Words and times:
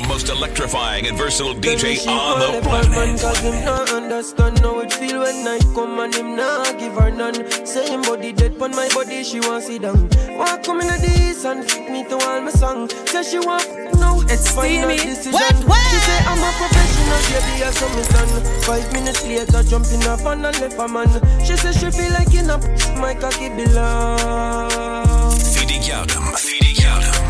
the 0.00 0.08
most 0.08 0.28
electrifying 0.28 1.06
and 1.06 1.16
versatile 1.16 1.54
DJ 1.54 2.06
on 2.06 2.40
the 2.40 2.60
planet. 2.60 3.20
Cause 3.20 3.38
him 3.38 3.64
not 3.64 3.90
understand 3.90 4.58
how 4.58 4.80
it 4.80 4.92
feel 4.92 5.20
when 5.20 5.44
night 5.44 5.64
come 5.74 5.98
and 6.00 6.14
him 6.14 6.36
not 6.36 6.78
give 6.78 6.92
her 6.94 7.10
none. 7.10 7.34
Say 7.64 7.88
him 7.88 8.02
body 8.02 8.32
dead 8.32 8.58
pon 8.58 8.72
my 8.72 8.88
body, 8.92 9.24
she 9.24 9.40
want 9.40 9.64
sit 9.64 9.82
down. 9.82 10.08
Want 10.36 10.64
come 10.64 10.80
in 10.80 10.88
the 10.88 11.28
east 11.28 11.44
and 11.46 11.64
f- 11.64 11.88
me 11.90 12.04
to 12.04 12.16
all 12.16 12.40
my 12.42 12.50
song. 12.50 12.88
Say 13.06 13.22
she 13.22 13.38
want 13.38 13.62
f- 13.64 13.94
now, 13.98 14.20
It's 14.28 14.50
final 14.50 14.90
steamy. 14.98 15.32
What, 15.32 15.54
what? 15.64 15.86
She 15.88 15.96
say 15.96 16.18
I'm 16.28 16.44
a 16.44 16.50
professional, 16.60 17.20
baby, 17.32 17.64
I 17.64 17.70
saw 17.70 17.88
me 17.96 18.02
done. 18.12 18.62
Five 18.68 18.92
minutes 18.92 19.24
later, 19.24 19.62
jumping 19.62 20.04
up 20.04 20.20
and 20.26 20.46
I 20.46 20.50
left 20.60 20.78
a 20.78 20.88
man. 20.88 21.08
She 21.44 21.56
say 21.56 21.72
she 21.72 21.90
feel 21.90 22.12
like 22.12 22.34
in 22.34 22.50
a 22.50 22.58
my 23.00 23.14
cocky 23.14 23.48
belong. 23.48 25.32
Fidi 25.56 25.78
Yaldum. 25.88 26.34
Fidi 26.36 26.74
Yaldum. 26.74 27.25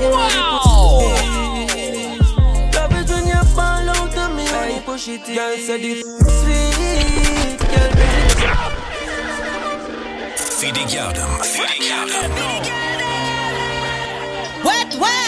Wow. 0.00 1.14
pussy. 1.14 2.18
Love 2.74 2.92
it 2.92 3.08
when 3.10 3.26
you 3.26 3.42
fall 3.54 3.88
out 3.88 4.16
of 4.16 4.30
me 4.36 4.44
when 4.44 4.74
you 4.76 4.80
push 4.82 5.08
it. 5.08 5.24
Girl, 5.26 5.56
say 5.56 5.78
the 5.82 5.92
sweet. 6.00 7.58
Girl, 7.72 7.90
bring 7.98 8.28
it. 8.28 8.50
Fidi 10.58 10.84
Yaldum. 10.94 11.30
Fidi 11.52 11.78
Yaldum. 11.90 12.30
What, 14.64 14.90
what? 15.02 15.18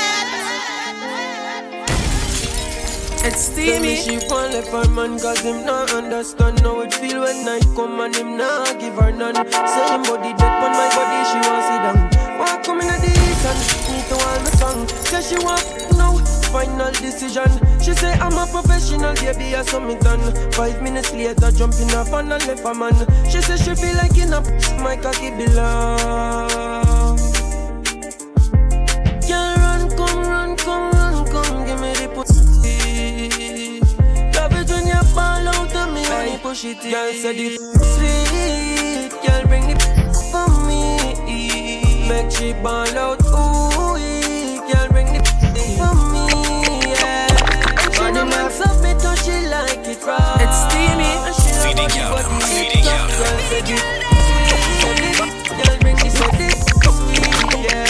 It's 3.24 3.48
Tell 3.54 3.80
me 3.80 3.94
steamy. 3.96 4.18
she 4.20 4.26
want 4.28 4.52
left 4.52 4.68
her 4.68 4.88
man 4.90 5.18
cause 5.18 5.40
him 5.40 5.64
not 5.64 5.92
understand 5.92 6.60
how 6.60 6.80
it 6.80 6.92
feel 6.94 7.20
when 7.20 7.44
night 7.44 7.64
come 7.76 8.00
and 8.00 8.14
him 8.16 8.36
not 8.36 8.78
give 8.80 8.94
her 8.94 9.12
none 9.12 9.34
Say 9.36 9.86
him 9.94 10.02
body 10.02 10.32
dead 10.34 10.64
on 10.64 10.72
my 10.72 10.88
body, 10.96 11.20
she 11.30 11.38
want 11.48 11.62
sit 11.68 11.80
down 11.84 11.98
Want 12.40 12.64
come 12.64 12.80
in 12.80 12.88
the 12.88 13.21
and 13.44 13.58
me 13.90 14.02
to 14.08 14.14
all 14.14 14.40
my 14.40 14.50
song 14.60 14.88
Say 15.06 15.22
she 15.22 15.36
want 15.44 15.64
now, 15.96 16.16
final 16.52 16.90
decision 16.92 17.50
She 17.80 17.92
say 17.92 18.12
I'm 18.14 18.32
a 18.38 18.46
professional, 18.46 19.14
baby, 19.14 19.54
I 19.56 19.62
saw 19.62 19.80
me 19.80 19.96
done 19.96 20.20
Five 20.52 20.82
minutes 20.82 21.12
later, 21.12 21.50
jumping 21.50 21.90
up 21.92 22.08
and 22.12 22.32
I 22.32 22.38
left 22.46 22.62
her 22.62 22.74
man 22.74 22.94
She 23.28 23.40
say 23.42 23.56
she 23.56 23.74
feel 23.74 23.96
like 23.96 24.16
in 24.16 24.32
a 24.32 24.40
my 24.82 24.96
cocky 24.96 25.30
belong 25.30 27.18
Girl, 29.28 29.54
run, 29.56 29.90
come, 29.96 30.22
run, 30.26 30.56
come, 30.56 30.90
run, 30.92 31.26
come, 31.30 31.64
give 31.64 31.80
me 31.80 31.92
the 31.94 32.08
pussy. 32.14 33.80
Love 34.34 34.52
it 34.52 34.68
when 34.68 34.86
you 34.86 35.02
fall 35.14 35.48
out 35.48 35.74
of 35.74 35.94
me 35.94 36.02
when 36.02 36.32
you 36.32 36.38
push 36.38 36.64
it. 36.64 36.82
Girl, 36.82 37.12
say 37.12 37.32
the 37.32 37.56
sweet. 37.94 39.12
Girl, 39.24 39.46
bring 39.46 39.68
the 39.68 39.76
for 40.30 40.66
me. 40.66 41.71
Make 42.12 42.30
she 42.30 42.52
ball 42.52 42.98
out. 42.98 43.24
Ooh, 43.24 43.96
girl, 44.68 44.88
bring 44.92 45.08
the 45.16 45.20
for 45.80 45.94
me. 46.12 46.28
Yeah. 46.92 47.32
And 47.80 47.94
she 47.94 48.06
no 48.12 48.22
man 48.26 48.50
submit 48.50 49.00
till 49.00 49.16
she 49.16 49.48
like 49.48 49.80
it 49.88 50.04
raw. 50.04 50.36
It's 50.44 50.58
steamy. 50.68 51.08
And 51.08 51.34
she 51.40 51.48
love 51.56 51.64
Feeding 51.64 51.88
body, 51.88 52.00
out 52.00 52.20
them, 52.20 52.32
body, 52.36 52.44
feeding 52.52 52.84
it 52.84 52.92
out 52.92 53.00
up. 53.00 53.08
them. 53.08 53.24
Girl, 53.24 53.40
say 53.48 53.60
the 53.64 53.76
sweet. 54.76 55.40
Girl, 55.56 55.76
bring 55.80 55.96
the 55.96 56.08
sweet. 56.12 56.60
Yeah. 57.64 57.88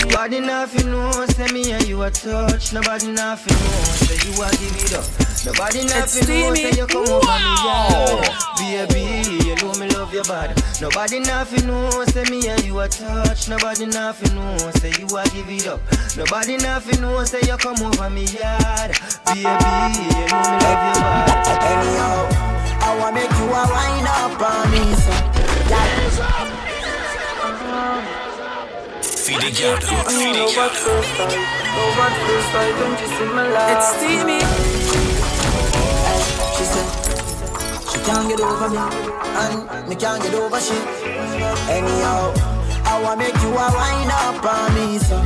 Nobody 0.00 0.40
nothing 0.40 0.90
know, 0.90 1.26
say 1.26 1.48
me 1.52 1.72
and 1.72 1.86
you 1.86 2.02
a 2.02 2.10
touch. 2.10 2.72
Nobody 2.72 3.08
nothing 3.12 3.52
know, 3.52 3.84
say 4.06 4.16
you 4.24 4.32
a 4.42 4.48
give 4.56 4.76
it 4.82 4.94
up. 4.94 5.25
Nobody 5.46 5.84
nothing 5.84 6.26
know, 6.28 6.54
steamy. 6.54 6.72
say 6.72 6.78
you 6.80 6.86
come 6.86 7.06
over 7.08 7.20
me 7.22 7.52
Wow. 7.62 8.18
yard. 8.18 8.28
Baby, 8.58 9.46
you 9.46 9.54
know 9.56 9.72
me 9.78 9.86
love 9.94 10.12
your 10.12 10.24
body. 10.24 10.54
Nobody 10.80 11.20
nothing 11.20 11.66
know, 11.68 12.04
say 12.06 12.24
me 12.30 12.48
and 12.48 12.64
you 12.64 12.78
a 12.80 12.88
touch. 12.88 13.48
Nobody 13.48 13.86
nothing 13.86 14.34
know, 14.34 14.56
say 14.80 14.90
you 14.98 15.06
a 15.16 15.22
give 15.30 15.48
it 15.48 15.66
up. 15.68 15.80
Nobody 16.16 16.56
nothing 16.56 17.00
know, 17.00 17.22
say 17.24 17.40
you 17.46 17.56
come 17.58 17.80
over 17.80 18.10
me 18.10 18.24
yard. 18.24 18.90
Baby, 19.26 19.44
you 19.46 20.26
know 20.26 20.42
me 20.50 20.56
love 20.66 20.82
your 20.82 20.98
body. 20.98 21.32
Anyhow, 21.70 22.26
I 22.82 22.96
wanna 22.98 23.14
make 23.14 23.30
you 23.30 23.46
a 23.46 23.62
wind 23.70 24.08
up 24.08 24.42
on 24.42 24.70
me, 24.72 24.82
so 24.98 25.14
yeah. 25.70 26.02
Fidi 29.26 29.50
Yaldum. 29.50 30.04
Fidi 30.06 30.38
No 30.38 30.46
bad 30.54 30.70
Yaldum. 30.70 30.74
first 30.74 31.10
time, 31.16 32.26
She 36.56 36.64
said 36.64 36.88
she 37.90 37.98
can't 38.04 38.26
get 38.28 38.40
over 38.40 38.68
me, 38.68 38.78
and 39.42 39.88
me 39.88 39.94
can't 39.94 40.22
get 40.22 40.34
over 40.34 40.60
she. 40.60 40.78
Anyhow, 41.68 42.32
I 42.84 43.00
wanna 43.02 43.18
make 43.18 43.36
you 43.42 43.50
a 43.50 43.66
wind 43.76 44.10
up 44.10 44.44
on 44.44 44.74
me, 44.74 44.98
so 44.98 45.18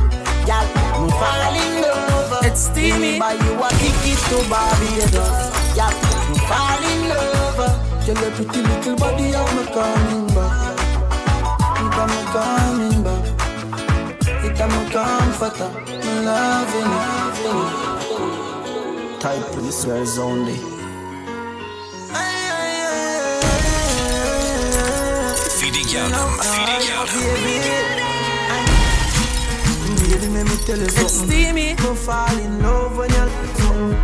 yeah. 0.45 0.65
Me 0.99 1.09
fall 1.09 1.55
in 1.55 1.81
love. 1.81 2.45
It's 2.45 2.61
steamy. 2.67 3.17
Buy 3.19 3.33
you 3.33 3.63
a 3.63 3.69
ticket 3.79 4.19
to 4.29 4.37
Barbados, 4.49 5.39
yeah. 5.77 5.91
Me 6.29 6.35
fall 6.49 6.83
in 6.91 7.01
love. 7.09 7.61
Tell 8.05 8.17
your 8.21 8.31
pretty 8.31 8.61
little 8.61 8.95
body 8.97 9.35
I'm 9.35 9.57
a 9.59 9.63
coming 9.71 10.27
back. 10.35 10.77
It 11.79 11.95
I'm 12.03 12.13
coming 12.35 12.99
back. 13.05 13.23
It 14.43 14.59
I'm 14.59 14.73
comforter. 14.91 15.71
Me 15.87 16.13
loving 16.25 16.91
it. 17.39 19.21
Type 19.21 19.47
this 19.61 19.85
girls 19.85 20.17
only. 20.17 20.80
Fidi 25.81 25.97
Yaldum. 25.97 26.29
Fidi 27.09 27.65
Baby, 30.11 30.27
let 30.33 30.45
me 30.45 30.55
tell 30.65 30.77
you 30.77 30.85
It's 30.85 30.95
something. 30.95 31.29
steamy. 31.29 31.73
Me 31.73 31.95
fall 31.95 32.37
in 32.37 32.61
love 32.61 32.97
when 32.97 33.09
you're 33.09 33.29
something. 33.57 33.97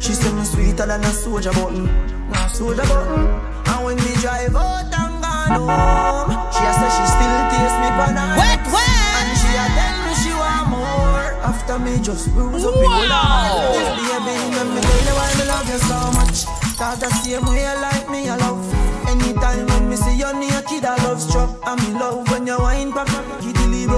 She 0.00 0.12
say 0.14 0.32
me 0.32 0.44
sweeter 0.44 0.86
than 0.86 1.04
a 1.04 1.12
soldier 1.12 1.52
button, 1.52 1.86
a 2.32 2.48
soldier 2.48 2.82
button. 2.82 3.28
And 3.68 3.84
when 3.84 3.96
me 3.96 4.12
drive 4.20 4.56
out 4.56 4.88
and 4.88 5.22
gone 5.22 5.52
home, 5.68 6.30
she 6.52 6.64
a 6.64 6.72
say 6.80 6.88
she 6.96 7.04
still 7.12 7.40
taste 7.52 7.78
me 7.82 7.88
pan 7.98 8.16
her 8.16 8.36
What, 8.40 8.60
what? 8.72 8.88
And 9.20 9.32
she 9.36 9.52
a 9.52 9.66
tell 9.76 9.96
me 10.04 10.12
she 10.16 10.32
want 10.32 10.68
more. 10.70 11.28
After 11.44 11.78
me 11.78 11.98
just 12.02 12.32
bruise 12.32 12.64
up 12.64 12.74
in 12.74 12.82
Wow. 12.82 13.72
This 13.72 13.88
baby, 14.00 14.34
let 14.56 14.66
me 14.66 14.80
tell 14.80 15.02
you 15.04 15.14
why 15.18 15.28
me 15.38 15.44
love 15.44 15.68
you 15.68 15.78
so 15.78 15.98
much. 16.16 16.38
Cause 16.78 16.98
the 17.00 17.10
same 17.20 17.44
way 17.46 17.60
you 17.60 17.80
like 17.84 18.08
me, 18.10 18.28
I 18.30 18.36
love. 18.36 18.64
Anytime 19.12 19.66
when 19.66 19.90
me 19.90 19.96
see 19.96 20.16
you 20.16 20.32
naked, 20.32 20.84
I 20.86 20.96
love 21.04 21.20
struck. 21.20 21.50
And 21.66 21.76
me 21.82 22.00
love 22.00 22.30
when 22.30 22.46
you 22.46 22.56
wine 22.58 22.92
pop, 22.92 23.08
kitty 23.42 23.66
leave 23.66 23.92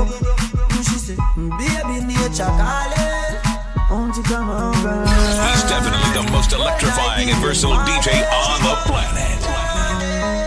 she 0.82 0.98
say, 0.98 1.14
mm, 1.38 1.54
baby, 1.54 2.02
nature 2.02 2.50
calling. 2.58 3.14
Won't 3.90 4.16
you 4.16 4.24
come 4.24 4.50
over? 4.50 5.06
He's 5.46 5.62
definitely 5.70 6.10
the 6.18 6.26
most 6.32 6.52
electrifying 6.52 7.30
and 7.30 7.38
versatile 7.38 7.78
DJ 7.86 8.26
on 8.26 8.58
the 8.66 8.74
planet. 8.90 9.38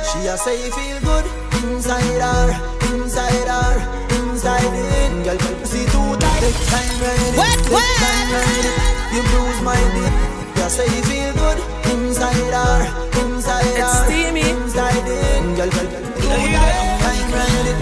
She 0.03 0.28
a 0.28 0.35
say 0.38 0.59
you 0.66 0.72
feel 0.75 0.99
good 0.99 1.25
inside 1.63 2.19
her, 2.19 2.47
inside 2.91 3.47
her, 3.47 3.72
inside 4.19 4.67
it. 4.67 5.23
Girl, 5.23 5.38
pussy 5.63 5.85
too 5.85 6.11
tight. 6.19 6.44
Take 6.44 6.59
time 6.67 6.99
ride 6.99 7.23
it. 7.23 7.37
What, 7.40 7.58
take 7.58 7.72
what? 7.72 7.97
time 8.03 8.29
ride 8.35 8.67
it. 8.67 9.16
You 9.16 9.22
bruise 9.31 9.61
my 9.63 9.79
dick. 9.96 10.36
You 10.67 10.73
say 10.73 10.84
you 10.97 11.03
feel 11.03 11.31
good 11.31 11.59
inside 11.96 12.52
her, 12.52 12.84
inside 13.23 13.72
It's 13.79 14.03
steamy. 14.03 14.41
inside 14.52 15.08
it. 15.08 15.55
Girl, 15.55 15.72
girl, 15.72 15.87
ride 16.28 16.43
it. 16.43 16.99
Ride 17.31 17.72
it. 17.72 17.79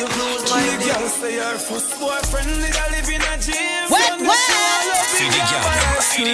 You 0.00 0.08
my 0.48 0.64
dick. 0.80 0.96
say 1.20 1.36
her 1.36 1.58
first 1.58 1.92
boyfriend 2.00 2.48
I 2.48 2.88
live 2.96 3.10
in 3.12 3.20
a 3.20 3.36
gym. 3.36 3.92
What, 3.92 4.16
what? 4.24 4.40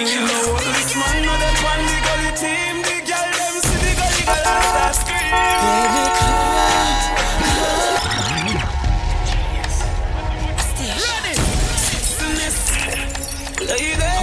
Yaldum. 0.07 0.63
This 0.71 0.95
man 0.95 1.15
know 1.19 1.35
that 1.35 1.57
one 1.67 1.83
the 2.23 2.31
team, 2.39 2.75
the 2.87 2.97
girl 3.11 3.59
see 3.67 3.79
the 3.83 3.91
girl 3.91 4.15
start 4.23 4.63
scream. 4.63 4.66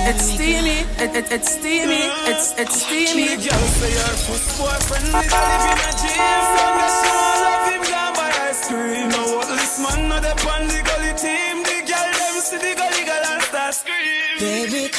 It's 0.06 0.24
steamy. 0.34 0.84
It, 1.00 1.16
it, 1.16 1.32
it's 1.32 1.50
steamy. 1.54 2.02
It's 2.28 2.52
it's 2.58 2.76
steamy. 2.82 3.24
The 3.24 3.48
girl 3.48 3.66
say 3.80 3.92
her 3.96 4.16
first 4.28 4.48
boyfriend 4.60 5.08
I 5.16 5.24
live 5.24 5.64
in 5.72 5.80
a 5.80 5.92
gym. 5.96 6.44
From 6.52 6.72
the 6.76 6.88
won't 7.08 7.40
love 7.44 7.64
him 7.72 7.82
gone 7.88 8.12
by 8.12 8.28
ice 8.48 8.68
cream. 8.68 9.08
Now 9.08 9.24
what 9.36 9.48
this 9.48 9.80
man 9.80 10.08
know 10.08 10.20
that 10.20 10.38
one 10.44 10.68
the 10.68 10.80
gully 10.84 11.14
team, 11.16 11.64
the 11.64 11.78
girl 11.88 12.10
them 12.20 12.36
see 12.44 12.60
the 12.60 12.72
gully 12.76 13.02
girl 13.08 13.24
and 13.32 13.42
start 13.48 13.74
scream. 13.74 14.36
Baby, 14.44 14.92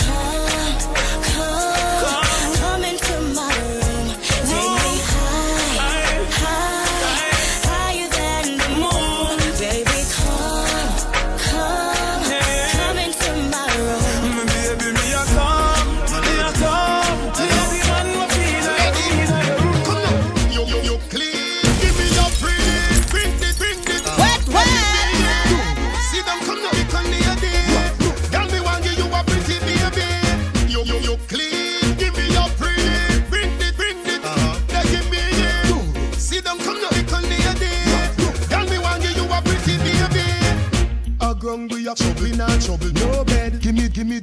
a 41.55 41.95
trouble, 41.95 42.25
in 42.25 42.41
a 42.41 42.59
trouble, 42.59 42.91
no 42.93 43.23
bed. 43.23 43.61
Give 43.61 43.75
me, 43.75 43.87
give 43.87 44.05
me, 44.05 44.19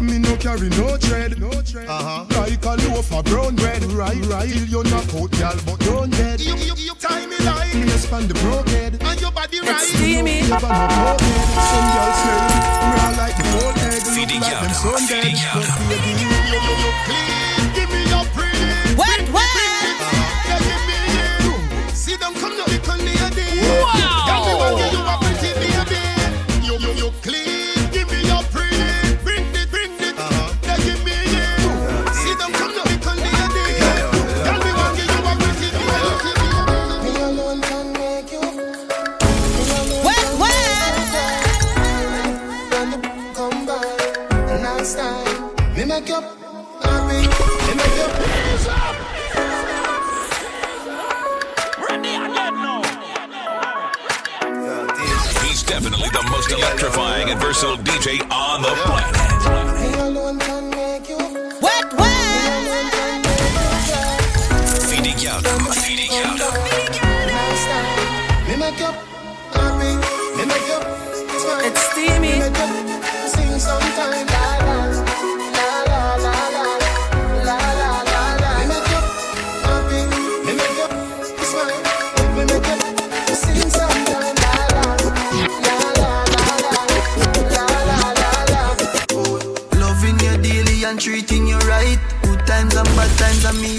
me 0.00 0.18
no 0.18 0.36
carry 0.36 0.68
no 0.70 0.96
tread, 0.98 1.38
no 1.40 1.50
tread. 1.62 1.88
Uh-huh. 1.88 2.26
Like 2.36 2.64
a 2.64 2.74
loaf 2.88 3.12
of 3.12 3.24
brown 3.24 3.56
bread, 3.56 3.82
right, 3.92 4.20
right. 4.26 4.48
Till 4.48 4.64
you 4.64 4.82
knock 4.84 5.08
out, 5.14 5.32
y'all, 5.38 5.56
but 5.64 5.80
don't 5.80 6.10
dead. 6.10 6.40
You, 6.40 6.54
you, 6.56 6.74
you 6.76 6.94
tie 6.94 7.26
me 7.26 7.36
like 7.44 7.74
me 7.74 7.88
span 7.96 8.28
the 8.28 8.34
broke 8.34 8.68
head, 8.68 9.02
and 9.02 9.20
your 9.20 9.32
body 9.32 9.60
right. 9.60 9.70
It's 9.70 9.88
steamy. 9.88 10.40
You 10.40 10.48
never 10.48 10.68
know 10.68 10.88
broke 10.88 11.20
head. 11.20 11.48
Some 11.70 11.88
girl 11.96 12.12
smell, 12.20 12.44
raw 12.92 13.10
like 13.16 13.36
the 13.36 13.46
old 13.64 13.76
head. 13.76 14.02
Feeding 14.02 14.40
Look 14.40 14.50
like 14.52 14.60
them 14.60 14.74
sun 14.74 15.06
dead. 15.08 15.24
feeding 15.24 15.38
out. 15.48 15.64
But 15.64 15.88
baby, 15.88 16.12
you, 16.20 16.28
you, 16.28 16.58
you, 16.60 16.74
you 16.84 16.92
clean. 17.06 17.35
Most 56.56 56.68
electrifying 56.68 57.30
and 57.30 57.40
versatile 57.40 57.76
DJ 57.76 58.20
on 58.30 58.62
the 58.62 58.68
planet. 58.68 59.15
on 93.46 93.60
me. 93.60 93.75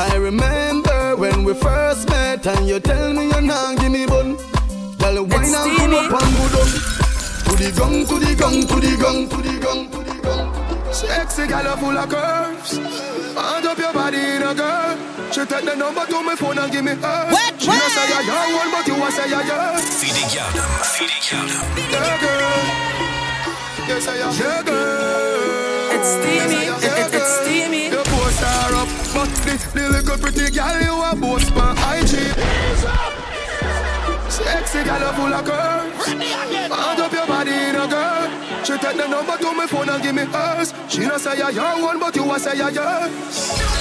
I 0.00 0.16
remember 0.16 1.16
when 1.16 1.44
we 1.44 1.52
first 1.54 2.08
met 2.08 2.46
and 2.46 2.66
you 2.66 2.80
tell 2.80 3.12
me 3.12 3.24
you're 3.28 3.40
not 3.42 3.78
give 3.78 3.92
me 3.92 4.06
bun. 4.06 4.36
Girl, 4.98 5.24
wine 5.24 5.44
It's 5.44 5.54
and 5.54 5.76
come 5.76 5.94
up 5.94 6.12
and 6.22 6.32
go 6.36 6.44
down. 6.56 6.70
To 7.44 7.52
the 7.60 7.68
gong, 7.76 8.06
to 8.08 8.16
the 8.18 8.34
gong, 8.34 8.58
to 8.66 8.76
the 8.80 8.96
gong, 8.96 9.28
to 9.28 9.36
the 9.36 9.58
gong, 9.60 9.90
to 9.90 9.98
the 10.02 10.14
gong. 10.22 10.92
Sexy 10.92 11.46
gal 11.46 11.76
full 11.76 11.96
of 11.98 12.08
curves. 12.08 12.78
Hand 12.78 13.66
up 13.66 13.78
your 13.78 13.92
body 13.92 14.18
in 14.18 14.42
a 14.42 14.54
girl. 14.54 14.96
She 15.32 15.44
take 15.44 15.64
the 15.64 15.76
number 15.76 16.06
to 16.06 16.22
my 16.22 16.34
phone 16.34 16.58
and 16.58 16.72
give 16.72 16.84
me 16.84 16.92
hers. 16.92 17.32
What, 17.32 17.60
She 17.60 17.66
don't 17.66 17.76
what? 17.76 17.92
say 17.92 18.08
you're 18.08 18.24
your 18.24 18.56
one, 18.56 18.70
but 18.72 18.86
you 18.88 18.94
want 18.98 19.12
say 19.14 19.28
you're 19.28 19.44
yours. 19.44 19.84
Feeding 20.00 20.32
out, 20.40 20.56
feeding 20.96 21.28
out. 21.36 21.50
Yeah, 21.92 22.16
girl. 22.24 22.56
Yes, 23.88 24.08
I 24.08 24.16
am. 24.16 24.32
Yeah, 24.32 24.62
girl. 24.64 25.92
It's 25.92 26.08
steamy. 26.08 26.64
Yes, 26.64 26.84
It- 26.84 26.98
it- 26.98 27.14
it's 27.20 27.32
steamy. 27.44 27.89
But 29.14 29.28
the, 29.44 29.54
the 29.74 29.88
little 29.90 30.18
pretty 30.18 30.50
gal 30.50 30.80
you 30.80 30.94
a 31.02 31.14
boast 31.16 31.52
on 31.56 31.76
IG. 31.76 32.34
Sexy 34.30 34.84
gal 34.84 35.12
full 35.14 35.32
of 35.34 35.44
curves. 35.44 36.06
Hand 36.06 37.00
up 37.00 37.12
your 37.12 37.26
body 37.26 37.50
in 37.50 37.74
a 37.76 37.86
girl. 37.88 38.30
She 38.64 38.76
take 38.78 38.96
the 38.96 39.08
number 39.08 39.36
to 39.36 39.52
my 39.52 39.66
phone 39.66 39.88
and 39.88 40.02
give 40.02 40.14
me 40.14 40.24
hers. 40.24 40.72
She 40.88 41.00
don't 41.00 41.18
say 41.18 41.36
you're 41.38 41.50
your 41.50 41.82
one, 41.82 41.98
but 41.98 42.14
you 42.16 42.24
want 42.24 42.42
say 42.42 42.56
you're 42.56 42.70
yours. 42.70 43.10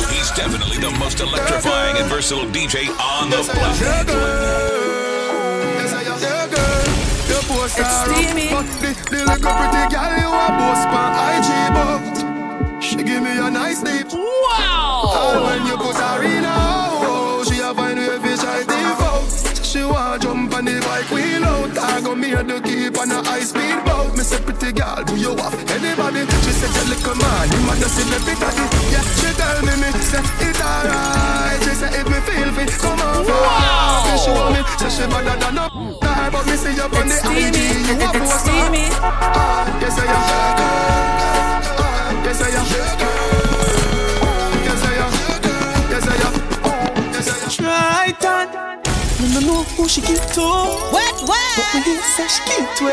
He's 0.10 0.32
definitely 0.32 0.78
the 0.78 0.92
most 1.00 1.20
electrifying 1.20 1.98
and 1.98 2.10
versatile 2.10 2.46
DJ 2.50 2.90
on 3.00 3.30
the 3.30 3.38
Yes, 3.38 3.50
planet. 3.50 3.82
Yeah, 3.82 4.04
girl. 4.04 5.76
Yes, 5.78 5.94
I 5.94 6.02
am. 6.10 6.20
Yeah, 6.20 6.48
girl. 6.50 6.86
You 7.30 7.40
post 7.48 7.78
It's 7.78 7.88
her 7.88 8.06
steamy. 8.10 8.50
but 8.50 8.66
the, 8.82 8.90
the 9.12 9.20
little 9.30 9.54
pretty 9.54 9.84
gal 9.94 10.12
you 10.18 10.30
a 10.34 10.48
boast 10.58 10.90
on 10.90 11.12
IG, 11.30 11.50
but 11.78 12.19
she 12.90 13.04
give 13.04 13.22
me 13.22 13.32
a 13.38 13.50
nice 13.50 13.82
dip. 13.82 14.12
Wow. 14.14 15.02
All 15.06 15.44
when 15.46 15.66
you 15.68 15.78
put 15.78 15.96
her 15.96 16.24
in 16.24 16.44
a 16.44 16.56
oh, 17.06 17.44
she 17.48 17.60
a 17.60 17.74
find 17.74 18.00
way 18.00 18.18
fi 18.20 18.36
try 18.36 18.60
default. 18.66 19.66
She 19.66 19.84
want 19.84 20.22
to 20.22 20.28
jump 20.28 20.54
on 20.56 20.66
the 20.66 20.80
bike 20.82 21.10
wheel 21.12 21.44
out. 21.46 21.78
I 21.78 22.02
go 22.02 22.16
me 22.16 22.34
a 22.34 22.44
to 22.44 22.60
keep 22.62 22.98
on 22.98 23.12
a 23.12 23.22
high 23.24 23.42
speed 23.46 23.78
boat. 23.86 24.18
Me 24.18 24.24
say 24.24 24.42
pretty 24.42 24.72
girl, 24.74 25.04
do 25.06 25.16
you 25.16 25.36
have 25.38 25.54
anybody? 25.70 26.26
She 26.46 26.52
said 26.58 26.74
you 26.74 26.86
little 26.90 27.16
man, 27.22 27.46
you 27.54 27.60
must 27.70 27.86
see 27.94 28.06
me 28.10 28.34
daddy. 28.42 28.66
Yeah, 28.90 29.06
she 29.22 29.30
tell 29.38 29.60
me 29.62 29.74
me 29.78 29.90
say 30.02 30.24
it 30.50 30.58
alright. 30.62 31.60
She 31.62 31.74
say 31.78 31.92
if 31.94 32.06
me 32.10 32.20
feel 32.26 32.50
fit, 32.58 32.72
come 32.82 33.00
over. 33.00 33.30
Wow. 33.30 34.10
She 34.10 34.16
show 34.26 34.50
me 34.50 34.62
say 34.82 34.90
she 34.90 35.06
better 35.06 35.38
than 35.38 35.58
a 35.62 35.66
die, 36.02 36.30
but 36.34 36.44
me 36.50 36.56
see 36.58 36.74
you 36.74 36.90
on 36.90 37.06
the 37.06 37.18
IG. 37.38 37.58
You 37.86 37.96
It- 38.02 38.02
a 38.02 38.10
It's 38.18 38.34
poster. 38.34 38.98
Ah, 39.02 39.78
yes 39.82 40.00
I 40.00 40.06
am. 40.10 41.69
Try 47.50 48.14
that. 48.22 48.50
No, 49.20 49.26
no, 49.34 49.48
no, 49.48 49.64
who 49.64 49.90
she 49.90 50.02
give 50.02 50.22
to? 50.34 50.42
What, 50.42 51.16
what? 51.26 51.58
What 51.58 51.76
eh? 51.76 51.80
me 51.90 51.98
say 51.98 52.28
she 52.30 52.42
give 52.46 52.70
to? 52.78 52.86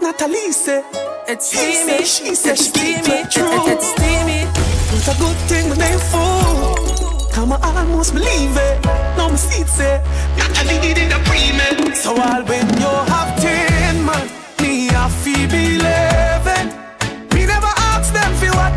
Natalie 0.00 0.50
say. 0.52 0.82
It's 1.28 1.46
steamy, 1.46 2.04
she 2.06 2.34
say, 2.34 2.54
she 2.54 2.70
keep 2.72 3.06
it 3.06 3.30
true. 3.30 3.68
It's 3.68 3.86
steamy. 3.90 4.48
It's 4.96 5.08
a 5.08 5.14
good 5.20 5.36
thing 5.48 5.68
when 5.68 5.78
they 5.78 5.98
fool. 6.08 7.28
Come 7.32 7.52
on, 7.52 7.62
I 7.62 7.80
almost 7.80 8.14
believe 8.14 8.56
it. 8.56 8.84
Now 9.16 9.28
my 9.28 9.36
seat 9.36 9.68
say. 9.68 10.02
Natalie 10.38 10.94
did 10.94 11.12
a 11.12 11.18
premium. 11.28 11.94
So 11.94 12.14
I'll 12.16 12.42
win 12.46 12.66
your 12.80 12.88
heart. 12.88 13.11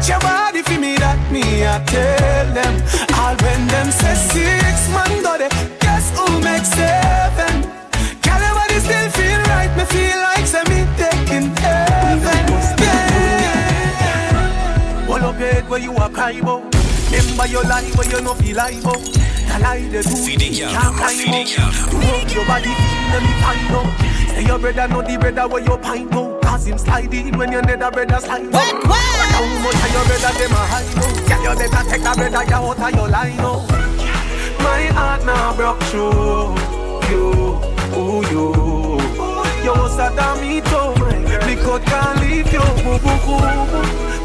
Touch 0.05 0.21
your 0.21 0.21
body 0.21 0.62
for 0.62 0.77
me 0.79 0.95
that 0.97 1.17
me 1.31 1.65
I 1.65 1.81
tell 1.81 2.45
them. 2.53 2.77
All 3.17 3.33
when 3.41 3.65
them 3.65 3.89
say 3.89 4.13
six 4.13 4.85
man 4.93 5.09
do 5.25 5.33
they 5.41 5.50
Guess 5.81 6.13
who 6.13 6.29
makes 6.45 6.69
seven? 6.69 7.65
Girl 8.21 8.38
everybody 8.38 8.85
still 8.85 9.09
feel 9.17 9.41
right 9.50 9.74
Me 9.74 9.81
feel 9.89 10.21
like 10.21 10.45
say 10.45 10.62
me 10.69 10.85
taking 10.93 11.50
heaven. 11.57 12.45
Yeah. 12.77 13.09
All 15.09 15.25
up 15.25 15.39
your 15.39 15.50
head 15.50 15.65
where 15.69 15.81
you 15.81 15.95
are 15.97 16.09
cry 16.12 16.38
about. 16.38 16.69
Remember 17.09 17.47
your 17.47 17.63
life 17.63 17.97
where 17.97 18.05
you 18.07 18.21
no 18.21 18.35
feel 18.35 18.57
like 18.57 18.77
about. 18.77 19.01
The 19.01 19.57
lie 19.57 19.89
they 19.89 20.05
do, 20.05 20.13
you 20.21 20.69
can't 20.69 20.93
climb 21.01 21.33
up. 21.33 21.50
Move 21.97 22.29
your 22.29 22.45
body, 22.45 22.69
feel 22.77 23.09
them, 23.09 23.25
find 23.41 23.74
out. 23.74 24.14
Say 24.35 24.43
your 24.43 24.59
brother 24.59 24.85
know 24.89 25.01
the 25.01 25.17
brother 25.17 25.47
where 25.47 25.63
you 25.63 25.77
pint 25.77 26.13
out. 26.13 26.41
Cause 26.41 26.67
him 26.67 26.77
slide 26.77 27.13
in 27.13 27.37
when 27.37 27.53
your 27.53 27.61
nether 27.61 27.89
brother 27.89 28.19
slide. 28.19 28.51
What, 28.51 28.83
what? 28.83 29.31
How 29.31 29.45
much 29.63 29.79
of 29.79 29.91
your 29.95 30.03
brother 30.11 30.33
them 30.35 30.51
a 30.51 30.61
hide 30.67 30.97
out? 30.99 31.29
Yeah, 31.29 31.39
you 31.39 31.55
better 31.55 31.83
take 31.89 32.03
that 32.03 32.17
brother 32.17 32.43
you 32.43 32.55
out 32.55 32.79
of 32.83 32.95
your 32.99 33.07
line 33.07 33.39
out. 33.39 33.63
My 34.59 34.83
heart 34.91 35.23
now 35.23 35.55
broke 35.55 35.79
through 35.87 36.51
you, 37.07 37.63
ooh 37.95 38.27
you. 38.27 38.99
You 39.63 39.71
was 39.71 39.95
a 40.03 40.11
damn 40.19 40.43
too. 40.43 40.91
Me 41.47 41.55
could 41.55 41.83
can't 41.87 42.19
leave 42.19 42.51
you, 42.51 42.59
boo 42.83 42.99
boo 42.99 43.15
boo. 43.23 43.39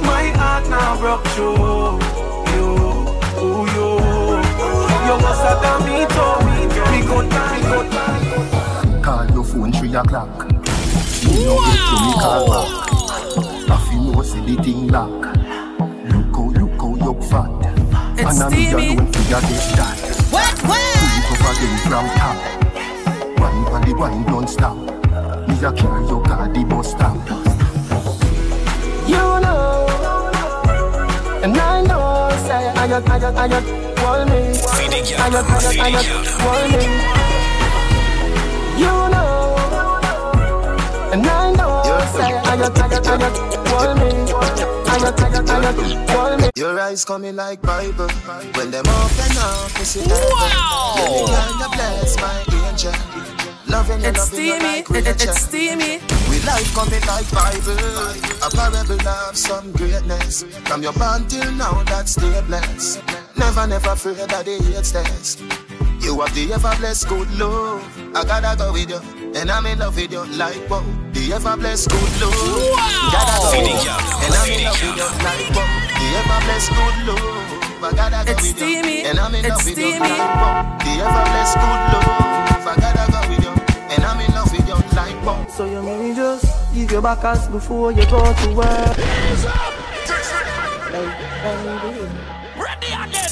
My 0.02 0.26
heart 0.34 0.68
now 0.68 0.98
broke 0.98 1.24
through 1.38 2.02
you, 2.50 2.66
ooh 3.46 3.62
you. 3.78 3.90
You 5.06 5.14
was 5.22 5.38
a 5.46 5.54
damn 5.62 5.86
too. 5.86 6.34
Me 6.90 6.98
could 7.06 7.30
can't, 7.30 7.62
me 7.62 7.70
could 7.70 7.90
can't. 7.92 8.19
Call 9.90 10.04
three 10.04 10.12
o'clock. 10.12 10.46
You 11.22 11.46
no 11.46 11.54
get 11.66 11.78
to 11.82 11.96
me 12.04 12.12
call 12.14 12.46
back. 12.46 12.70
I 13.70 13.76
feel 13.90 14.06
no 14.12 14.22
see 14.22 14.40
the 14.40 14.54
thing 14.62 14.86
lock. 14.86 15.10
Look 16.06 16.36
how, 16.36 16.46
look 16.54 16.80
how 16.80 16.94
you 16.94 17.14
fat. 17.28 17.50
It's 18.16 18.30
and 18.30 18.38
I 18.40 18.48
me 18.50 18.66
steamy. 18.66 18.94
alone 18.94 19.12
for 19.12 19.22
your 19.28 19.40
get 19.40 19.66
that. 19.74 19.98
What, 20.30 20.56
what? 20.62 20.78
Pull 20.94 21.10
it 21.18 21.42
up 21.42 21.42
again 21.56 21.76
from 21.82 22.06
top. 22.18 22.38
Wine 23.40 23.64
on 23.66 23.80
the 23.82 23.92
wine 23.96 24.22
don't 24.26 24.48
stop. 24.48 24.76
Me 25.48 25.54
a 25.56 25.72
carry 25.72 26.06
your 26.06 26.22
car 26.22 26.48
the 26.48 26.62
bus 26.64 26.90
stop. 26.90 27.16
You 29.08 29.16
know, 29.42 29.88
and 31.42 31.56
I 31.56 31.82
know, 31.82 32.30
say, 32.46 32.68
I 32.68 32.86
got, 32.86 33.10
I 33.10 33.18
got, 33.18 33.34
I 33.34 33.48
got, 33.48 33.64
want 34.04 34.30
me. 34.30 34.38
I 34.62 35.18
out, 35.18 35.32
got, 35.32 35.44
I'ma 35.46 35.56
I 35.56 35.60
got, 35.60 35.78
I 35.78 35.90
got, 35.90 36.04
out. 36.06 36.46
want 36.46 36.70
me. 36.70 36.84
You 38.80 38.86
know, 38.86 39.29
and 41.12 41.26
I 41.26 41.52
know, 41.52 41.82
say, 42.14 42.32
I 42.32 42.56
got, 42.56 42.78
I 42.78 42.88
got, 42.88 43.06
I 43.06 43.18
got, 43.18 43.34
want 43.72 43.98
me. 43.98 44.08
I 44.32 44.98
got, 44.98 45.20
I 45.20 45.32
got, 45.32 45.50
I 45.50 45.60
got, 45.60 46.14
want 46.14 46.42
me. 46.42 46.50
Your 46.56 46.78
eyes 46.80 47.04
coming 47.04 47.36
like 47.36 47.60
Bible. 47.62 48.08
When 48.54 48.70
them 48.70 48.86
open 48.86 49.36
up, 49.38 49.78
you 49.78 49.84
see 49.84 50.04
wow. 50.08 50.94
Let 50.96 51.10
me 51.10 51.26
kind 51.26 51.62
of 51.64 51.72
bless 51.72 52.16
my 52.16 52.44
angel. 52.68 52.92
Loving 53.66 54.04
It's 54.04 54.22
steamy. 54.26 54.58
like 54.58 54.90
It, 54.90 55.06
it, 55.06 55.22
it's 55.22 55.40
steamy. 55.42 55.98
With 56.28 56.44
life 56.46 56.74
coming 56.74 57.04
like 57.06 57.30
Bible, 57.30 57.78
a 58.42 58.50
parable 58.50 59.08
of 59.08 59.36
some 59.36 59.70
greatness. 59.72 60.42
From 60.66 60.82
your 60.82 60.92
born 60.92 61.26
till 61.28 61.50
now, 61.52 61.82
that's 61.84 62.12
stay 62.12 62.40
blessed. 62.46 63.02
Never, 63.36 63.66
never 63.66 63.90
afraid 63.90 64.16
that 64.16 64.44
they 64.44 64.58
hate 64.58 64.84
stairs. 64.84 65.40
You 66.00 66.20
have 66.20 66.34
the 66.34 66.52
ever 66.52 66.74
blessed 66.78 67.08
good 67.08 67.30
love. 67.38 67.82
I 68.16 68.24
gotta 68.24 68.56
go 68.58 68.72
with 68.72 68.90
you, 68.90 69.00
and 69.34 69.50
I'm 69.50 69.66
in 69.66 69.78
love 69.78 69.96
with 69.96 70.12
you 70.12 70.24
like 70.36 70.68
wow. 70.70 70.84
The 71.12 71.32
ever 71.34 71.56
blessed 71.56 71.90
good 71.90 72.12
love. 72.20 72.34
Gotta 73.12 73.36
go 73.42 73.50
Feeding 73.52 73.78
you, 73.78 73.90
you, 73.90 73.96
and 74.24 74.34
I'm 74.34 74.50
in 74.50 74.64
love 74.64 74.80
with 74.80 74.96
you 74.96 75.08
like 75.24 75.48
wow. 75.56 75.68
The 75.98 76.06
ever 76.20 76.38
blessed 76.46 76.70
good 76.70 76.96
love. 77.08 77.58
I 77.82 77.92
gotta 77.96 78.24
go 78.26 78.32
It's 78.32 78.42
with 78.42 78.60
you, 78.60 78.68
steamy. 78.82 79.02
and 79.04 79.18
I'm 79.18 79.34
in 79.34 79.48
love 79.48 79.58
It's 79.58 79.64
with 79.70 79.78
you 79.78 79.90
steamy. 79.90 80.08
like 80.08 80.18
wow. 80.18 80.78
The 80.80 80.92
ever 81.04 81.24
blessed 81.30 81.56
good 81.62 81.82
love. 81.92 82.66
I 82.70 82.74
gotta 82.80 83.12
go 83.12 83.20
with 83.30 83.44
you, 83.44 83.54
and 83.94 84.04
I'm 84.04 84.20
in 84.20 84.30
love 84.34 84.52
with 84.52 84.66
you 84.68 84.78
like 84.96 85.18
wow. 85.26 85.46
So 85.48 85.64
you 85.64 85.82
may 85.82 86.14
just 86.14 86.44
give 86.74 86.90
your 86.90 87.02
back 87.02 87.24
us 87.24 87.48
before 87.48 87.92
you 87.92 88.04
go 88.06 88.20
to 88.32 88.54
work. 88.54 88.96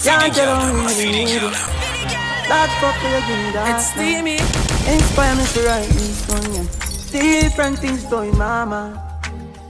Can't 0.02 0.23
Feed 0.23 0.31
it 0.31 0.35
tell 0.35 0.49
out, 0.55 0.75
me 0.75 0.81
I'ma 0.81 0.88
it 0.90 0.99
really 0.99 1.38
out. 1.38 1.88
That 2.49 2.73
fuck 2.81 2.97
you 3.05 3.21
give 3.28 3.45
me 3.45 3.52
that 3.52 3.76
It's 3.76 3.93
steamy. 3.93 4.40
Inspire 4.88 5.37
me 5.37 5.45
to 5.45 5.61
write 5.69 5.88
me 5.93 6.09
song, 6.17 6.49
yeah. 6.57 6.64
Different 7.12 7.78
things 7.78 8.05
doing, 8.05 8.37
mama. 8.38 9.05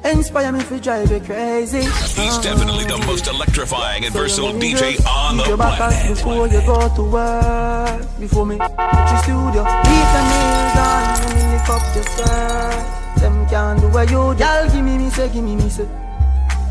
Inspire 0.05 0.53
me 0.53 0.63
to 0.63 0.79
drive 0.79 1.11
you 1.11 1.19
crazy. 1.19 1.83
He's 1.83 2.19
uh-huh. 2.19 2.41
definitely 2.41 2.85
the 2.85 2.99
most 2.99 3.27
electrifying 3.27 4.05
and 4.05 4.15
versatile 4.15 4.53
DJ 4.53 5.05
on 5.05 5.39
the 5.39 5.43
Give 5.43 5.49
your 5.49 5.59
back 5.59 5.77
planet. 5.77 6.17
before 6.17 6.47
you 6.47 6.61
go 6.63 6.95
to 6.95 7.03
work. 7.03 8.21
Before 8.21 8.47
me, 8.47 8.59
touch 8.59 8.79
the 8.79 9.23
studio. 9.27 9.63
Beat 9.83 10.09
the 10.15 10.23
nails 10.31 10.79
on, 10.79 11.03
let 11.19 11.35
me 11.35 11.43
lift 11.51 11.71
up 11.75 11.83
your 11.97 12.05
skirt. 12.05 13.21
Them 13.21 13.47
can't 13.49 13.81
do 13.81 13.89
what 13.89 14.09
you 14.09 14.35
do. 14.35 14.45
Y'all 14.45 14.71
give 14.71 14.85
me, 14.85 14.99
me 14.99 15.11
say, 15.11 15.29
give 15.29 15.43
me, 15.43 15.57
me 15.57 15.69
say. 15.69 15.89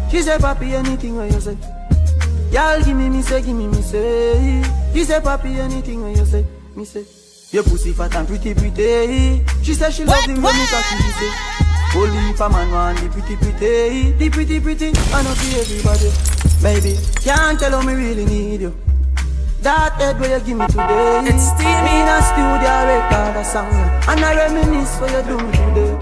She 0.10 0.22
say, 0.22 0.38
papi, 0.38 0.72
anything 0.72 1.18
what 1.18 1.30
you 1.30 1.42
say. 1.42 1.58
Y'all 2.52 2.82
give 2.82 2.96
me, 2.96 3.10
me 3.10 3.22
say, 3.22 3.42
give 3.42 3.56
me, 3.56 3.68
me 3.68 3.82
say. 3.82 4.64
She 4.94 5.04
say, 5.04 5.20
papi, 5.20 5.58
anything 5.58 6.02
when 6.02 6.16
you 6.16 6.26
say. 6.26 6.46
Me 6.76 6.86
say. 6.86 7.06
Your 7.52 7.64
pussy 7.64 7.94
fat 7.94 8.16
and 8.16 8.28
pretty, 8.28 8.54
pretty. 8.54 9.44
She 9.64 9.74
say 9.74 9.92
she 9.92 10.04
love 10.06 10.22
the 10.26 10.34
way 10.34 10.38
me 10.38 10.44
what? 10.44 10.70
cocky, 10.70 11.04
she 11.04 11.12
say. 11.12 11.32
Only 11.96 12.32
if 12.32 12.40
a 12.40 12.50
man 12.50 12.72
want 12.72 13.00
the 13.00 13.10
pretty, 13.10 13.36
pretty. 13.38 14.12
The 14.12 14.30
pretty, 14.30 14.60
pretty, 14.60 14.88
I 14.88 15.24
know 15.24 15.34
for 15.36 15.60
everybody. 15.60 16.12
Baby, 16.62 16.98
can't 17.22 17.60
tell 17.60 17.72
how 17.72 17.82
me 17.88 17.94
really 17.94 18.26
need 18.26 18.62
you. 18.62 18.76
That 19.62 19.94
head 19.94 20.20
where 20.20 20.38
you 20.38 20.46
give 20.46 20.58
me 20.58 20.68
today. 20.68 21.24
It's 21.28 21.48
steamy. 21.52 21.96
In 22.00 22.08
a 22.08 22.22
studio, 22.22 22.74
record 22.88 23.36
a 23.36 23.44
song. 23.44 23.72
yeah. 23.72 24.12
And 24.12 24.24
I 24.24 24.36
reminisce 24.36 25.00
what 25.00 25.12
you 25.12 25.24
do 25.24 25.38
me 25.38 25.52
today. 25.52 25.94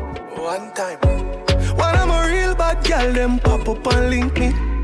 One 0.41 0.73
time. 0.73 0.99
When 1.77 1.95
I'm 1.95 2.11
a 2.11 2.29
real 2.29 2.55
bad 2.55 2.83
girl, 2.85 3.13
them 3.13 3.39
pop 3.39 3.67
up 3.67 3.93
and 3.93 4.09
link 4.09 4.39
me. 4.39 4.75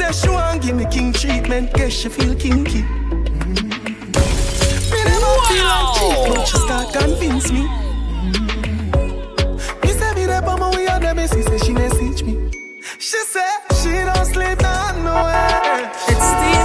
Say 0.00 0.12
she 0.12 0.28
want 0.30 0.62
give 0.62 0.76
me 0.76 0.86
king 0.86 1.12
treatment, 1.12 1.74
guess 1.74 1.92
she 1.92 2.08
feel 2.08 2.34
kinky. 2.34 2.80
Mm. 2.80 3.60
Me 4.92 4.98
never 5.04 5.32
feel 5.46 5.66
like 5.72 5.88
cheap, 5.96 6.16
but 6.34 6.44
she 6.48 6.56
start 6.56 6.90
convince 6.90 7.52
me. 7.52 7.64
Mm. 8.32 8.94
Me 9.84 9.90
say 9.90 10.14
me 10.14 10.24
there, 10.24 10.40
but 10.40 10.58
my 10.58 10.70
way 10.74 10.86
on 10.88 11.02
them, 11.02 11.18
she 11.18 11.42
say 11.42 11.58
she 11.58 11.74
message 11.74 12.22
me. 12.22 12.50
She 12.98 13.18
say 13.18 13.50
she 13.82 13.90
don't 13.90 14.24
sleep 14.24 14.58
not 14.62 14.96
nowhere. 14.96 15.92
It's 16.08 16.24
steamy. 16.32 16.59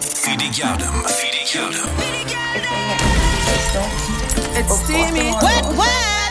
Feed 0.00 0.42
it 0.42 0.64
out, 0.64 0.82
I'ma 0.82 1.08
feed 1.08 1.34
it 1.34 1.56
out. 1.56 1.74
It's 4.56 4.74
steamy. 4.84 5.30
What, 5.32 5.64
what? 5.76 6.30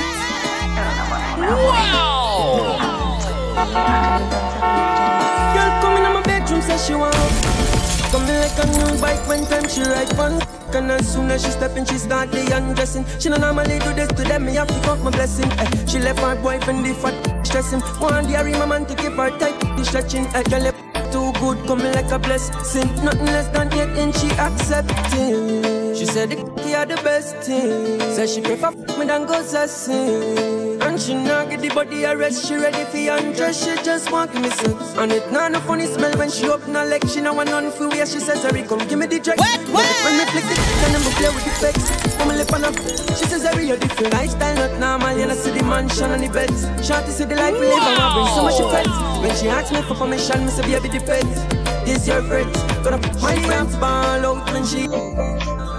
Girl 5.54 5.72
come 5.82 5.98
in 5.98 6.14
my 6.14 6.22
bedroom, 6.24 6.62
say 6.62 6.78
she 6.78 6.96
want 6.96 7.16
f- 7.16 8.12
Come 8.12 8.26
like 8.28 8.58
a 8.58 8.66
new 8.68 9.02
bike 9.02 9.28
when 9.28 9.46
time 9.46 9.68
she 9.68 9.82
ride 9.82 10.10
fun 10.16 10.40
And 10.76 10.90
as 10.90 11.14
soon 11.14 11.30
as 11.30 11.44
she 11.44 11.52
step 11.52 11.78
in, 11.78 11.86
she 11.86 12.00
start 12.00 12.32
the 12.32 12.56
undressing 12.56 13.06
She 13.20 13.30
don't 13.30 13.42
normally 13.42 13.78
do 13.78 13.94
this 13.94 14.08
to 14.08 14.24
them, 14.24 14.46
me 14.46 14.56
have 14.56 14.68
to 14.68 14.82
count 14.82 15.04
my 15.04 15.12
blessing 15.12 15.52
eh. 15.52 15.86
She 15.86 16.00
left 16.00 16.20
her 16.20 16.36
boyfriend, 16.36 16.84
the 16.84 16.96
fat 16.96 17.46
stressing 17.46 17.80
One 18.02 18.26
day 18.26 18.42
my 18.58 18.66
man 18.66 18.86
to 18.88 18.96
give 18.96 19.14
her 19.14 19.30
tight, 19.38 19.60
the 19.78 19.84
stretching 19.86 20.26
eh. 20.34 20.42
Girl, 20.44 20.72
too 21.12 21.32
good, 21.40 21.68
coming 21.68 21.94
like 21.94 22.10
a 22.12 22.18
blessing 22.18 22.88
Nothing 23.04 23.28
less 23.28 23.48
than 23.50 23.72
eight 23.74 23.98
inch, 24.00 24.18
she 24.18 24.32
accepting 24.32 25.83
She 25.96 26.06
said 26.06 26.30
the 26.32 26.36
cocky 26.38 26.74
are 26.76 26.86
the 26.86 26.96
best 27.04 27.36
thing. 27.38 28.00
Said 28.16 28.30
she 28.30 28.42
prefer 28.42 28.68
f- 28.68 28.98
me 28.98 29.06
than 29.06 29.26
go 29.26 29.42
sassing 29.44 30.82
And 30.82 31.00
she 31.00 31.14
not 31.14 31.50
get 31.50 31.62
the 31.62 31.70
body 31.70 32.04
arrest. 32.06 32.48
She 32.48 32.56
ready 32.56 32.84
for 32.86 32.98
undress, 33.14 33.64
she 33.64 33.76
just 33.84 34.12
want 34.12 34.32
give 34.34 34.42
me 34.42 34.50
sex. 34.50 34.74
And 34.98 35.12
it 35.12 35.32
not 35.32 35.52
no 35.52 35.60
funny 35.60 35.86
smell 35.86 36.18
when 36.18 36.30
she 36.32 36.48
open 36.50 36.74
her 36.74 36.86
leg. 36.86 37.08
She 37.08 37.22
know 37.22 37.34
want 37.34 37.50
none 37.50 37.72
for 37.72 37.90
where 37.90 38.06
she 38.06 38.20
says 38.20 38.42
Harry 38.44 38.64
come 38.64 38.80
give 38.88 38.98
me 38.98 39.06
the 39.06 39.20
dress. 39.20 39.38
What, 39.38 39.60
what? 39.70 39.86
When 40.06 40.18
me 40.18 40.26
flick 40.26 40.46
the 40.46 40.56
then 40.82 40.96
I'm 40.96 41.02
play 41.14 41.30
with 41.30 41.44
the 41.46 41.52
specs 41.52 42.16
Come 42.18 42.30
and 42.30 42.38
lip 42.40 42.54
on 42.54 42.64
up 42.66 42.76
She 43.18 43.26
says 43.30 43.44
Harry 43.44 43.68
you're 43.68 43.78
different. 43.78 44.14
Lifestyle 44.14 44.56
not 44.56 44.80
normal. 44.80 45.18
You 45.18 45.28
know 45.28 45.36
see 45.36 45.52
the 45.52 45.64
mansion 45.64 46.10
and 46.12 46.24
the 46.24 46.30
beds. 46.30 46.66
Shorty 46.86 47.12
see 47.12 47.26
the 47.26 47.36
life 47.36 47.54
we 47.54 47.68
live 47.70 47.84
and 47.86 48.02
I 48.02 48.14
bring 48.14 48.28
so 48.34 48.42
much 48.42 48.58
friends. 48.72 48.94
When 49.22 49.36
she 49.38 49.48
asks 49.48 49.72
me 49.72 49.82
for 49.84 49.94
permission 49.96 50.44
Me 50.46 50.52
say 50.52 50.64
baby 50.64 50.90
depends 50.90 51.38
This 51.86 52.08
your 52.08 52.24
friends. 52.24 52.58
Gonna 52.84 52.98
put 52.98 53.22
my 53.22 53.36
friends 53.46 53.76
ball 53.78 54.26
out 54.26 54.52
when 54.52 54.66
she 54.66 54.88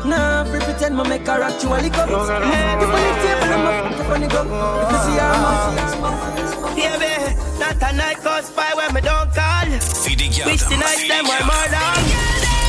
Nah, 0.05 0.45
free 0.45 0.61
pretend 0.61 0.97
me 0.97 1.09
make 1.09 1.27
her 1.27 1.43
actually 1.43 1.89
go 1.89 2.05
Make 2.05 2.83
it 2.83 2.89
funny 2.93 3.13
table 3.25 3.53
and 3.55 3.63
my 3.65 3.73
fuck 3.97 4.07
funny 4.07 4.29
go 4.29 4.41
If 4.85 4.93
you 4.93 4.99
see 5.05 5.17
her 5.17 5.33
mouth 5.41 6.55
Baby, 6.75 7.35
not 7.59 7.81
a 7.81 7.97
night 7.97 8.23
goes 8.23 8.51
by 8.51 8.73
when 8.75 8.93
me 8.93 9.01
don't 9.01 9.33
call. 9.33 9.65
Feed 10.03 10.21
it 10.21 10.41
out, 10.41 10.47
Wish 10.47 10.63
the 10.65 10.77
night 10.77 10.99
feed 10.99 11.11
them 11.11 11.25
were 11.25 11.45
more 11.47 11.69
long. 11.71 12.05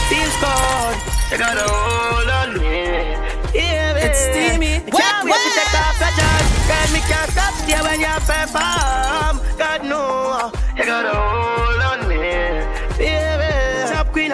Feels 0.08 0.36
good. 0.38 0.96
You 1.32 1.38
got 1.42 1.58
a 1.58 1.66
hold 1.66 2.30
on 2.30 2.50
me. 2.62 2.86
Yeah, 3.58 3.94
baby. 3.98 4.06
It's 4.06 4.20
steamy. 4.30 4.86
Me 4.86 4.92
Can't 4.94 5.26
wait 5.26 5.42
to 5.42 5.50
take 5.58 5.74
off 5.74 5.98
your 6.00 6.14
dress. 6.14 6.46
Girl, 6.70 6.88
me 6.94 7.02
can't 7.10 7.32
stop 7.34 7.54
there 7.66 7.82
when 7.82 8.00
you 8.00 8.14
perform. 8.30 9.42
God 9.58 9.82
know 9.90 10.52
you 10.78 10.86
got 10.86 11.06
a 11.06 11.16
hold 11.18 11.82
on 11.82 12.00
me. 12.05 12.05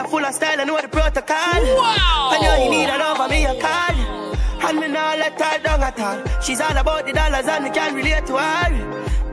A 0.01 0.07
full 0.07 0.25
of 0.25 0.33
style, 0.33 0.59
I 0.59 0.63
know 0.63 0.79
the 0.81 0.87
protocol. 0.87 1.61
Wow. 1.77 2.33
I 2.33 2.39
know 2.41 2.63
you 2.63 2.69
need 2.71 2.89
a 2.89 2.97
love, 2.97 3.29
me 3.29 3.45
a 3.45 3.53
call. 3.61 3.95
And 4.67 4.79
me 4.79 4.87
not 4.87 5.17
let 5.19 5.39
her 5.39 5.59
down 5.63 5.83
at 5.83 5.99
all. 5.99 6.41
She's 6.41 6.59
all 6.61 6.75
about 6.75 7.05
the 7.05 7.13
dollars 7.13 7.45
and 7.47 7.63
me 7.63 7.69
can 7.69 7.93
relate 7.95 8.25
to 8.27 8.33
her. 8.37 8.69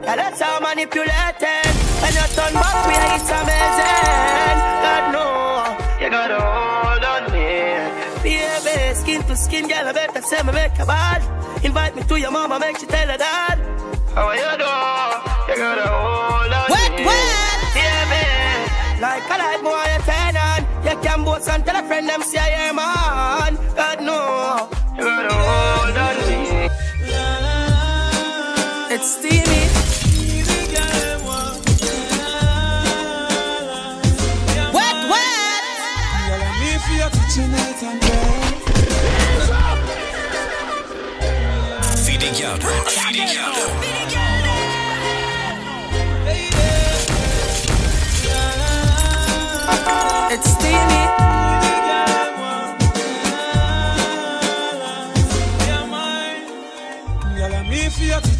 Yeah, 0.02 0.16
that's 0.16 0.40
how 0.40 0.60
manipulated. 0.60 1.66
When 2.02 2.12
you 2.12 2.26
turn 2.36 2.52
back, 2.52 2.76
we 2.88 2.94
are 2.96 3.16
it's 3.16 3.30
amazing. 3.32 4.58
God 4.84 5.04
know 5.12 6.04
you 6.04 6.10
got 6.10 6.30
a 6.30 6.40
hold 6.40 7.04
on 7.04 7.22
me. 7.32 7.48
Baby, 8.22 8.94
skin 8.94 9.22
to 9.24 9.36
skin, 9.36 9.68
girl, 9.68 9.88
I 9.88 9.92
better 9.92 10.22
say 10.22 10.42
me 10.42 10.52
make 10.52 10.78
a 10.78 10.86
bad. 10.86 11.20
Invite 11.64 11.96
me 11.96 12.02
to 12.04 12.16
your 12.20 12.30
mama, 12.30 12.58
make 12.58 12.78
she 12.78 12.86
tell 12.86 13.08
her 13.08 13.16
dad. 13.16 13.58
How 14.14 14.32
you 14.32 14.52
do? 14.62 14.72
You 15.52 15.56
got 15.58 15.78
a 15.78 15.88
hold 15.88 16.52
on 16.52 16.66
Wet, 16.70 16.92
me. 16.92 17.04
wet. 17.04 17.60
Baby, 17.74 18.24
like 19.00 19.24
a 19.28 19.36
light 19.38 19.62
boy, 19.62 19.97
can 21.02 21.24
boast 21.24 21.48
and 21.48 21.64
tell 21.64 21.76
a 21.76 21.86
friend 21.86 22.08
them 22.08 22.22
say 22.22 22.38
I 22.38 22.68
am 22.68 22.78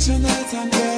for 0.09 0.15
you 0.15 0.23
touch 0.23 0.98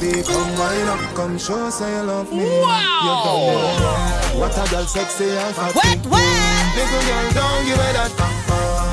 Baby, 0.00 0.24
come 0.24 0.56
wind 0.56 0.88
up, 0.88 1.14
come 1.14 1.36
show 1.36 1.68
say 1.68 1.92
you 1.92 2.02
love 2.08 2.32
me. 2.32 2.40
Wow. 2.40 4.32
Don't 4.32 4.40
what 4.40 4.56
a 4.56 4.64
girl 4.72 4.88
sexy 4.88 5.28
and 5.28 5.52
fat. 5.52 5.76
Wet, 5.76 6.00
wet. 6.08 6.72
Little 6.72 7.04
girl, 7.04 7.28
don't 7.36 7.60
give 7.68 7.76
me 7.76 7.90
that. 7.92 8.08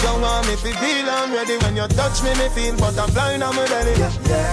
You 0.04 0.20
want 0.20 0.44
me 0.52 0.60
to 0.60 0.72
feel 0.76 1.08
I'm 1.08 1.32
ready 1.32 1.56
when 1.64 1.80
you 1.80 1.88
touch 1.96 2.20
me, 2.28 2.36
me 2.36 2.52
feel 2.52 2.76
butterfly 2.76 3.36
in 3.36 3.40
my 3.40 3.56
belly. 3.56 3.96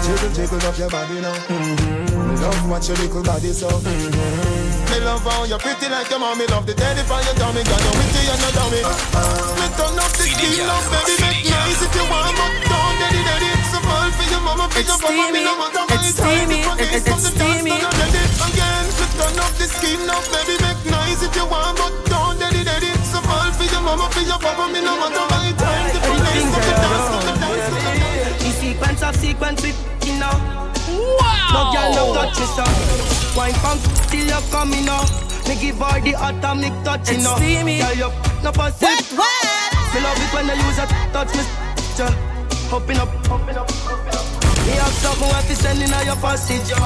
Jiggle, 0.06 0.30
jiggle 0.30 0.62
up 0.62 0.78
your 0.78 0.90
body 0.94 1.18
now. 1.18 1.34
Me 1.50 2.38
love 2.38 2.70
watch 2.70 2.86
your 2.86 3.02
little 3.02 3.26
body 3.26 3.50
so. 3.50 3.66
Me 3.82 4.98
love 5.02 5.26
how 5.26 5.42
you're 5.50 5.58
pretty 5.58 5.90
like 5.90 6.06
your 6.06 6.22
mommy. 6.22 6.46
Love 6.54 6.70
the 6.70 6.74
daddy 6.78 7.02
for 7.02 7.18
your 7.18 7.34
tummy, 7.34 7.66
got 7.66 7.82
you 7.82 7.92
witty 7.98 8.30
and 8.30 8.38
no 8.38 8.50
dummy. 8.54 8.78
Me 9.58 9.66
turn 9.74 9.98
up 9.98 10.12
the 10.14 10.26
ya, 10.30 10.70
love 10.70 10.86
baby, 10.86 11.18
make 11.18 11.50
nice 11.50 11.82
if 11.82 11.90
you 11.98 12.06
want, 12.06 12.30
but 12.38 12.54
don't 12.70 12.94
daddy 13.02 13.22
daddy. 13.26 13.43
It's 14.54 14.90
a 14.90 14.98
ball 14.98 15.10
for 15.10 15.12
your 15.12 15.32
mama, 15.34 15.34
for 15.34 15.34
It's. 15.34 15.34
Me 15.34 15.34
steamy, 15.34 15.42
no 15.44 15.54
matter 15.58 15.84
it's 15.94 16.18
my 16.18 16.24
time, 16.24 16.46
steamy, 16.46 16.60
if 16.60 16.68
I 16.68 16.74
it- 16.74 16.92
miss 16.92 16.94
it- 16.94 17.04
from 17.04 17.18
it's 17.18 17.24
the 17.24 17.38
dance, 17.38 17.60
steamy. 17.60 17.70
then 17.70 17.84
I'm 17.84 17.98
ready 18.00 18.22
again. 18.46 18.86
Me 18.98 19.06
turn 19.18 19.38
up 19.44 19.52
the 19.58 19.66
skin, 19.74 20.00
love 20.06 20.26
baby, 20.32 20.54
make 20.64 20.82
nice 20.90 21.22
if 21.26 21.34
you 21.36 21.46
want, 21.46 21.74
but 21.78 21.92
don't 22.10 22.38
daddy 22.38 22.62
daddy. 22.64 22.90
It's 22.94 23.14
a 23.14 23.20
ball 23.26 23.50
for 23.58 23.64
your 23.72 23.82
mama, 23.82 24.06
for 24.14 24.20
your 24.30 24.38
papa. 24.38 24.64
Me 24.72 24.80
no 24.80 24.94
matter 25.00 25.26
my 25.32 25.50
time, 25.58 25.86
if 25.90 26.04
I 26.04 26.14
miss 26.14 26.22
Everything 26.24 26.48
from 26.54 26.62
the 26.62 26.74
that 26.74 26.82
dance, 26.84 27.06
I 27.06 27.14
from 27.14 27.22
the 27.26 27.34
dance, 27.42 27.66
the 27.74 27.80
dance. 27.82 28.42
The 28.44 28.50
sequence 28.60 29.02
of 29.02 29.14
sequence 29.16 29.60
with 29.62 29.78
you 30.06 30.14
know. 30.22 30.36
No 31.54 31.60
girl 31.72 31.90
no 31.98 32.04
touch 32.14 32.38
you 32.38 32.48
so. 32.56 32.64
Wine 33.36 33.54
pump 33.62 33.80
till 34.10 34.26
you 34.26 34.40
coming 34.50 34.88
up. 34.88 35.08
Me 35.48 35.54
give 35.56 35.78
her 35.78 36.00
the 36.00 36.12
atomic 36.28 36.72
touch 36.84 37.08
you 37.10 37.16
It's 37.16 37.24
know. 37.24 37.36
steamy. 37.36 37.78
Girl 37.78 37.94
you 37.94 38.10
no 38.42 38.50
pussy. 38.52 38.86
Wet, 38.86 39.06
wet. 39.18 39.70
Me 39.94 39.98
love 40.00 40.18
it 40.24 40.30
when 40.34 40.46
you 40.48 40.56
use 40.66 40.78
a 40.78 40.86
touch 41.12 41.32
me. 41.34 41.42
ja. 41.98 42.08
Hopping 42.70 42.98
up, 42.98 43.08
hopping 43.28 43.56
up, 43.56 43.70
hopping 43.70 44.13
up. 44.13 44.13
Me 44.66 44.72
have 44.80 44.92
something 44.92 45.28
what 45.28 45.44
to 45.44 45.54
send 45.56 45.82
in 45.82 45.90
your 46.06 46.16
passage. 46.16 46.68
ja. 46.70 46.78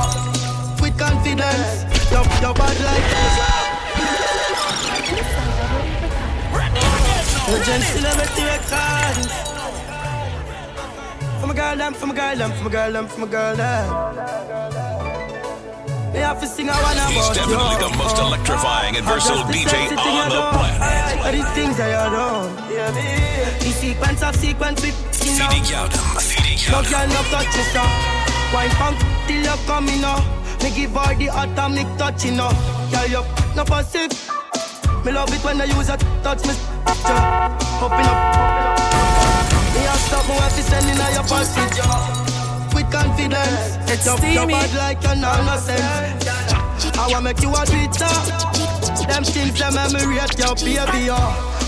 With 0.81 0.97
confidence, 0.99 1.85
your 2.11 2.25
your 2.43 2.55
bad 2.55 2.79
like. 2.87 3.09
Legend 7.49 7.85
celebrity 7.85 8.43
records. 8.45 9.33
For 11.41 11.47
my 11.47 11.55
girl, 11.55 11.77
them, 11.77 11.95
for 11.95 12.07
my 12.07 12.15
girl, 12.15 12.37
them, 12.37 12.53
for 12.53 12.65
my 12.65 12.71
girl, 12.71 12.93
them, 12.93 13.07
for 13.09 13.21
my 13.21 13.27
girl, 13.27 13.57
them. 13.57 13.87
Me 16.13 16.19
have 16.19 16.41
to 16.41 16.47
sing 16.47 16.69
a 16.69 16.73
one 16.73 16.97
about 16.97 17.13
He's 17.13 17.29
definitely 17.31 17.73
you. 17.73 17.79
the 17.79 17.97
most 17.97 18.17
oh. 18.19 18.27
electrifying 18.27 18.97
and 18.97 19.07
versatile 19.07 19.45
DJ 19.45 19.97
on 19.97 20.31
the 20.31 20.43
planet. 20.57 21.25
All 21.25 21.33
these 21.33 21.51
things 21.55 21.77
that 21.77 21.91
you 21.95 22.05
do. 22.11 22.75
Yeah, 22.75 22.91
me. 22.97 23.07
The 23.65 23.71
sequence 23.73 24.23
of 24.23 24.37
sequence 24.37 24.83
with 24.83 24.97
you 25.25 25.39
know. 25.39 26.38
Feeding 26.49 26.65
counter. 26.65 26.65
Feeding 26.65 26.73
No 26.73 26.83
girl 26.83 27.07
no 27.09 27.23
touch 27.31 27.57
you 27.57 27.63
so. 27.73 27.83
Wine 28.53 28.71
pump 28.71 28.99
till 29.27 29.43
you 29.45 29.57
come 29.67 29.89
in 29.89 30.01
now. 30.01 30.19
Me 30.63 30.71
give 30.75 30.93
her 30.93 31.15
the 31.15 31.29
atomic 31.29 31.87
touch 31.99 32.25
you 32.25 32.33
know. 32.33 32.51
Girl 32.91 33.07
you 33.07 33.23
no 33.57 33.65
passive. 33.65 34.11
Me 35.05 35.13
love 35.13 35.33
it 35.33 35.45
when 35.45 35.61
I 35.61 35.65
use 35.65 35.89
it 35.89 36.01
touch 36.23 36.45
me. 36.47 36.55
Hopping 37.81 38.07
up. 38.07 38.19
Me 39.75 39.81
have 39.87 40.01
something 40.11 40.37
what 40.37 40.51
to 40.53 40.63
send 40.63 40.89
in 40.89 40.97
your 41.15 41.25
passage. 41.25 41.79
With 42.75 42.91
confidence, 42.93 43.91
It's 43.91 44.07
Your- 44.07 44.19
your 44.27 44.47
bad 44.47 44.75
like 44.75 45.03
know 45.03 45.15
no. 45.15 45.57
I 47.01 47.07
wanna 47.09 47.23
make 47.23 47.41
you 47.43 47.51
a 47.55 47.65
Twitter. 47.65 48.15
Them 49.09 49.25
things 49.25 49.59
them 49.59 49.75
memorate 49.75 50.39
your 50.39 50.55
baby, 50.55 51.07
yo. 51.07 51.68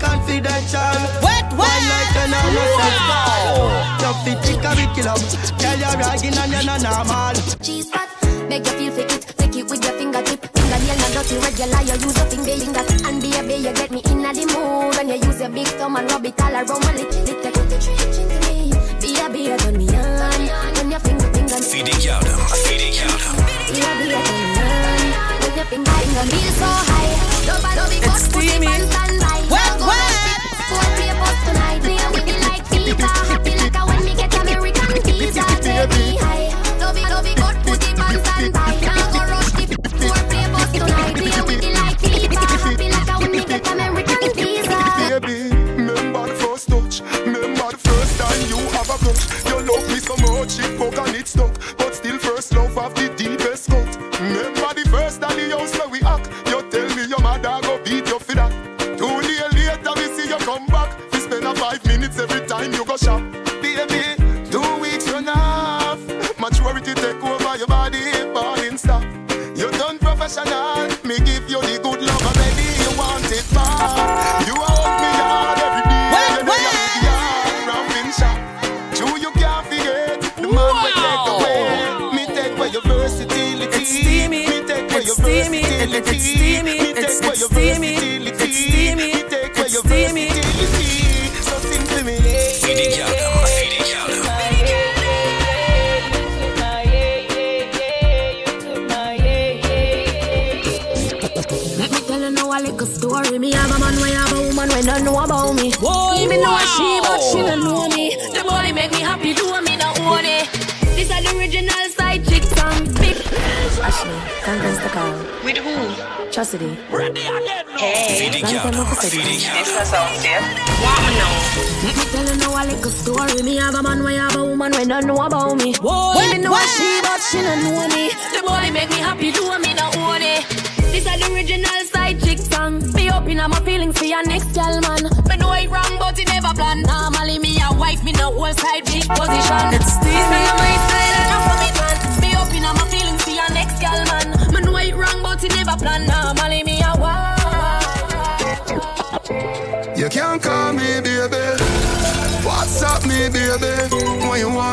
Confidential. 0.00 0.96
Wet, 1.22 1.44
Wine 1.52 1.60
wet. 1.60 1.82
like 1.92 2.12
you 2.16 2.26
know 2.32 2.46
no 2.56 2.64
sense. 2.80 4.00
Your 4.02 4.14
fit 4.24 4.38
thick 4.44 4.58
curriculum. 4.64 5.20
Tell 5.60 5.76
you 5.78 5.92
ragging 6.00 6.36
and 6.40 6.50
you're 6.52 6.64
not 6.64 6.80
normal. 6.80 7.34
Cheese 7.60 7.86
spot, 7.88 8.08
make 8.48 8.64
you 8.66 8.72
feel 8.80 8.92
fit 8.92 9.12
it. 9.12 9.22
Take 9.36 9.56
it 9.56 9.64
with 9.70 9.84
your 9.84 9.92
fingertip. 10.00 10.40
Fingernail 10.56 10.96
not 10.98 11.10
dirty, 11.12 11.36
regular. 11.44 11.82
You 11.84 11.96
use 12.00 12.16
your 12.16 12.28
finger 12.32 12.56
finger. 12.56 12.84
And 13.06 13.20
be 13.20 13.28
a 13.36 13.42
baby, 13.44 13.68
you 13.68 13.72
get 13.74 13.90
me 13.90 14.00
in 14.10 14.22
the 14.22 14.44
mood. 14.52 14.96
When 14.96 15.08
you 15.08 15.16
use 15.20 15.40
your 15.40 15.50
big 15.50 15.68
thumb 15.76 15.96
and 15.96 16.10
rub 16.10 16.24
it 16.24 16.40
all 16.40 16.54
around 16.54 16.80
my 16.84 16.92
lick. 16.96 17.10
Lick 17.28 17.38
the 17.44 17.50
good 17.52 17.72
into 18.20 18.38
me. 18.48 18.72
Be 19.04 19.10
a 19.20 19.28
be 19.28 19.50
a 19.52 19.56
turn 19.58 19.76
me 19.76 19.86
on. 19.92 20.40
When 20.80 20.90
your 20.90 21.00
finger 21.00 21.28
finger. 21.34 21.56
Feeding 21.60 22.00
counter. 22.00 22.36
Feeding 22.64 22.94
counter. 22.96 23.32
Be 23.68 23.78
a 23.84 23.90
be 24.00 24.06
a 24.16 24.20
turn 24.24 24.40
me 24.40 25.12
on. 25.20 25.36
When 25.44 25.52
your 25.60 25.66
finger 25.68 25.92
finger 26.00 26.24
feel 26.32 26.52
so 26.56 26.68
high. 26.88 27.12
Don't 27.46 27.60
bother 27.62 27.86
me, 27.92 27.96
It's 28.00 28.28
but 28.28 28.32
put 28.32 28.44
it 28.44 28.96
on 28.96 29.09
standby. 29.50 29.86
Wet, 29.86 30.09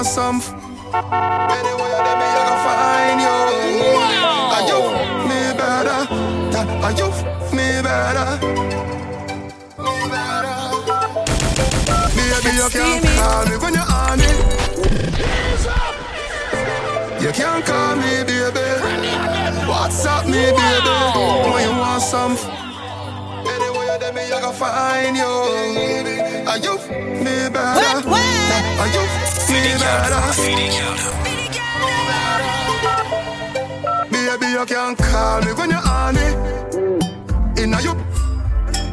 some. 0.08 0.40
Anywhere 0.40 2.00
that 2.06 2.18
me, 2.22 2.28
I 2.32 2.44
can 2.48 2.60
find 2.66 3.20
you. 3.26 3.38
Are 4.56 4.64
you 4.70 4.80
me 5.28 5.40
better? 5.60 6.02
Are 6.86 6.94
you 7.00 7.08
me 7.52 7.68
better? 7.84 8.28
Baby, 12.16 12.52
you 12.56 12.68
can't 12.70 13.04
call 13.18 13.42
me 13.50 13.56
when 13.58 13.74
you're 13.74 13.92
on 13.92 14.20
it. 14.22 14.38
You 17.22 17.32
can't 17.34 17.66
call 17.66 17.96
me 17.98 18.24
baby. 18.24 18.68
What's 19.68 20.06
up, 20.06 20.26
me 20.26 20.32
baby? 20.32 20.96
When 21.52 21.62
you 21.68 21.74
want 21.78 22.02
some. 22.02 22.38
Anywhere 23.46 23.98
that 24.00 24.14
me, 24.16 24.22
I 24.32 24.52
find 24.54 25.18
you. 25.18 26.17
Are 26.58 26.64
you 26.64 26.74
f- 26.74 26.90
me 26.90 27.50
better? 27.54 28.10
Are 28.10 28.88
you 28.90 29.02
f- 29.06 29.50
me 29.52 29.78
better? 29.78 31.38
Baby, 34.10 34.48
you 34.58 34.66
can 34.66 34.96
call 34.96 35.42
me 35.44 35.54
when 35.54 35.70
you're 35.70 35.88
on 35.88 36.18
it. 36.18 36.36
Inna 37.62 37.80
you 37.82 37.94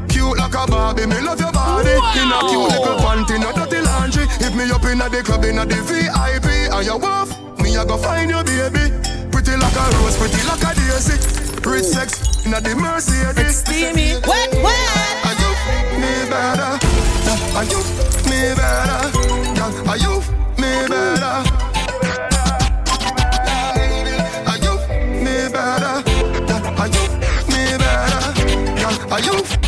cute 0.08 0.36
like 0.36 0.52
a 0.52 0.66
Barbie, 0.66 1.06
me 1.06 1.20
love 1.22 1.40
your 1.40 1.52
body. 1.52 1.88
Inna 2.20 2.38
cute 2.50 2.68
little 2.68 2.96
panty, 3.00 3.40
no 3.40 3.50
dirty 3.52 3.80
laundry. 3.80 4.26
Hit 4.44 4.54
me 4.54 4.70
up 4.70 4.84
inna 4.84 5.08
the 5.08 5.22
club, 5.22 5.44
inna 5.46 5.64
the 5.64 5.76
VIP, 5.88 6.68
and 6.70 6.84
you 6.84 6.98
wolf. 6.98 7.32
Me 7.60 7.74
I 7.78 7.84
go 7.86 7.96
find 7.96 8.28
you, 8.28 8.44
baby. 8.44 8.92
Pretty 9.32 9.56
like 9.56 9.72
a 9.72 9.84
rose, 9.96 10.18
pretty 10.18 10.42
like 10.46 10.60
a 10.68 10.74
daisy. 10.76 11.16
Rich 11.64 11.84
sex 11.96 12.44
inna 12.44 12.60
the 12.60 12.74
Mercedes. 12.76 13.38
It's 13.38 13.56
steamy. 13.64 14.20
Are 17.56 17.62
you 17.62 17.78
me 18.26 18.54
better? 18.56 19.10
Girl, 19.54 19.88
Are 19.88 19.96
you 19.96 20.20
me 20.58 20.88
better? 20.88 21.64
Are 29.14 29.20
you 29.20 29.63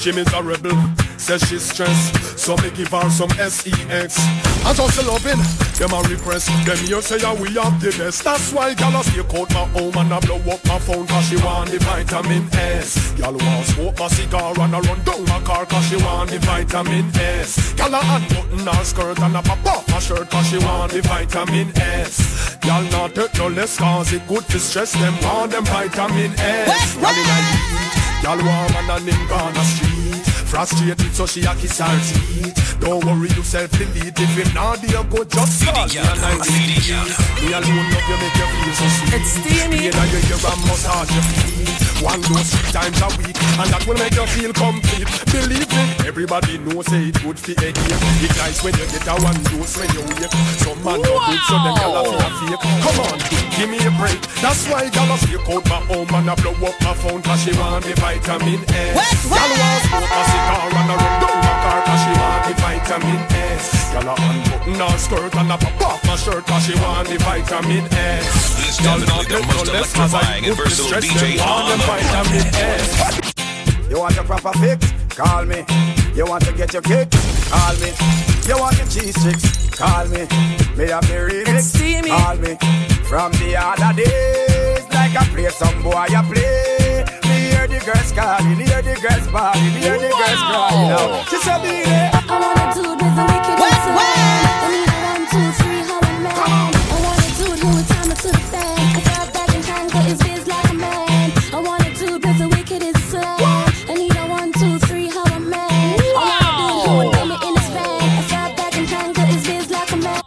She 0.00 0.12
miserable, 0.12 0.80
says 1.18 1.42
she's 1.42 1.60
stressed. 1.60 2.38
So 2.38 2.56
me 2.56 2.70
give 2.70 2.88
her 2.88 3.10
some 3.10 3.28
sex. 3.28 3.66
And 3.68 4.74
just 4.74 4.98
a 4.98 5.04
loving, 5.04 5.36
them 5.76 5.92
a 5.92 6.00
request. 6.08 6.48
Them 6.64 6.78
here 6.78 7.02
say 7.02 7.18
yeah, 7.18 7.34
we 7.38 7.52
have 7.60 7.78
the 7.82 7.94
best. 7.98 8.24
That's 8.24 8.50
why 8.50 8.72
gal 8.72 8.98
a 8.98 9.04
stay 9.04 9.20
out 9.20 9.50
my 9.52 9.66
home 9.76 9.94
and 9.98 10.14
I 10.14 10.20
blow 10.20 10.40
up 10.50 10.64
my 10.64 10.78
phone 10.78 11.06
cause 11.06 11.28
she 11.28 11.36
want 11.44 11.68
the 11.68 11.80
vitamin 11.80 12.48
S. 12.54 13.12
Gal 13.12 13.34
want 13.34 13.66
smoke 13.66 13.98
my 13.98 14.08
cigar 14.08 14.58
and 14.58 14.74
I 14.74 14.80
run 14.80 15.04
down 15.04 15.24
my 15.26 15.38
car 15.42 15.66
cause 15.66 15.84
she 15.90 15.96
want 15.96 16.30
the 16.30 16.38
vitamin 16.38 17.10
S. 17.14 17.74
Gal 17.74 17.92
a 17.92 18.00
unbutton 18.00 18.66
her 18.72 18.84
skirt 18.84 19.18
and 19.20 19.36
I 19.36 19.42
pop 19.42 19.66
off 19.66 19.86
my 19.90 19.98
shirt 19.98 20.30
cause 20.30 20.46
she 20.46 20.56
want 20.64 20.92
the 20.92 21.02
vitamin 21.02 21.76
S. 21.76 22.56
Gal 22.62 22.82
not 22.84 23.14
take 23.14 23.36
no 23.36 23.48
less 23.48 23.76
cause 23.76 24.14
it 24.14 24.26
good 24.26 24.44
to 24.48 24.58
stress 24.58 24.94
them 24.94 25.12
want 25.20 25.52
them 25.52 25.66
vitamin 25.66 26.32
S. 26.38 26.96
A 26.96 27.00
lead. 27.00 27.99
Y'all 28.22 28.36
man 28.36 28.90
and 28.90 29.08
him 29.08 29.26
gone 29.28 29.54
street 29.64 30.29
Frustrated 30.50 31.14
so 31.14 31.26
she 31.26 31.44
a 31.46 31.54
kiss 31.54 31.78
her 31.78 31.86
teeth. 32.02 32.80
Don't 32.80 33.04
worry 33.04 33.28
yourself 33.38 33.70
delete. 33.70 34.18
If 34.18 34.34
him 34.34 34.50
not 34.52 34.82
there 34.82 35.04
go 35.06 35.22
just 35.22 35.62
call 35.62 35.86
me 35.86 36.02
and 36.02 36.18
I 36.18 36.34
delete 36.42 36.90
Me 37.38 37.54
alone 37.54 37.86
love 37.94 38.08
you 38.10 38.18
make 38.18 38.34
you 38.34 38.48
feel 38.50 38.74
so 38.74 38.86
sweet. 38.90 39.14
It's 39.14 39.30
steamy. 39.38 39.70
Me 39.70 39.94
and 39.94 40.10
you 40.10 40.20
hear 40.26 40.42
and 40.42 40.60
massage 40.66 41.12
your 41.14 41.22
feet 41.22 42.02
One 42.02 42.20
dose 42.26 42.50
three 42.50 42.72
times 42.74 42.98
a 42.98 43.08
week 43.22 43.38
And 43.62 43.70
that 43.70 43.86
will 43.86 43.94
make 43.94 44.16
you 44.18 44.26
feel 44.26 44.50
complete. 44.50 45.06
Believe 45.30 45.70
me, 45.70 45.84
everybody 46.02 46.58
knows 46.58 46.90
say 46.90 47.14
it 47.14 47.22
good 47.22 47.38
for 47.38 47.54
a 47.54 47.70
game 47.70 48.02
It 48.18 48.34
nice 48.42 48.58
when 48.66 48.74
you 48.74 48.86
get 48.90 49.06
a 49.06 49.14
one 49.22 49.38
dose 49.54 49.78
when 49.78 49.86
you 49.94 50.02
wake. 50.18 50.34
Some 50.66 50.82
man 50.82 50.98
no 50.98 51.14
good 51.30 51.40
so 51.46 51.56
them 51.62 51.78
gyal 51.78 51.94
a 51.94 52.02
feel 52.10 52.18
a 52.18 52.58
fake. 52.58 52.82
Come 52.82 52.98
on, 53.06 53.18
give 53.54 53.70
me 53.70 53.78
a 53.86 53.92
break. 54.02 54.18
That's 54.42 54.66
why 54.66 54.90
gyal 54.90 55.14
a 55.14 55.16
stake 55.22 55.46
out 55.46 55.64
my 55.70 55.78
home 55.86 56.10
And 56.10 56.26
I 56.26 56.34
blow 56.42 56.58
up 56.66 56.74
my 56.82 56.94
phone 56.98 57.22
cause 57.22 57.38
she 57.46 57.54
want 57.54 57.86
the 57.86 57.94
vitamin 58.02 58.66
S 58.66 59.30
Gyal 59.30 59.52
want 59.54 59.82
smoke 59.86 60.39
a 60.40 60.56
cigar 60.56 60.68
and 60.70 60.90
I 60.90 60.96
run 60.96 61.16
down 61.20 61.38
my 61.40 61.54
car 61.62 61.80
Cause 61.84 62.00
she 62.04 62.12
want 62.16 62.42
the 62.46 62.54
vitamin 62.60 63.20
S 63.30 63.66
Gyal 63.92 64.08
a 64.08 64.14
unbutton 64.16 64.74
her 64.74 64.98
skirt 64.98 65.34
and 65.36 65.52
I 65.52 65.56
pop 65.56 65.80
off 65.82 66.06
my 66.06 66.16
shirt 66.16 66.46
Cause 66.46 66.64
she 66.66 66.74
want 66.80 67.08
the 67.08 67.18
vitamin 67.18 67.86
S 67.92 68.56
This 68.56 68.80
Gyal 68.80 69.00
definitely 69.00 69.06
not 69.06 69.24
the 69.24 69.30
get 69.30 69.46
no 69.46 69.56
most 69.56 69.72
less 69.72 69.92
cause 69.94 70.14
I 70.14 70.38
electrifying 70.38 70.44
and 70.44 70.56
put 70.56 70.64
the 70.64 70.70
versatile 70.70 70.86
stress 70.86 71.04
DJ 71.04 71.36
them 71.36 71.46
want 71.46 71.60
on 71.60 71.68
them 71.68 71.78
the 71.78 71.86
vitamin 71.86 72.46
S 72.54 73.88
You 73.90 73.98
want 73.98 74.16
a 74.16 74.24
proper 74.24 74.52
fix? 74.58 75.00
Call 75.20 75.44
me. 75.44 75.64
You 76.14 76.24
want 76.24 76.44
to 76.46 76.52
get 76.52 76.72
your 76.72 76.82
kicks? 76.82 77.50
Call 77.50 77.74
me. 77.74 77.92
You 78.46 78.58
want 78.58 78.76
your 78.78 78.86
cheese 78.86 79.20
sticks? 79.20 79.68
Call 79.70 80.06
me. 80.06 80.20
Me 80.76 80.88
have 80.88 81.06
the 81.08 81.18
remix? 81.28 82.08
Call 82.08 82.36
me. 82.36 82.56
From 83.04 83.32
the 83.32 83.56
other 83.56 83.92
days, 84.02 84.84
like 84.94 85.16
I 85.16 85.24
play 85.34 85.48
some 85.50 85.82
boy, 85.82 85.92
I 85.92 86.24
play. 86.32 86.79
Me 87.80 87.86
hear 87.86 87.94
the 87.96 88.04
girls 88.04 88.12
calling, 88.12 88.60
hear 88.60 88.82
the 88.82 88.94
girls 89.00 89.26
bawling, 89.28 89.72
hear 89.80 89.96
the 89.96 90.08
girls 90.10 90.42
crying 90.48 90.90
out. 90.90 91.28
She 91.30 91.36
said, 91.40 91.62
"Be 91.62 91.82
there." 91.88 92.10
I 92.12 92.36
wanna 92.36 92.74
do 92.74 92.82
it 92.92 92.98
with 93.00 93.14
the 93.16 93.24
wicked 93.24 93.56
and 93.56 93.78
so 93.80 93.90
I 93.96 94.68
need 94.68 94.88
a 94.88 94.98
one, 95.08 95.24
two, 95.32 95.48
three, 95.58 95.80
how 95.88 96.00
man. 96.04 96.72
I 96.76 97.00
wanna 97.00 97.28
do 97.40 97.46
it 97.54 97.60
who 97.64 97.72
time 97.88 98.10
it 98.12 98.18
to 98.20 98.28
the 98.28 98.44
fan. 98.52 98.76
I 98.96 99.00
got 99.08 99.32
back 99.32 99.50
in 99.54 99.62
time, 99.62 99.88
got 99.88 100.04
his 100.04 100.18
biz 100.20 100.46
like 100.46 100.70
a 100.70 100.74
man. 100.74 101.32
I 101.52 101.58
wanna 101.58 101.90
do 101.96 102.16
it 102.16 102.24
with 102.24 102.38
the 102.38 102.48
wicked 102.48 102.82
is 102.82 102.98
slang. 103.08 103.40
I 103.88 103.94
need 103.94 104.16
a 104.16 104.24
one, 104.28 104.52
two, 104.52 104.78
three, 104.86 105.08
how 105.08 105.24
a 105.24 105.40
man. 105.40 105.96
I 106.04 106.24
wanna 106.28 106.52
do 106.60 106.66
it 106.68 106.84
who 106.84 106.92
would 106.98 107.12
name 107.16 107.32
it 107.32 107.42
in 107.48 107.54
his 107.56 107.68
van. 107.74 108.02
I 108.20 108.22
got 108.28 108.56
back 108.58 108.76
in 108.76 108.86
time, 108.86 109.12
got 109.14 109.28
his 109.28 109.42
biz 109.46 109.70
like 109.70 109.92
a 109.92 109.96
man. 109.96 110.22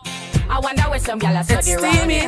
I 0.50 0.58
wonder 0.60 0.84
where 0.89 1.00
some 1.00 1.20
gyal 1.20 1.39
a 1.39 1.44
study 1.44 1.76
round 1.76 1.98
steamy. 1.98 2.22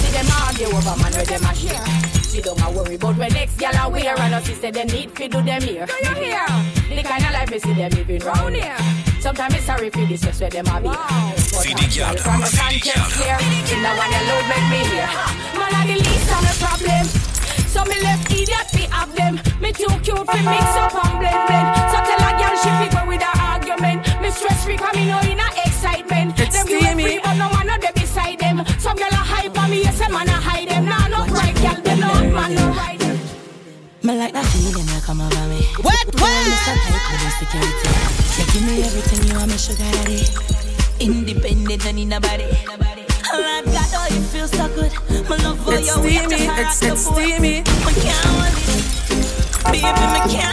See 0.00 0.12
them 0.16 0.26
argue 0.40 0.72
over 0.72 0.96
man 1.02 1.12
where 1.12 1.28
them 1.28 1.44
a 1.44 1.54
share. 1.54 2.11
She 2.32 2.40
don't 2.40 2.58
a 2.62 2.70
worry 2.70 2.94
about 2.94 3.18
where 3.18 3.28
next 3.28 3.58
gyal 3.58 3.76
a 3.76 3.90
wear 3.90 4.18
and 4.18 4.34
us 4.34 4.46
say 4.58 4.70
they 4.70 4.84
need 4.84 5.10
fi 5.12 5.28
do 5.28 5.42
them 5.42 5.60
here. 5.60 5.84
Do 5.84 5.92
you 6.00 6.14
hear? 6.32 6.46
The 6.88 7.02
kind 7.04 7.24
of 7.26 7.32
life 7.32 7.50
we 7.50 7.58
see 7.58 7.74
them 7.74 7.90
living 7.92 8.20
round 8.24 8.56
here. 8.56 8.74
Sometimes 9.20 9.54
it's 9.54 9.66
sorry 9.66 9.90
for 9.90 10.06
this 10.06 10.22
just 10.22 10.40
where 10.40 10.48
them 10.48 10.64
a 10.64 10.80
be. 10.80 10.88
But 10.88 10.96
I'm 10.96 11.76
gyal 11.92 12.16
from 12.24 12.40
the 12.40 12.48
conscience 12.48 13.12
clear. 13.12 13.36
In 13.36 13.84
the 13.84 13.92
one 14.00 14.12
you 14.16 14.22
load 14.32 14.48
make 14.48 14.66
me 14.72 14.80
hear. 14.96 15.12
Man 15.60 15.76
a 15.76 15.80
the 15.84 15.96
least 16.00 16.32
of 16.32 16.40
the 16.40 16.54
problem. 16.56 17.04
So 17.68 17.84
me 17.84 18.00
left 18.00 18.32
idiot 18.32 18.68
fi 18.72 18.88
have 18.96 19.12
them. 19.14 19.34
Me 19.60 19.72
too 19.76 19.92
cute 20.00 20.24
fi 20.24 20.40
mix 20.40 20.64
up 20.80 20.96
and 21.04 21.20
blend 21.20 21.36
blend. 21.44 21.68
So 21.92 21.98
tell 22.00 22.16
a 22.16 22.30
gyal 22.40 22.56
she 22.64 22.70
fi 22.80 22.86
go 22.96 23.00
with 23.12 23.20
her 23.20 23.36
argument. 23.44 24.08
Me 24.22 24.30
stress 24.30 24.64
free 24.64 24.78
'cause 24.80 24.96
me 24.96 25.04
know 25.04 25.20
in 25.20 25.36
a 25.36 25.48
excitement. 25.68 26.40
It's 26.40 26.56
them 26.56 26.66
give 26.66 26.80
me 26.80 26.86
steamy. 26.88 27.04
free 27.04 27.20
but 27.20 27.36
no 27.36 27.52
man 27.52 27.66
no 27.66 27.76
dey 27.76 27.92
beside 27.92 28.38
them. 28.40 28.64
Some 28.80 28.96
gyal 28.96 29.12
a 29.12 29.20
hype 29.20 29.58
on 29.58 29.68
me, 29.68 29.82
yes, 29.84 30.00
a 30.00 30.08
man 30.08 30.28
a 30.28 30.32
hide 30.32 30.51
Me 34.02 34.18
like 34.18 34.32
that 34.32 34.44
feeling 34.46 34.86
that 34.86 35.02
come 35.04 35.20
over 35.20 35.46
me. 35.46 35.62
What? 35.82 35.94
What? 36.18 36.34
Me 36.42 36.54
so 36.66 36.74
tight 36.74 37.06
with 37.06 37.22
insecurity. 37.22 37.88
You 38.34 38.44
give 38.50 38.64
me 38.66 38.82
everything 38.82 39.28
you 39.30 39.34
want, 39.38 39.50
me 39.50 39.56
sugar 39.58 39.86
daddy. 39.94 40.26
Independent 40.98 41.86
and 41.86 41.98
in 41.98 42.08
nobody. 42.08 42.44
Lord 43.32 43.64
God, 43.70 43.90
oh, 43.94 44.08
you 44.10 44.20
feel 44.34 44.48
so 44.48 44.66
good. 44.74 44.90
My 45.30 45.36
love 45.46 45.58
for 45.64 45.74
It's 45.74 45.86
you, 45.94 46.02
we 46.02 46.14
have 46.18 46.28
to 46.30 46.36
steamy, 46.36 46.90
it's- 46.90 47.06
steamy. 47.06 47.54
Me 47.62 47.92
can't 48.02 48.26
hold 48.26 48.50
it. 48.50 48.82
Baby, 49.70 50.04
me 50.10 50.20
can't 50.34 50.51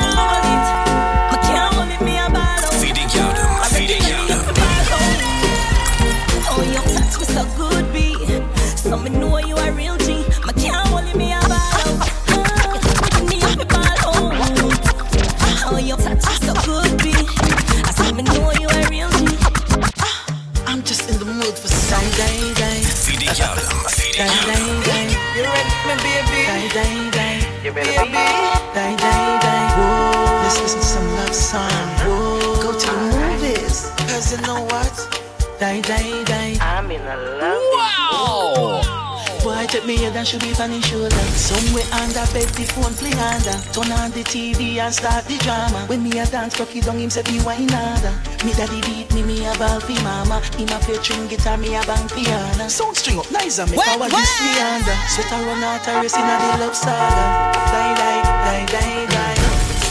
Wow. 37.18 38.82
Boy, 39.42 39.66
take 39.66 39.86
me 39.86 39.98
head 39.98 40.16
and 40.16 40.28
should 40.28 40.42
be 40.42 40.54
on 40.62 40.70
his 40.70 40.86
shoulder. 40.86 41.10
Somewhere 41.34 41.88
under 41.98 42.22
bed, 42.36 42.46
the 42.54 42.70
phone 42.70 42.94
play 42.94 43.14
under. 43.18 43.58
Turn 43.74 43.90
on 43.98 44.12
the 44.12 44.22
TV 44.22 44.78
and 44.78 44.94
start 44.94 45.26
the 45.26 45.38
drama. 45.42 45.86
When 45.88 46.04
me 46.04 46.20
a 46.20 46.26
dance, 46.28 46.56
cocky 46.56 46.82
down 46.82 47.00
him 47.00 47.10
say 47.10 47.24
be 47.24 47.42
wine 47.42 47.70
harder. 47.70 48.14
Me 48.46 48.54
daddy 48.54 48.82
beat 48.86 49.10
me, 49.14 49.24
me 49.24 49.46
a 49.48 49.58
ball 49.58 49.80
fi 49.80 49.96
mama. 50.04 50.42
Him 50.54 50.70
a 50.70 50.78
play 50.86 51.02
string 51.02 51.28
guitar, 51.28 51.58
me 51.58 51.74
a 51.74 51.82
bang 51.82 52.08
piano. 52.10 52.68
Sound 52.70 52.98
string 52.98 53.18
up 53.18 53.32
nice 53.32 53.58
and 53.58 53.72
me 53.72 53.78
power 53.78 54.10
this 54.10 54.34
me 54.44 54.52
under. 54.60 54.98
Sweat 55.10 55.32
a 55.34 55.38
run 55.50 55.64
out 55.64 55.88
a 55.88 55.92
race 56.04 56.14
in 56.14 56.22
a 56.22 56.36
the 56.38 56.50
love 56.62 56.76
saga. 56.76 57.26
Die, 57.74 57.94
die, 57.98 58.22
die, 58.46 58.66
die, 58.70 59.06
die. 59.10 59.34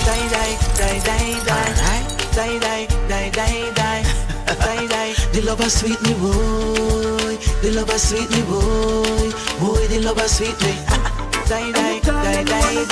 Die, 0.07 0.27
die, 0.31 0.55
die, 0.79 0.99
die, 1.03 1.35
die. 1.43 1.99
Die, 2.37 2.59
die, 2.63 2.87
die, 3.11 3.31
die, 3.35 3.73
die. 3.75 4.05
Die, 4.49 4.87
die. 4.89 4.98
The 5.39 5.47
lover 5.47 5.71
sweet 5.71 6.03
me 6.03 6.15
boy. 6.15 7.39
The 7.63 7.71
lover 7.71 7.97
sweet 7.97 8.29
me 8.29 8.43
boy. 8.43 9.31
Boy, 9.63 9.87
the 9.87 10.03
lover 10.03 10.27
sweet 10.27 10.59
me. 10.67 10.75
Ah, 10.91 10.99
ah. 10.99 11.47
Die, 11.47 11.71
die, 11.71 12.01
die, 12.01 12.43
die, 12.43 12.85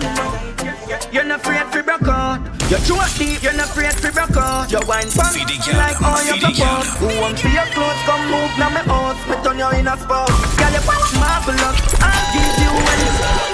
die. 0.00 1.12
You're 1.12 1.24
not 1.24 1.40
afraid 1.40 1.70
to 1.70 1.82
broke 1.82 2.08
out. 2.08 2.40
You're 2.72 2.80
too 2.88 2.96
deep, 3.18 3.42
you're 3.42 3.52
not 3.52 3.68
afraid 3.68 3.92
to 3.92 4.10
broke 4.10 4.38
out. 4.38 4.72
Your 4.72 4.80
wine 4.88 5.12
pump 5.12 5.36
like 5.36 6.00
all 6.00 6.24
your 6.24 6.40
support. 6.40 6.88
Who 6.96 7.20
want 7.20 7.38
for 7.38 7.52
your 7.52 7.68
clothes? 7.76 8.00
Come 8.08 8.24
move 8.32 8.56
now 8.56 8.72
my 8.72 8.80
house. 8.88 9.20
Me 9.28 9.36
turn 9.44 9.58
you 9.60 9.68
in 9.76 9.86
a 9.86 9.92
spot. 10.00 10.32
Girl, 10.56 10.72
you 10.72 10.80
marvelous. 11.20 11.76
I'll 12.00 12.24
give 12.32 12.56
you 12.56 12.72
anything. 12.88 13.52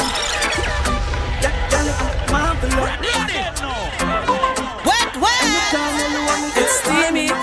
Yeah, 1.42 1.58
girl, 1.74 1.90
you 1.90 2.30
marvelous. 2.30 3.97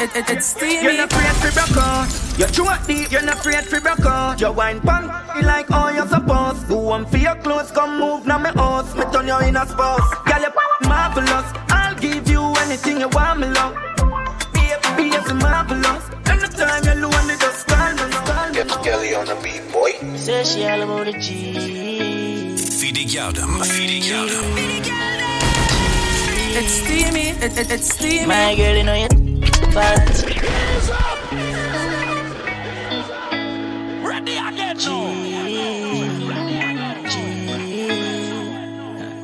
It, 0.05 0.15
it, 0.15 0.29
it's 0.29 0.47
steamy. 0.47 0.83
You're 0.83 0.97
not 0.97 1.11
afraid 1.11 1.35
to 1.41 1.49
broke 1.53 1.77
out. 1.77 2.07
You're 2.37 2.47
too 2.49 2.67
deep, 2.87 3.11
you're 3.11 3.23
not 3.23 3.39
afraid 3.39 3.63
to 3.69 3.81
broke 3.81 4.05
out. 4.05 4.39
Your 4.39 4.51
wine 4.51 4.79
pump 4.81 5.11
you 5.35 5.41
like 5.43 5.71
all 5.71 5.91
you 5.91 6.05
supposed. 6.07 6.67
Go 6.67 6.89
on 6.89 7.05
for 7.05 7.17
your 7.17 7.35
clothes? 7.35 7.71
Come 7.71 7.99
move 7.99 8.25
now 8.25 8.37
my 8.37 8.51
house. 8.51 8.93
Me 8.95 9.03
turn 9.11 9.27
you 9.27 9.39
in 9.39 9.55
a 9.55 9.65
spot. 9.65 10.01
Girl, 10.25 10.41
you're 10.41 10.53
marvelous. 10.87 11.47
I'll 11.69 11.95
give 11.95 12.27
you 12.29 12.43
anything 12.63 12.99
you 12.99 13.09
want, 13.09 13.39
me 13.39 13.47
love. 13.47 13.73
Baby, 14.53 15.09
it's 15.15 15.33
marvelous. 15.33 16.03
Anytime 16.27 16.83
you're 16.85 17.09
lonely, 17.09 17.35
just 17.37 17.59
stand 17.61 17.99
and 17.99 18.13
stand. 18.13 18.55
Get 18.55 18.69
Kelly 18.83 19.15
on 19.15 19.25
the 19.25 19.35
beat, 19.43 19.63
boy. 19.71 19.91
Say 20.17 20.43
she 20.43 20.65
all 20.65 20.81
about 20.81 21.05
the 21.05 21.13
G. 21.13 22.55
Feedy 22.79 23.05
Galdem. 23.05 23.59
Feedy 23.63 24.01
Galdem. 24.01 24.45
It's 26.57 26.71
steamy, 26.71 27.29
it, 27.31 27.57
it, 27.57 27.71
it's 27.71 27.93
steamy. 27.93 28.27
My 28.27 28.55
girl, 28.55 28.77
you 28.77 28.83
know 28.83 28.93
you 28.93 29.24
fat. 29.75 30.23
Ready 34.07 34.37
again, 34.47 34.77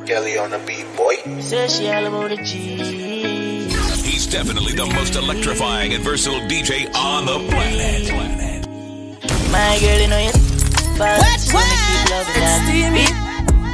Kelly 0.04 0.36
on 0.36 0.50
the 0.50 0.60
beat, 0.66 0.84
boy. 0.94 1.16
Say 1.40 1.68
she 1.68 1.88
all 1.88 2.04
about 2.04 2.28
the 2.28 2.36
G. 2.44 2.76
He's 4.04 4.26
definitely 4.26 4.74
the 4.74 4.84
most 4.84 5.16
electrifying 5.16 5.94
and 5.94 6.04
versatile 6.04 6.40
DJ 6.40 6.94
on 6.94 7.24
the 7.24 7.38
planet. 7.48 8.12
My 9.50 9.78
girl, 9.80 10.00
you 10.00 10.08
know 10.08 10.18
you 10.18 10.32
fat. 10.98 11.40
So 11.40 11.56
me 11.56 11.76
keep 11.88 12.10
loving 12.10 12.40
that. 12.44 12.58
Steamy. 12.68 13.08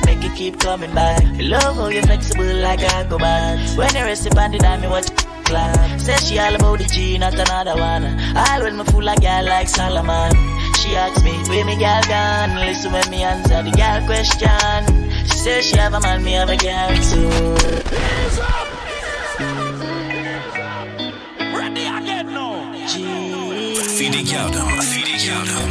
Make 0.07 0.25
it 0.25 0.37
keep 0.37 0.61
coming 0.61 0.95
back. 0.95 1.25
I 1.25 1.41
love 1.41 1.75
how 1.75 1.89
you're 1.89 2.05
flexible 2.05 2.55
like 2.63 2.83
a 2.83 3.05
go 3.11 3.19
back. 3.19 3.59
When 3.77 3.95
you 3.97 4.03
rest 4.03 4.27
upon 4.27 4.53
the 4.53 4.59
dime, 4.59 4.81
me 4.83 4.87
watch 4.87 5.09
clap. 5.49 6.01
Say 6.01 6.17
she 6.17 6.39
all 6.39 6.55
about 6.55 6.79
the 6.79 6.85
G, 6.85 7.19
not 7.19 7.35
another 7.35 7.75
one. 7.75 8.05
All 8.37 8.63
when 8.63 8.77
me 8.77 8.85
fool 8.85 9.09
a 9.09 9.17
girl 9.17 9.45
like 9.45 9.69
Solomon. 9.69 10.33
She 10.79 10.95
asks 10.95 11.23
me, 11.25 11.33
where 11.49 11.65
me 11.65 11.77
girl 11.77 12.03
gone? 12.07 12.55
Listen 12.67 12.93
when 12.93 13.09
me 13.11 13.23
answer 13.23 13.63
the 13.63 13.73
girl 13.73 14.01
question. 14.07 14.83
She 15.29 15.39
says 15.45 15.65
she 15.65 15.77
have 15.77 15.95
a 15.95 16.01
man, 16.01 16.23
me 16.23 16.33
have 16.33 16.51
a 16.51 16.57
girl 16.57 16.91
too. 17.09 17.29
Ready 21.57 21.85
again, 21.99 22.27
no. 22.33 22.47
Feedy 23.97 24.23
Galdem. 24.31 24.69
Feedy 24.93 25.17
Galdem. 25.25 25.69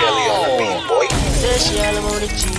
Kelly 0.00 0.24
on 0.34 0.42
the 0.48 0.54
beat, 0.58 0.82
boy. 0.88 1.06
Say 1.40 1.58
she 1.58 1.74
all 1.84 1.96
about 1.96 2.20
the 2.20 2.28
G. 2.34 2.57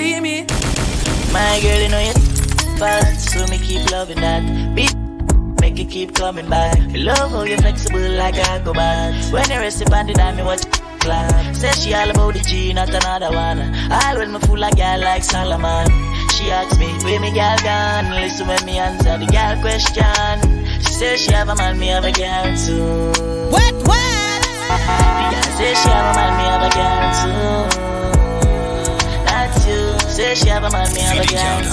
It's 0.00 0.06
steamy. 0.06 0.46
My 1.32 1.60
girl, 1.60 1.80
you 1.80 1.88
know 1.88 1.98
you 1.98 2.12
fat, 2.78 3.14
so 3.16 3.46
me 3.48 3.58
keep 3.58 3.90
loving 3.90 4.20
that. 4.20 4.74
Beat, 4.74 4.94
make 5.60 5.78
it 5.78 5.90
keep 5.90 6.14
coming 6.14 6.48
back. 6.48 6.78
I 6.78 6.96
love 6.96 7.30
how 7.30 7.42
you're 7.42 7.58
flexible 7.58 8.08
like 8.12 8.36
a 8.36 8.62
go 8.64 8.72
back. 8.72 9.32
When 9.32 9.50
you 9.50 9.58
rest 9.58 9.82
upon 9.82 10.06
the 10.06 10.14
dime, 10.14 10.36
me 10.36 10.44
watch 10.44 10.62
clap. 11.00 11.54
Say 11.54 11.72
she 11.72 11.94
all 11.94 12.10
about 12.10 12.34
the 12.34 12.40
G, 12.40 12.72
not 12.72 12.88
another 12.90 13.30
one. 13.30 13.58
All 13.90 14.18
when 14.18 14.32
me 14.32 14.38
fool 14.40 14.62
a 14.62 14.70
girl 14.70 15.00
like 15.00 15.24
Solomon. 15.24 15.88
She 16.30 16.50
asks 16.50 16.78
me, 16.78 16.86
where 17.02 17.18
me 17.20 17.32
girl 17.32 17.58
gone? 17.58 18.10
Listen 18.14 18.46
when 18.46 18.64
me 18.64 18.78
answer 18.78 19.18
the 19.18 19.26
girl 19.26 19.60
question. 19.60 20.80
She 20.80 20.92
says 20.92 21.20
she 21.20 21.32
have 21.32 21.48
a 21.48 21.56
man, 21.56 21.78
me 21.78 21.88
have 21.88 22.04
a 22.04 22.12
girl 22.12 22.56
too. 22.56 23.50
What, 23.50 23.74
what? 23.74 24.42
The 24.70 25.26
girl 25.34 25.42
say 25.58 25.74
she 25.74 25.88
have 25.88 26.14
a 26.14 26.18
man, 26.18 26.32
me 26.38 26.44
have 26.46 26.62
a 26.62 26.74
girl 26.76 27.72
too. 27.72 27.87
That's 30.28 30.40
you. 30.40 30.44
Say 30.44 30.44
she 30.44 30.48
have 30.50 30.64
a 30.64 30.70
man, 30.70 30.92
me 30.92 31.00
have 31.00 31.16
a 31.16 31.26
girl. 31.26 31.64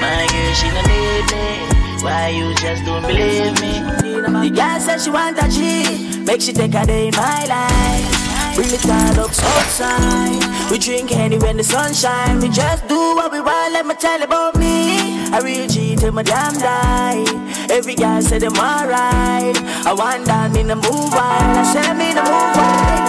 My 0.00 0.26
girl, 0.28 0.52
she 0.52 0.68
don't 0.68 0.84
need 0.84 1.24
me. 1.32 2.04
Why 2.04 2.28
you 2.28 2.54
just 2.54 2.84
don't 2.84 3.02
believe 3.02 3.58
me? 3.60 3.72
The 4.12 4.50
girl 4.54 4.80
said 4.80 5.00
she 5.00 5.10
want 5.10 5.38
a 5.38 5.48
G, 5.48 6.20
make 6.24 6.42
she 6.42 6.52
take 6.52 6.74
a 6.74 6.84
day 6.84 7.08
in 7.08 7.14
my 7.16 7.44
life. 7.46 8.54
Bring 8.54 8.68
the 8.68 8.76
Starbucks 8.76 9.42
outside. 9.42 10.70
We 10.70 10.78
drink 10.78 11.12
any 11.12 11.38
when 11.38 11.56
the 11.56 11.64
sun 11.64 11.94
shine. 11.94 12.40
We 12.40 12.48
just 12.50 12.86
do 12.86 13.14
what 13.16 13.32
we 13.32 13.40
want. 13.40 13.72
Let 13.72 13.86
me 13.86 13.94
tell 13.94 14.18
you 14.18 14.24
about 14.24 14.56
me. 14.56 15.30
I 15.32 15.40
real 15.42 15.68
G 15.68 15.96
till 15.96 16.12
my 16.12 16.22
damn 16.22 16.54
die. 16.58 17.24
Every 17.70 17.94
guy 17.94 18.20
say 18.20 18.38
them 18.38 18.56
alright. 18.56 19.56
I 19.86 19.94
want 19.96 20.26
down 20.26 20.56
in 20.56 20.66
the 20.66 20.76
move 20.76 21.12
wild. 21.12 21.56
I 21.56 21.64
say 21.64 21.94
me 21.94 22.12
the 22.12 22.22
move 22.22 22.56
wild. 22.56 22.99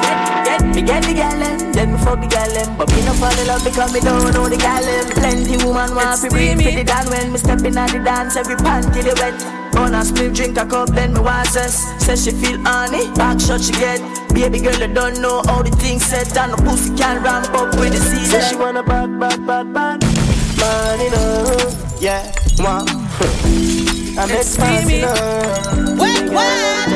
Get, 0.81 1.03
get, 1.03 1.07
me 1.07 1.13
get 1.13 1.31
the 1.31 1.37
gal 1.37 1.39
them, 1.39 1.73
then 1.73 1.91
me 1.93 1.97
fuck 1.99 2.19
the 2.21 2.27
gal 2.27 2.49
them. 2.49 2.77
But 2.77 2.89
me 2.89 3.05
no 3.05 3.13
fall 3.13 3.37
in 3.37 3.45
love 3.45 3.63
because 3.63 3.93
me 3.93 3.99
don't 4.01 4.33
know 4.33 4.49
the 4.49 4.57
gal 4.57 4.81
them. 4.81 5.05
Plenty 5.13 5.57
woman 5.63 5.93
want 5.93 6.21
to 6.21 6.29
bring 6.29 6.57
for 6.57 6.71
the 6.73 6.83
dan 6.83 7.05
when 7.09 7.31
me 7.31 7.37
step 7.37 7.61
in 7.61 7.77
at 7.77 7.91
the 7.91 7.99
dance. 7.99 8.35
Every 8.35 8.55
panty 8.55 9.05
they 9.05 9.13
wet. 9.13 9.37
On 9.77 9.93
a 9.93 10.03
split, 10.03 10.33
drink 10.33 10.57
a 10.57 10.65
cup, 10.65 10.89
then 10.89 11.13
me 11.13 11.19
want 11.19 11.47
cess. 11.47 11.85
Says 12.03 12.25
she 12.25 12.31
feel 12.31 12.57
honey, 12.65 13.13
back 13.13 13.39
shot 13.39 13.61
she 13.61 13.73
get. 13.73 14.01
Baby 14.33 14.59
girl, 14.59 14.73
you 14.81 14.91
don't 14.91 15.21
know 15.21 15.43
how 15.45 15.61
the 15.61 15.69
things 15.77 16.03
set. 16.03 16.35
And 16.37 16.53
the 16.53 16.57
pussy 16.57 16.95
can 16.97 17.21
ramp 17.21 17.53
up 17.53 17.77
with 17.77 17.93
the 17.93 18.01
season. 18.01 18.41
Say 18.41 18.49
she 18.49 18.55
wanna 18.55 18.81
bad, 18.81 19.19
bad, 19.19 19.45
bad, 19.45 19.73
bad 19.73 20.01
you 20.99 21.09
know. 21.11 21.45
Yeah. 21.99 22.33
I 24.17 24.27
fast, 24.27 24.89
you 24.89 25.01
know. 25.01 25.13
Wet, 25.97 26.29
wet. 26.29 26.89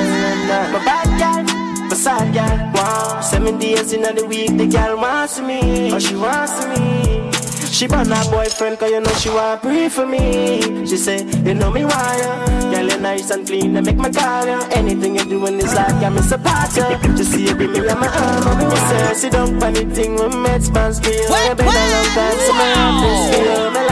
My 0.74 0.86
bad 0.86 1.55
my 1.96 2.02
sad 2.02 2.34
girl. 2.34 2.72
Wow. 2.74 3.22
Seven 3.22 3.58
days 3.58 3.94
in 3.94 4.02
the 4.02 4.26
week, 4.26 4.58
the 4.58 4.68
girl 4.68 4.98
wants 4.98 5.40
me. 5.40 5.92
Oh, 5.92 6.00
she 6.00 6.16
wants 6.16 6.66
me. 6.68 7.32
She 7.72 7.88
brought 7.88 8.08
her 8.08 8.32
boyfriend 8.32 8.80
cause 8.80 8.90
you 8.90 9.02
know 9.02 9.14
she 9.16 9.30
want 9.30 9.62
pray 9.62 9.90
for 9.90 10.06
me 10.06 10.62
She 10.88 10.96
say, 10.96 11.26
you 11.44 11.54
know 11.54 11.70
me 11.70 11.84
why 11.84 12.18
ya 12.24 12.72
Girl 12.72 12.88
you 12.88 13.00
nice 13.02 13.30
and 13.32 13.46
clean, 13.46 13.76
and 13.76 13.86
make 13.86 13.98
my 13.98 14.10
call 14.10 14.48
ya 14.48 14.66
Anything 14.72 15.18
you 15.18 15.26
do 15.26 15.46
in 15.46 15.58
this 15.58 15.76
life, 15.76 15.92
got 16.00 16.14
me 16.14 16.22
support 16.22 16.72
ya 16.78 16.98
Just 17.18 17.34
see 17.34 17.48
you 17.48 17.54
bring 17.54 17.74
me 17.74 17.80
on 17.90 18.00
my 18.00 18.08
arm 18.08 18.62
you 18.62 18.78
say, 18.78 19.14
sit 19.16 19.34
down 19.34 19.60
for 19.60 19.66
anything 19.66 20.16
when 20.16 20.42
me 20.42 20.58
spans 20.62 21.02
feel 21.02 21.20
You 21.20 21.56
been 21.56 21.68
a 21.68 21.86
long 21.92 22.10
time, 22.16 22.40
so 22.48 22.54
me 22.54 22.64
have 22.64 23.02
this 23.04 23.36
feel 23.36 23.85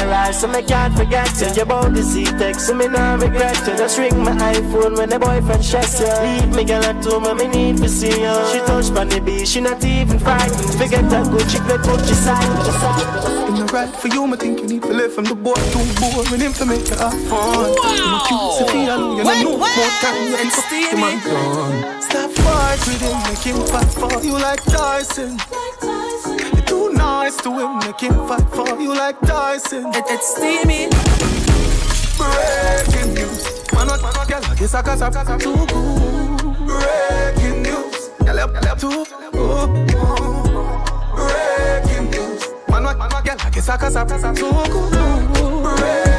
Me 0.00 0.06
like 0.06 0.16
how 0.16 0.26
you 0.26 0.26
rise, 0.26 0.40
so 0.40 0.48
me 0.48 0.62
can't 0.62 0.96
forget 0.96 1.40
you 1.40 1.54
Your 1.54 1.66
body 1.66 2.02
see 2.02 2.24
text, 2.24 2.66
so 2.66 2.74
me 2.74 2.88
not 2.88 3.20
regret 3.20 3.56
you 3.66 3.76
Just 3.76 3.98
ring 3.98 4.18
my 4.22 4.32
iPhone 4.32 4.96
when 4.96 5.08
the 5.08 5.18
boyfriend 5.18 5.64
stress 5.64 6.00
you 6.00 6.06
Leave 6.06 6.56
me 6.56 6.64
girl 6.64 6.84
at 6.84 7.04
home, 7.04 7.26
and 7.26 7.38
me 7.38 7.46
need 7.48 7.76
to 7.78 7.88
see 7.88 8.08
you 8.08 8.34
She 8.52 8.58
touch 8.66 8.90
on 8.96 9.08
the 9.08 9.20
beach, 9.20 9.48
she 9.48 9.60
not 9.60 9.84
even 9.84 10.18
frightened 10.18 10.74
Forget 10.74 11.08
that 11.10 11.30
good 11.30 11.48
chick, 11.48 11.64
let 11.66 11.80
Gucci 11.80 12.14
side 12.14 13.30
in 13.50 13.56
the 13.56 13.72
right 13.72 13.94
for 13.94 14.08
you, 14.08 14.24
I 14.32 14.36
think 14.36 14.60
you 14.60 14.66
need 14.66 14.82
to 14.82 14.92
live 14.92 15.12
from 15.12 15.24
the 15.24 15.34
boy 15.34 15.54
too 15.54 15.82
boring 15.98 16.40
him 16.40 16.52
to 16.54 16.64
make 16.66 16.88
you 16.88 16.96
have 16.96 17.12
fun. 17.26 17.74
Wow. 17.74 17.74
You 17.90 18.06
know, 18.06 18.22
cute, 18.26 18.52
Sophia, 18.58 18.94
you 18.96 19.24
know, 19.24 19.42
no 19.42 19.58
more 19.58 19.92
time, 20.00 20.28
you 20.28 20.36
ain't 20.36 20.52
steamy. 20.52 21.00
My 21.00 21.14
gun. 21.24 22.02
Stop 22.02 22.30
fight 22.30 22.78
with 22.86 23.00
him, 23.02 23.18
make 23.26 23.42
him 23.42 23.58
fight 23.66 23.90
for 23.90 24.22
you 24.22 24.34
like 24.34 24.62
Tyson. 24.64 25.38
You're 25.82 26.50
too 26.50 26.59
nice 27.00 27.36
to 27.42 27.50
him, 27.58 27.78
make 27.78 28.00
him 28.00 28.14
fight 28.28 28.48
for 28.50 28.80
you 28.80 28.92
like 28.94 29.18
Tyson. 29.20 29.86
It, 29.94 30.04
it's 30.08 30.28
steamy. 30.34 30.88
Breaking 32.18 33.14
news. 33.14 33.44
Man, 33.72 33.86
what, 33.88 34.02
man, 34.02 34.12
what, 34.18 34.28
girl, 34.28 34.44
I 34.44 34.54
guess 34.54 34.74
I 34.74 34.82
got 34.82 35.02
of 35.02 35.40
too 35.40 35.54
good. 35.54 36.40
Breaking 36.68 37.62
news. 37.62 37.96
Girl, 38.24 38.40
up, 38.40 38.52
girl, 38.52 38.68
up, 38.72 38.78
too. 38.78 39.04
Breaking 41.16 42.06
news. 42.10 42.42
Man, 42.68 42.82
what, 42.84 42.98
man, 42.98 43.08
what, 43.10 43.24
girl, 43.24 43.36
I 43.40 43.50
guess 43.50 43.68
I 43.68 43.76
got 43.78 43.96
of 43.96 44.36
too 44.36 44.50
good. 44.72 44.92
Breaking 45.78 46.09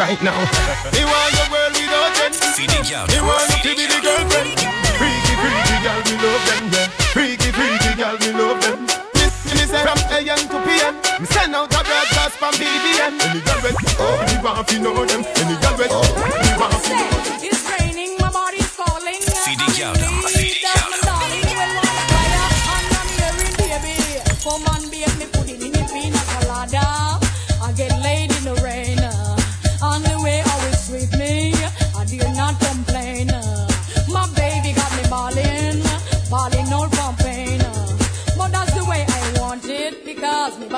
right 0.00 0.22
now. 0.22 0.59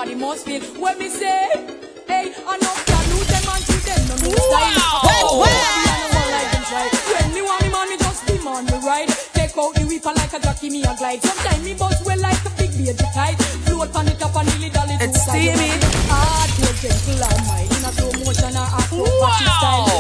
everybody 0.02 0.14
must 0.20 0.44
feel 0.44 0.62
when 0.82 0.98
me 0.98 1.08
say, 1.08 1.46
hey, 2.08 2.34
I 2.46 2.58
know 2.58 2.74
can 2.86 3.04
lose 3.14 3.28
them 3.30 3.46
and 3.54 3.62
treat 3.62 3.84
them 3.86 4.02
no 4.10 4.14
new 4.18 4.34
style. 4.34 4.82
Wow. 4.98 5.38
When, 5.38 5.54
when, 6.10 6.28
like 6.34 6.50
them 6.50 6.64
try. 6.66 6.90
when 6.90 7.34
me 7.34 7.42
want 7.42 7.62
me 7.62 7.68
man, 7.70 7.88
me 7.88 7.96
just 7.98 8.46
on 8.46 8.66
the 8.66 8.78
right. 8.84 9.08
Take 9.32 9.56
out 9.56 9.74
the 9.74 9.86
whipper 9.86 10.12
like 10.16 10.32
a 10.32 10.40
jockey, 10.40 10.70
me 10.70 10.82
a 10.82 10.94
glide. 10.98 11.22
Sometimes 11.22 11.62
me 11.62 11.74
buzz 11.74 12.02
well 12.04 12.18
like 12.18 12.44
a 12.44 12.50
big 12.58 12.70
baby 12.74 12.98
tight. 13.14 13.38
Float 13.62 13.94
on 13.94 14.06
the 14.06 14.12
top 14.18 14.34
and 14.34 14.48
nearly 14.50 14.70
dolly. 14.70 14.98
to 14.98 15.06
side. 15.14 15.38
It's 15.38 15.54
steamy. 15.54 15.70
Hard, 16.10 16.50
gentle, 16.82 17.22
and 17.22 17.46
mild. 17.46 17.70
In 17.70 17.86
a 17.86 17.90
slow 17.94 18.12
motion, 18.26 18.56
I 18.58 18.64
act 18.74 18.90
wow. 18.90 19.30
style. 19.38 19.91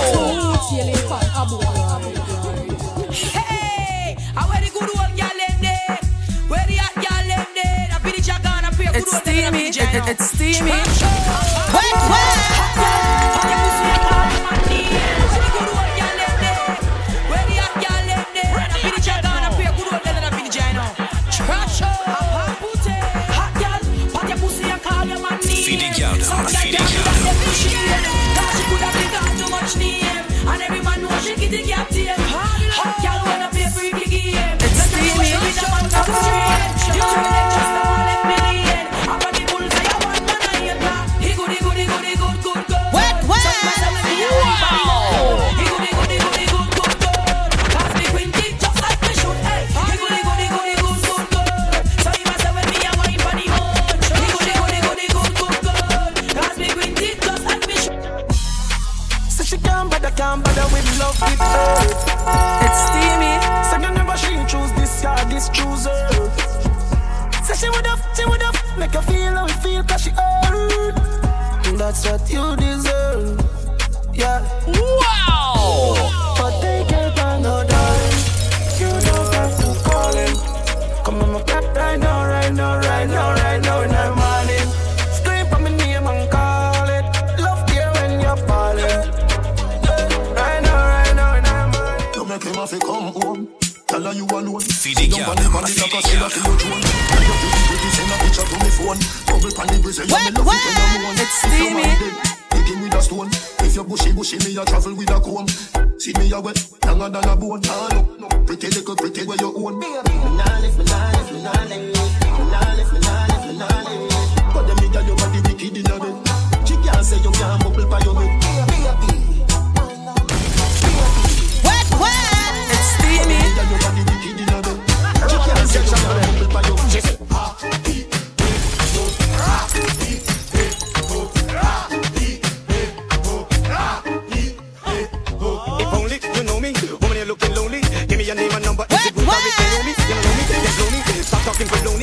It's 9.94 10.24
steamy. 10.30 10.70
Wait, 10.70 11.94
wait. 12.10 12.21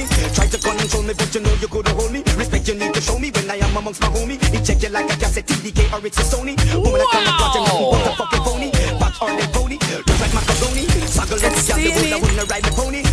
Talking. 0.09 0.33
Try 0.33 0.47
to 0.47 0.57
control 0.57 1.03
me, 1.03 1.13
but 1.13 1.33
you 1.33 1.41
know 1.41 1.53
you 1.61 1.67
couldn't 1.67 1.95
hold 1.95 2.11
me. 2.11 2.23
Respect 2.37 2.67
you 2.67 2.75
need 2.75 2.93
to 2.93 3.01
show 3.01 3.19
me 3.19 3.31
when 3.31 3.49
I 3.49 3.57
am 3.57 3.77
amongst 3.77 4.01
my 4.01 4.07
homie. 4.07 4.41
He 4.51 4.63
check 4.63 4.81
you 4.81 4.89
like 4.89 5.05
a 5.05 5.15
cassette, 5.17 5.47
TDK 5.47 5.93
or 5.93 6.05
it's 6.05 6.17
a 6.19 6.23
Sony. 6.23 6.55
Woman, 6.73 7.01
I 7.01 7.07
can't 7.11 7.27
watch 7.39 7.55
you 7.55 7.61
nothing 7.61 7.91
but 7.91 8.07
a 8.07 8.15
fucking 8.15 8.43
phony. 8.43 8.71
Back 8.99 9.21
or 9.21 9.29
they 9.37 9.47
pony, 9.53 9.77
look 9.79 10.19
like 10.19 10.33
macaroni. 10.33 10.85
Saggle 11.09 11.41
up, 11.41 11.53
yeah, 11.67 11.77
the 11.77 11.91
one 11.95 12.13
I 12.13 12.19
wanna 12.21 12.45
ride 12.45 12.63
the 12.63 12.71
pony. 12.71 13.08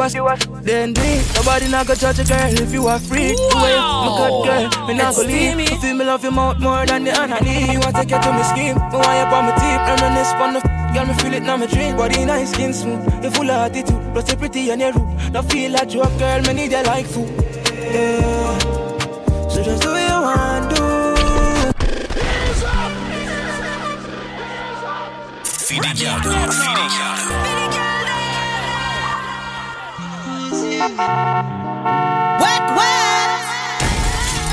Eh, 0.00 0.06
if 0.06 0.14
you 0.14 0.28
ask, 0.28 0.48
then 0.62 0.92
do 0.92 1.00
it. 1.02 1.24
Nobody 1.34 1.68
not 1.70 1.86
gonna 1.86 1.98
judge 1.98 2.18
a 2.20 2.24
girl 2.24 2.62
if 2.62 2.72
you 2.72 2.86
are 2.86 2.98
free. 2.98 3.34
The 3.34 3.56
way 3.62 3.74
I'm 3.76 4.08
a 4.08 4.16
good 4.16 4.44
girl, 4.46 4.86
me 4.86 4.94
not 4.94 5.14
gonna 5.14 5.28
leave. 5.28 5.60
You 5.70 5.76
feel 5.80 5.94
me 5.96 6.04
love 6.04 6.22
your 6.22 6.32
mouth 6.32 6.58
more 6.60 6.86
than 6.86 7.04
the 7.04 7.12
honey. 7.14 7.72
You 7.72 7.80
want 7.80 7.96
to 7.96 8.04
get 8.04 8.22
to 8.22 8.32
me 8.32 8.42
scheme, 8.44 8.76
me 8.76 8.96
want 8.98 9.16
you 9.18 9.34
on 9.36 9.44
my 9.46 9.52
teeth. 9.60 9.82
Reminisce 9.88 10.32
on 10.34 10.52
the 10.54 10.60
f- 10.64 10.94
girl, 10.94 11.06
me 11.06 11.14
feel 11.14 11.34
it 11.34 11.42
now 11.42 11.56
me 11.56 11.66
dream. 11.66 11.96
Body 11.96 12.24
nice, 12.24 12.50
skin 12.52 12.72
smooth, 12.72 13.24
you 13.24 13.30
full 13.30 13.50
of 13.50 13.70
attitude. 13.70 14.12
Plus 14.12 14.30
you 14.30 14.36
pretty 14.36 14.70
and 14.70 14.80
you 14.80 14.92
rude. 14.92 15.32
Don't 15.32 15.50
feel 15.50 15.70
like 15.72 15.92
you 15.94 16.02
a 16.02 16.08
girl, 16.18 16.42
me 16.42 16.52
need 16.54 16.72
you 16.72 16.82
like 16.82 17.06
food. 17.06 17.28
Yeah. 17.92 18.58
So 19.48 19.62
just 19.62 19.82
do 19.82 19.90
what 19.90 20.00
you 20.00 20.20
want 20.26 20.74
do. 20.74 20.84
Feed 25.64 25.82
the 25.82 25.92
girl, 26.04 26.20
them, 26.20 26.50
feed 26.50 26.76
the 26.76 26.86
girl. 26.98 27.23
Them. 30.88 30.96
Wet, 32.40 32.76
wet. 32.76 34.44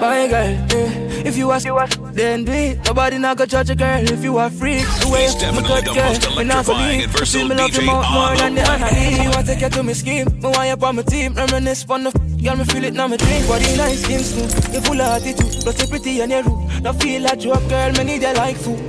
My 0.00 0.26
girl, 0.26 0.58
eh, 0.74 1.22
if 1.24 1.36
you 1.36 1.50
ask, 1.52 1.64
then 2.12 2.44
do 2.44 2.50
it. 2.52 2.84
Nobody 2.84 3.18
not 3.18 3.36
gonna 3.36 3.46
judge 3.46 3.70
a 3.70 3.74
girl 3.76 4.02
if 4.02 4.24
you 4.24 4.36
are 4.36 4.50
free. 4.50 4.80
The 5.00 5.08
way 5.12 5.22
He's 5.22 5.34
I'm 5.42 5.56
a 5.58 5.62
definitely 5.62 5.68
good 5.68 5.84
the 5.84 5.94
girl, 5.94 6.08
most 6.10 6.36
me 6.36 6.44
not 6.44 6.66
gonna 6.66 6.82
electrifying 6.82 6.98
leave. 6.98 7.00
You 7.00 7.18
versatile 7.18 7.40
feel 7.40 7.48
me 7.48 7.54
love 7.54 7.74
you 7.76 7.86
more, 7.86 7.94
on 8.04 8.12
more 8.12 8.30
the 8.30 8.42
than 8.42 8.54
the 8.56 8.62
planet. 8.62 8.88
honey. 8.88 9.22
You 9.22 9.30
want 9.30 9.46
to 9.46 9.54
get 9.56 9.72
to 9.74 9.82
me 9.84 9.94
scheme, 9.94 10.26
me 10.26 10.48
want 10.48 10.68
you 10.68 10.86
on 10.86 10.96
my 10.96 11.02
team. 11.02 11.34
Reminisce 11.34 11.86
on 11.88 12.02
the 12.04 12.08
f- 12.10 12.42
girl, 12.44 12.56
me 12.56 12.64
feel 12.64 12.84
it 12.84 12.94
now 12.94 13.06
me 13.06 13.16
dream. 13.16 13.46
Body 13.46 13.76
nice, 13.76 14.02
skin 14.02 14.20
smooth, 14.20 14.74
you 14.74 14.80
full 14.80 15.00
of 15.00 15.22
attitude. 15.22 15.62
Plus 15.62 15.80
you 15.80 15.86
pretty 15.86 16.20
and 16.20 16.32
you 16.32 16.42
rude. 16.42 16.82
Don't 16.82 17.00
feel 17.02 17.22
like 17.22 17.44
you 17.44 17.52
a 17.52 17.60
girl, 17.68 17.92
me 17.92 18.02
need 18.04 18.22
you 18.22 18.32
like 18.34 18.56
food. 18.56 18.80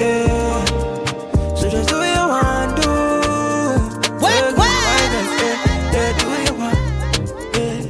Yeah. 0.00 0.57
So 1.68 1.76
just 1.76 1.88
do 1.90 1.96
what 1.98 2.08
you 2.08 2.24
want 2.26 2.80
do. 2.80 2.88
Yeah, 4.24 4.56
wet. 4.56 5.12
Yeah, 5.36 5.92
yeah, 5.92 6.10
do 6.16 6.24
what 6.32 6.40
you 6.48 6.54
want. 6.56 6.78
Yeah. 7.52 7.80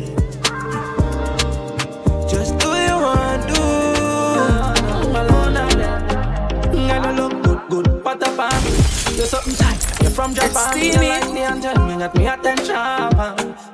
Just 2.28 2.58
do 2.58 2.66
what 2.70 2.82
you 2.88 2.98
want 2.98 3.42
do. 3.46 3.62
Alone 5.14 5.56
out 5.56 5.72
there. 5.78 5.98
And 6.74 7.06
I 7.06 7.08
look 7.12 7.34
good, 7.44 7.60
good. 7.70 7.86
What 8.04 8.20
a 8.20 8.24
pan. 8.34 8.62
You're 9.14 9.26
something 9.26 9.54
tight. 9.54 9.80
You're 10.02 10.10
from 10.10 10.34
Japan. 10.34 10.72
steamy. 10.72 10.88
You 10.88 11.10
like 11.10 11.30
the 11.30 11.42
angel, 11.46 11.78
me 11.86 11.94
got 11.98 12.14
me 12.16 12.26
attention. 12.26 12.74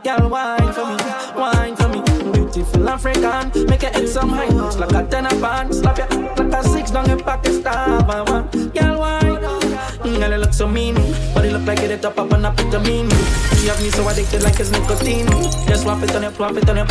Girl, 0.04 0.28
wine 0.28 0.72
for 0.74 0.84
me, 0.84 0.96
wine 1.34 1.76
for 1.76 1.88
me. 1.88 2.02
Beautiful 2.30 2.88
African, 2.90 3.50
make 3.70 3.82
it 3.82 3.94
hit 3.96 4.08
some 4.10 4.28
high 4.28 4.48
notes 4.48 4.76
like 4.76 4.92
a 4.92 5.06
ten 5.06 5.24
a 5.24 5.34
band. 5.40 5.74
Slap 5.74 5.96
you 5.96 6.04
like 6.20 6.52
a 6.52 6.62
six 6.68 6.90
down 6.90 7.08
in 7.08 7.20
Pakistan. 7.20 8.04
I 8.10 8.20
want 8.20 8.54
girl, 10.14 10.20
wine. 10.20 10.30
Girl, 10.30 10.32
it 10.32 10.44
look 10.44 10.52
so 10.52 10.68
mean, 10.68 10.94
but 11.34 11.44
it 11.44 11.52
look 11.52 11.66
like 11.66 11.80
it 11.80 11.90
hit 11.90 12.04
up 12.04 12.18
up 12.18 12.32
and 12.32 12.46
up 12.46 12.56
with 12.56 12.70
the 12.70 12.80
mean. 12.80 13.08
You 13.62 13.70
have 13.70 13.82
me 13.82 13.90
so 13.90 14.06
addicted 14.08 14.42
like 14.42 14.60
it's 14.60 14.70
nicotine. 14.70 15.26
Just 15.66 15.82
swap 15.82 16.02
it 16.02 16.14
on 16.14 16.22
your, 16.22 16.32
swap 16.32 16.56
it 16.56 16.68
on 16.68 16.76
your. 16.76 16.88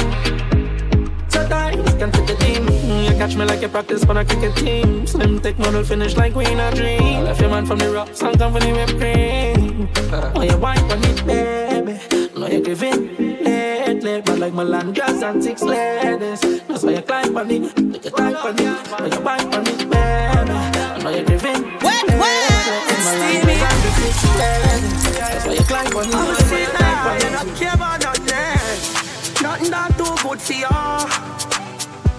So 1.29 1.47
tight, 1.47 1.75
can 1.97 2.11
fit 2.11 2.27
the 2.27 2.35
team. 2.39 2.67
You 3.03 3.11
catch 3.17 3.35
me 3.35 3.45
like 3.45 3.61
you 3.61 3.69
practice 3.69 4.03
for 4.05 4.17
a 4.17 4.25
cricket 4.25 4.55
team. 4.55 5.07
Slim 5.07 5.39
thick 5.39 5.57
model 5.59 5.83
finish 5.83 6.15
like 6.15 6.35
we 6.35 6.45
in 6.45 6.59
a 6.59 6.71
dream. 6.73 7.23
Left 7.23 7.39
your 7.41 7.49
man 7.49 7.65
from 7.65 7.79
the 7.79 7.89
rocks 7.91 8.21
and 8.21 8.37
come 8.37 8.53
for 8.53 8.59
the 8.59 8.71
whipped 8.71 8.97
cream. 8.99 9.89
Oh, 10.35 10.41
you 10.43 10.57
wine 10.57 10.77
for 10.87 10.97
me, 10.97 11.11
baby. 11.23 11.99
No, 12.37 12.47
you're 12.47 12.61
giving 12.61 13.15
lately, 13.43 14.21
but 14.21 14.39
like 14.39 14.53
Melandras 14.53 15.23
and 15.23 15.43
six 15.43 15.61
ladies. 15.63 16.39
That's 16.67 16.83
why 16.83 16.91
you 16.91 17.01
climb 17.01 17.35
on 17.35 17.49
it, 17.49 17.75
take 17.93 18.03
your 18.03 18.13
time 18.13 18.35
on 18.35 18.59
it. 18.59 18.87
Oh, 18.99 19.05
you 19.05 19.21
wine 19.21 19.51
for 19.51 19.61
me, 19.61 19.75
baby. 19.77 19.99
I 19.99 20.99
know 21.01 21.09
you're 21.09 21.25
giving 21.25 21.63
Wet, 21.81 22.07
wet. 22.19 22.92
The 23.03 23.09
six 23.09 24.23
ladies. 24.39 25.17
That's 25.17 25.45
why 25.45 25.53
you 25.53 25.63
climb 25.63 25.97
on 25.97 26.09
that's 26.09 26.49
why 26.49 26.59
you 26.59 26.67
climb 26.67 27.07
on 27.07 27.19
You 27.19 27.29
don't 27.35 27.55
care 27.57 27.73
about 27.73 28.01
nothing. 28.01 29.43
Nothing 29.43 29.71
that 29.71 29.91
too 29.97 30.15
good 30.23 30.39
for 30.39 30.53
you. 30.53 30.69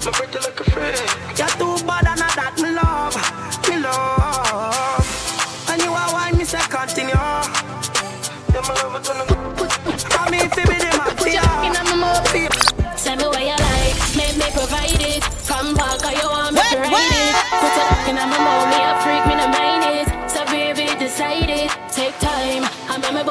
My 0.04 0.12
pretty 0.12 0.38
like 0.44 0.60
a 0.60 0.64
friend. 0.70 1.00
You're 1.38 1.48
too 1.56 1.86
bad 1.86 2.06
and 2.06 2.20
not 2.20 2.36
that 2.36 2.60
me 2.60 2.70
love, 2.76 3.16
me 3.66 3.76
love. 3.80 5.70
And 5.70 5.80
you 5.80 5.88
are 5.90 6.12
wine, 6.12 6.36
me 6.36 6.44
say 6.44 6.60
continue. 6.68 7.14
Yeah, 7.14 8.60
my 8.68 8.74
love 8.84 9.00
is 9.00 9.08
gonna 9.08 9.24
go. 9.24 9.36
I 10.18 10.30
mean, 10.30 10.50
Put 10.50 10.68
you. 10.68 10.83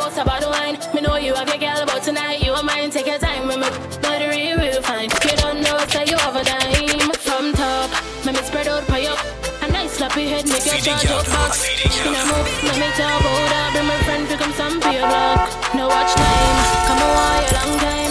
I'm 0.03 0.09
on 0.09 0.15
my 0.15 0.23
boss 0.23 0.25
about 0.25 0.41
the 0.41 0.49
wine. 0.49 0.93
Me 0.93 1.01
know 1.01 1.15
you 1.15 1.33
have 1.33 1.47
your 1.47 1.57
girl, 1.57 1.85
but 1.85 2.03
tonight 2.03 2.43
you 2.43 2.51
are 2.51 2.63
mine. 2.63 2.89
Take 2.89 3.07
your 3.07 3.19
time, 3.19 3.47
me 3.47 3.55
the 3.55 4.27
real, 4.29 4.81
fine. 4.81 5.09
You 5.09 5.35
don't 5.37 5.61
know, 5.61 5.77
so 5.87 6.01
you 6.03 6.17
have 6.17 6.35
a 6.35 6.43
dime 6.43 7.11
from 7.23 7.53
top. 7.53 7.89
Me 8.25 8.33
me 8.33 8.39
spread 8.43 8.67
out 8.67 8.83
for 8.83 8.97
you. 8.97 9.15
A 9.61 9.71
nice 9.71 9.93
sloppy 9.93 10.27
head, 10.27 10.47
make 10.47 10.65
your 10.65 10.75
charge 10.75 11.05
up 11.07 11.25
box. 11.27 11.63
you. 11.83 12.11
Me 12.11 12.19
move, 12.19 12.47
me 12.63 12.73
me 12.79 12.89
talk 12.99 13.21
about 13.21 13.47
that. 13.51 13.69
Bring 13.73 13.87
my 13.87 13.97
friend 14.03 14.27
to 14.27 14.35
come 14.37 14.53
some 14.53 14.79
beer 14.79 15.07
block. 15.07 15.49
No 15.73 15.87
watch 15.87 16.13
time, 16.13 16.57
come 16.87 17.01
on, 17.01 17.43
a 17.43 17.53
long 17.53 17.79
time. 17.79 18.02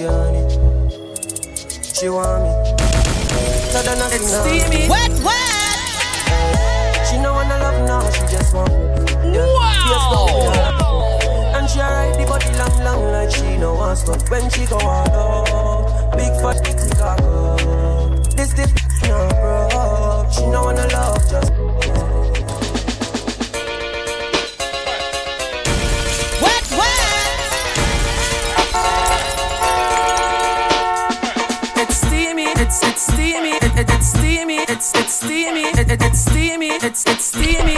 She 0.00 0.06
on 0.06 0.34
it, 0.34 0.50
she 1.84 2.08
on 2.08 2.16
it. 2.16 2.16
Want 2.16 2.42
me. 2.42 2.52
So 3.70 3.82
then 3.82 4.00
I 4.00 4.08
It's 4.16 4.32
steamy. 4.32 4.88
Wet, 4.88 5.12
wet. 5.20 5.78
She 7.06 7.18
know 7.18 7.34
wanna 7.34 7.58
love 7.58 7.86
now, 7.86 8.10
she 8.10 8.24
just 8.32 8.54
want. 8.54 8.72
Yeah. 9.34 9.44
Wow. 9.44 10.40
And 11.54 11.68
she 11.68 11.80
ride 11.80 12.14
the 12.14 12.24
body 12.24 12.48
long, 12.56 12.76
long 12.82 13.12
like 13.12 13.30
she 13.30 13.58
know 13.58 13.74
what's 13.74 14.08
up. 14.08 14.26
When 14.30 14.48
she 14.48 14.64
go 14.64 14.78
out, 14.80 15.10
oh, 15.12 16.10
big 16.16 16.32
fat 16.40 16.64
cock 16.96 17.20
up. 17.20 17.60
This 18.36 18.54
the 18.54 18.64
no 19.06 19.28
bro. 19.36 20.30
She 20.32 20.46
know 20.46 20.64
wanna 20.64 20.86
love 20.94 21.20
just. 21.28 21.99
steamy, 35.20 35.60
it, 35.60 35.90
it, 35.90 36.02
it's 36.02 36.20
steamy, 36.20 36.68
it's 36.68 37.24
steamy. 37.24 37.69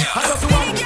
I 0.00 0.22
just 0.22 0.50
want 0.52 0.77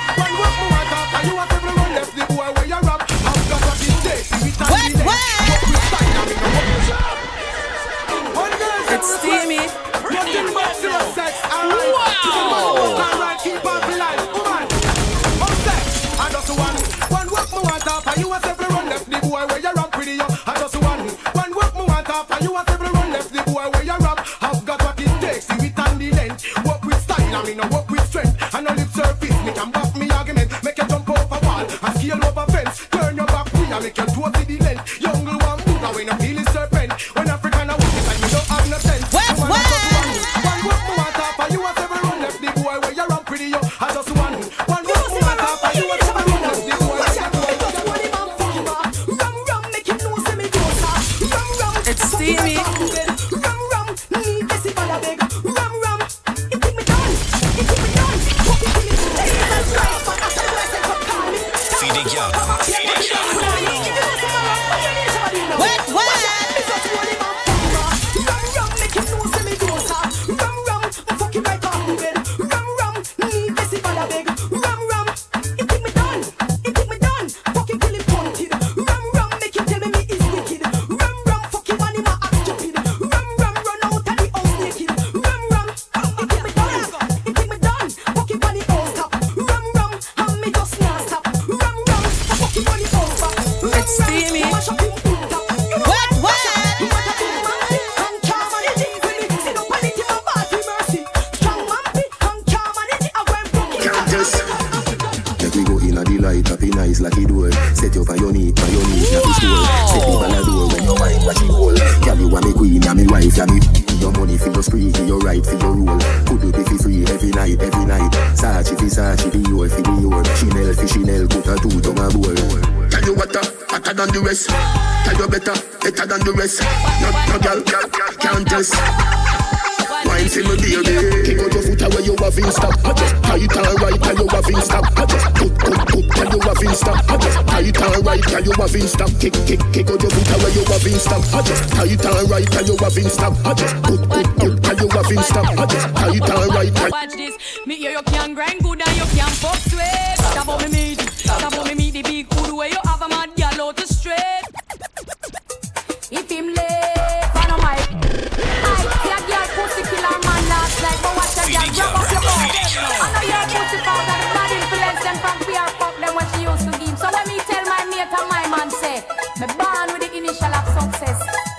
Instagram. 142.97 143.47
I 143.47 143.55
just 143.55 143.91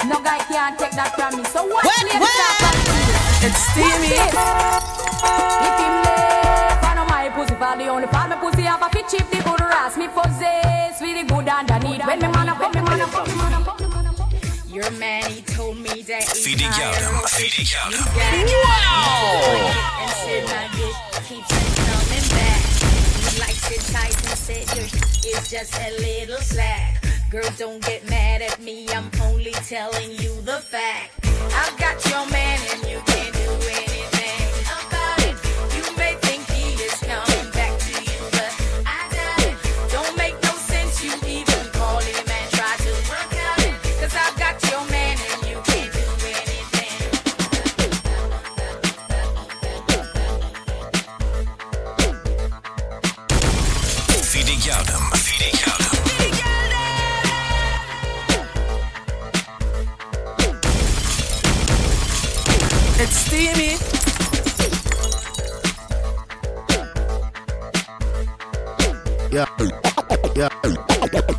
No 0.06 0.20
guy 0.20 0.40
can't 0.52 0.78
take 0.78 0.92
that 1.00 1.16
from 1.16 1.40
me. 1.40 1.44
So 1.48 1.64
what? 1.64 1.80
When, 1.88 2.08
when? 2.20 2.28
It's 3.40 3.60
steamy. 3.72 4.12
It. 4.12 4.36
If 5.64 5.76
him 5.80 5.96
left, 6.04 6.84
I 6.84 6.92
know 6.96 7.08
my 7.08 7.32
pussy 7.32 7.56
for 7.56 7.74
the 7.80 7.88
only 7.88 8.08
part. 8.08 8.30
My 8.30 8.36
pussy 8.36 8.64
have 8.64 8.84
a 8.84 8.90
fit 8.92 9.08
chip, 9.08 9.30
the 9.32 9.40
good 9.40 9.62
ass. 9.64 9.96
Me 9.96 10.08
possess 10.12 11.00
with 11.00 11.16
the 11.16 11.24
good 11.24 11.48
underneath. 11.48 12.06
When 12.06 12.20
me 12.20 12.28
man 12.28 12.50
up, 12.50 12.60
when 12.60 12.72
me 12.76 12.82
man 12.84 13.00
up, 13.00 13.16
when 13.16 13.32
me 13.32 13.36
man 13.40 13.56
up. 13.56 13.64
Your 14.68 14.92
man, 15.00 15.24
he 15.32 15.42
told 15.42 15.78
me 15.78 16.02
that 16.04 16.24
he's 16.24 16.48
Feeding 16.48 16.68
Wow! 18.60 19.72
And 20.04 20.12
said 20.20 20.44
my 20.52 20.68
dick 20.76 20.96
keeps 21.24 21.48
coming 21.80 22.28
back 22.36 22.93
said 24.44 24.76
yours 24.76 24.94
is 25.26 25.50
just 25.50 25.74
a 25.74 25.92
little 26.00 26.38
slack. 26.40 27.02
Girl, 27.32 27.50
don't 27.58 27.82
get 27.86 28.08
mad 28.10 28.42
at 28.42 28.60
me, 28.62 28.90
I'm 28.90 29.10
only 29.22 29.54
telling 29.54 30.12
you 30.12 30.42
the 30.42 30.60
fact. 30.60 31.12
I've 31.24 31.78
got 31.80 32.06
your 32.10 32.30
man 32.30 32.60
and 32.74 32.92
you 32.92 33.00
can't 33.06 33.43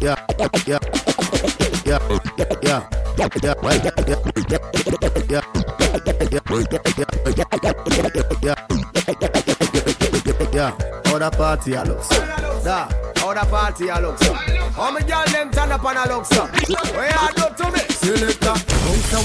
yeah, 0.05 0.16
yeah, 0.38 0.48
yeah, 0.66 0.78
yeah, 1.86 1.98
yeah, 2.62 3.28
yeah, 3.42 3.55
right, 3.62 3.84
yeah, 3.84 3.90
yeah, 4.07 4.20
yeah, 4.50 4.84
yeah, 5.30 5.55
other 11.24 11.30
party 11.36 11.74
I 11.74 11.84
look 11.84 12.02
Da, 12.64 12.88
other 13.24 13.48
party 13.48 13.90
I 13.90 14.00
look 14.00 14.18
so. 14.18 14.34
How 14.34 14.90
me 14.90 15.00
girl 15.02 15.24
them 15.26 15.50
turn 15.50 15.72
up 15.72 15.84
and 15.84 15.98
I 15.98 16.07
look 16.09 16.26
so. 16.26 16.44
Where 16.44 17.09
you 17.09 17.28
do 17.34 17.64
to 17.64 17.72
me? 17.72 17.93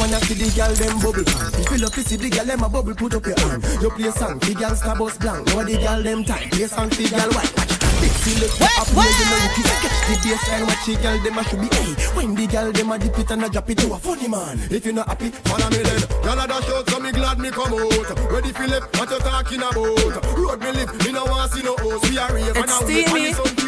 Selector, 0.10 0.26
bounce 0.26 0.28
see 0.28 0.34
the 0.34 0.50
girl 0.58 0.74
them 0.74 1.00
bubble 1.00 1.24
pan. 1.24 1.52
Fill 1.70 1.86
up, 1.86 1.98
you 1.98 2.04
see 2.04 2.18
the 2.18 2.30
girl 2.30 2.46
them 2.46 2.64
a 2.64 2.70
bubble, 2.70 2.96
put 2.96 3.14
up 3.14 3.26
your 3.26 3.40
hand. 3.40 3.62
You 3.82 3.90
play 3.92 4.12
song, 4.12 4.40
the 4.40 4.54
girl 4.56 4.76
star 4.76 4.96
bus 4.98 5.18
blank. 5.18 5.46
Now 5.48 5.64
the 5.64 5.78
girl 5.78 6.02
them 6.02 6.24
time, 6.24 6.50
play 6.50 6.66
song, 6.66 6.90
the 6.90 7.06
girl 7.10 7.30
white. 7.38 7.54
Big 8.00 8.16
selector, 8.24 8.64
up 8.80 8.88
here 8.90 9.06
you 9.06 9.26
know 9.30 9.40
you 9.44 9.64
catch 9.70 10.00
the 10.08 10.16
baseline. 10.24 10.66
Watch 10.66 10.86
the 10.88 10.96
girl 11.04 11.18
them 11.22 11.38
a 11.38 11.44
should 11.46 11.62
be 11.62 11.70
hey. 11.70 11.94
When 12.16 12.34
the 12.34 12.48
girl 12.48 12.72
them 12.72 12.92
a 12.92 12.98
dip 12.98 13.20
it 13.20 13.32
and 13.32 13.44
a 13.44 13.50
drop 13.50 13.70
it, 13.70 13.84
you 13.84 13.94
a 13.94 13.98
funny 14.00 14.28
man. 14.28 14.58
If 14.72 14.86
you 14.86 14.94
not 14.94 15.08
happy, 15.08 15.30
follow 15.30 15.70
me 15.70 15.84
then. 15.84 16.02
Y'all 16.24 16.40
a 16.40 16.48
dash 16.48 16.70
out, 16.70 16.90
so 16.90 17.00
me 17.00 17.12
glad 17.12 17.38
me 17.40 17.52
come 17.52 17.74
out. 17.74 18.10
Ready 18.32 18.52
left, 18.66 18.98
what 18.98 19.10
you 19.12 19.20
talking 19.20 19.62
about? 19.62 19.78
Road 20.34 20.60
me 20.64 20.72
live, 20.74 20.92
me 21.06 21.12
no 21.12 21.26
want 21.26 21.52
see 21.52 21.62
no 21.62 21.76
house. 21.78 22.02
We 22.10 22.18
are 22.18 22.34
rave 22.34 22.56
and 22.58 22.72
I 22.72 23.14
wait 23.14 23.59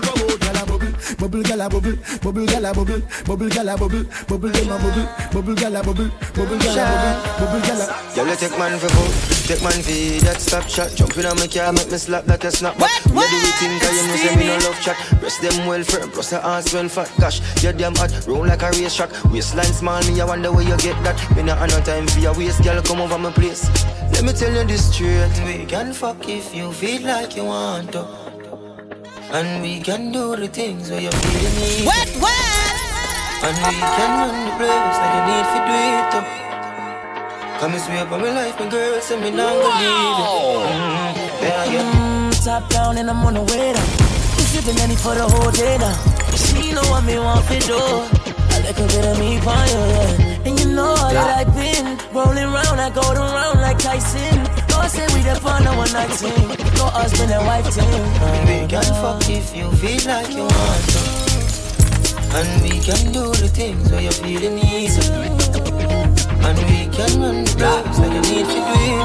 for 0.54 0.78
the 0.78 0.92
sun 0.92 0.92
to 0.92 0.92
come 0.92 0.92
out. 0.92 0.92
Gyal 0.92 0.92
a 0.92 0.92
bubble, 0.92 0.94
bubble 1.18 1.44
gyal 1.44 1.62
a 1.62 1.70
bubble, 1.70 1.96
bubble 2.22 2.46
gyal 2.46 2.66
a 2.66 2.74
bubble, 2.74 3.02
bubble 3.26 3.50
gyal 3.50 3.74
a 3.74 3.78
bubble, 3.78 4.04
bubble 4.28 4.50
them 4.50 4.72
a 4.72 4.78
bubble, 4.78 5.08
bubble 5.32 5.56
gyal 5.56 5.80
a 5.80 5.84
bubble, 5.84 6.10
bubble 6.36 6.58
gyal 6.58 6.78
a 6.78 6.94
bubble, 6.94 7.14
bubble 7.40 7.62
gyal 7.62 7.82
a. 7.82 8.16
Girl, 8.16 8.28
you 8.28 8.36
take 8.36 8.58
man 8.58 8.80
for 8.80 8.90
food, 8.90 9.48
take 9.48 9.64
man 9.64 9.82
for 9.82 10.26
that 10.26 10.38
stop 10.40 10.68
shot. 10.68 10.92
Jump 10.96 11.18
in 11.18 11.26
on 11.26 11.38
my 11.38 11.48
car, 11.48 11.72
make 11.74 11.92
me 11.92 11.98
slap 11.98 12.28
like 12.28 12.44
a 12.44 12.52
snap 12.52 12.78
back. 12.78 12.92
You 13.06 13.12
do 13.12 13.20
it 13.22 13.62
in, 13.64 13.80
cause 13.80 13.96
you 13.96 14.08
know 14.08 14.16
say 14.16 14.36
me 14.36 14.48
no 14.48 14.58
love 14.58 14.80
chat. 14.82 14.98
Breast 15.20 15.42
them 15.42 15.68
well 15.68 15.84
firm, 15.84 16.10
plus 16.12 16.30
the 16.30 16.46
ass 16.46 16.74
well 16.74 16.90
fat. 16.90 17.12
Gosh, 17.20 17.42
you 17.64 17.72
damn 17.74 17.96
hot, 17.96 18.12
roll 18.28 18.46
like 18.46 18.62
a 18.62 18.70
race 18.72 18.96
track. 18.96 19.12
Waistline 19.32 19.74
small, 19.74 20.02
me 20.04 20.20
I 20.22 20.26
wonder 20.26 20.52
where 20.52 20.64
you 20.64 20.78
get 20.78 21.02
that. 21.04 21.18
Me 21.36 21.44
not 21.44 21.58
have 21.60 21.70
no 21.70 21.80
time 21.82 22.08
for 22.08 22.20
your 22.20 22.36
waist, 22.36 22.64
girl, 22.64 22.82
come 22.82 23.02
over 23.02 23.18
my 23.18 23.32
place. 23.32 23.70
Let 24.14 24.24
me 24.24 24.34
tell 24.34 24.54
you 24.54 24.66
this 24.66 24.94
straight. 24.94 25.32
We 25.46 25.66
can 25.66 25.94
fuck 25.94 26.28
if 26.28 26.54
you 26.54 26.72
feel 26.74 27.04
like 27.04 27.36
you 27.36 27.46
want 27.46 27.94
to. 27.94 28.21
And 29.34 29.62
we 29.62 29.80
can 29.80 30.12
do 30.12 30.36
the 30.36 30.48
things 30.50 30.92
where 30.92 31.00
you 31.00 31.10
feel 31.10 31.52
need. 31.56 31.86
What, 31.88 32.10
what? 32.20 32.76
And 33.48 33.56
we 33.64 33.80
can 33.80 34.12
run 34.20 34.36
the 34.44 34.52
place 34.60 34.98
like 35.00 35.14
you 35.16 35.24
need 35.32 35.46
to 35.52 35.60
do 35.72 35.78
it 35.88 36.06
too. 36.12 36.26
Come 37.60 37.72
and 37.74 37.82
swear 37.82 38.06
for 38.08 38.18
my 38.20 38.30
life, 38.30 38.60
my 38.60 38.68
girl, 38.68 39.00
say 39.00 39.16
me 39.22 39.32
not 39.32 39.54
gonna 39.56 39.88
it. 39.88 40.68
Mm-hmm. 40.68 41.44
Yeah, 41.44 41.64
yeah. 41.72 41.92
Mm, 41.96 42.44
top 42.44 42.70
down 42.70 42.98
and 42.98 43.10
I'm 43.10 43.24
on 43.24 43.36
the 43.36 43.42
way 43.42 43.72
down. 43.72 43.90
You 44.36 44.44
sipping 44.52 44.78
any 44.84 44.96
for 44.98 45.16
the 45.16 45.24
whole 45.24 45.52
day 45.52 45.78
now. 45.78 45.96
She 46.36 46.74
know 46.74 46.84
what 46.92 47.06
me 47.06 47.18
want 47.18 47.48
to 47.48 47.60
do. 47.60 47.80
A 47.80 48.58
little 48.68 48.88
bit 48.88 49.06
of 49.06 49.18
me 49.18 49.40
for 49.40 49.56
you, 49.72 49.80
yeah. 49.96 50.44
And 50.44 50.60
you 50.60 50.66
know 50.76 50.94
that 50.94 51.48
I've 51.48 51.54
been 51.56 51.98
rolling 52.12 52.52
round, 52.52 52.82
I 52.82 52.90
go 52.90 53.02
around 53.16 53.62
like 53.62 53.80
Tyson. 53.80 54.44
Go 54.68 54.82
say 54.88 55.08
we 55.16 55.22
the 55.24 55.40
fun 55.40 55.66
of 55.68 55.78
one 55.78 55.92
night 55.94 56.12
team. 56.20 56.50
Go 56.76 56.86
husband 56.92 57.32
and 57.32 57.46
wife 57.46 57.70
team. 57.74 57.86
And 57.86 58.41
we 58.62 58.68
can 58.68 58.84
fuck 59.02 59.28
if 59.28 59.56
you 59.56 59.72
feel 59.82 60.06
like 60.08 60.30
you 60.30 60.44
want 60.44 60.86
to. 60.94 61.00
And 62.38 62.62
we 62.62 62.80
can 62.80 63.12
do 63.12 63.32
the 63.34 63.50
things 63.50 63.92
where 63.92 64.02
you 64.02 64.12
feel 64.12 64.40
the 64.40 64.50
need. 64.50 64.92
And 66.46 66.58
we 66.70 66.86
can 66.96 67.12
run 67.22 67.44
the 67.44 67.54
place 67.58 68.00
like 68.00 68.14
you 68.14 68.22
need 68.22 68.46
to 68.46 68.60
do 68.70 68.76
it. 68.86 69.02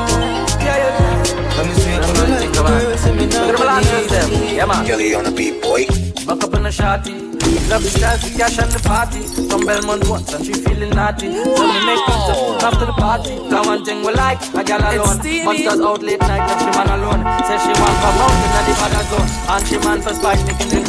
Come 1.55 1.69
and 1.69 1.79
swear 1.81 2.03
for 2.03 2.13
my 2.15 2.27
life, 2.29 2.53
my 2.55 2.81
girl, 2.81 2.97
say 2.99 3.15
me 3.15 3.27
not 3.27 3.57
gonna 3.57 3.81
leave 3.81 4.13
it. 4.13 4.55
Yeah, 4.57 4.67
man. 4.67 4.87
Kelly 4.87 5.15
on 5.15 5.25
the 5.25 5.31
beat, 5.31 5.63
boy. 5.63 5.87
Back 6.27 6.45
up 6.45 6.55
in 6.55 6.63
the 6.63 6.71
shotty. 6.71 7.36
Love 7.69 7.83
the 7.83 7.91
style 7.91 8.19
for 8.19 8.31
cash 8.39 8.59
and 8.59 8.71
the 8.71 8.81
party. 8.87 9.23
From 9.49 9.67
Belmont 9.67 10.09
once 10.09 10.33
and 10.33 10.45
she 10.45 10.53
feeling 10.55 10.91
naughty. 10.91 11.33
So 11.33 11.63
me 11.67 11.81
make 11.87 12.03
pizza 12.07 12.35
after 12.63 12.87
the 12.87 12.93
party. 12.93 13.35
The 13.37 13.61
one 13.65 13.85
thing 13.85 14.05
we 14.07 14.13
like, 14.13 14.41
a 14.55 14.63
gal 14.63 14.81
alone. 14.81 15.19
Monsters 15.45 15.81
out 15.81 16.03
late 16.03 16.21
night, 16.21 16.45
but 16.47 16.59
she 16.61 16.71
man 16.77 16.89
alone. 16.95 17.23
Say 17.49 17.59
she 17.59 17.73
want 17.81 17.97
come 18.01 18.19
out 18.23 18.37
in 18.45 18.51
the 18.55 18.75
bad 18.79 19.07
zone. 19.11 19.29
And 19.51 19.63
she 19.67 19.77
man 19.79 19.99
for 20.03 20.15
spite 20.15 20.43
making 20.47 20.86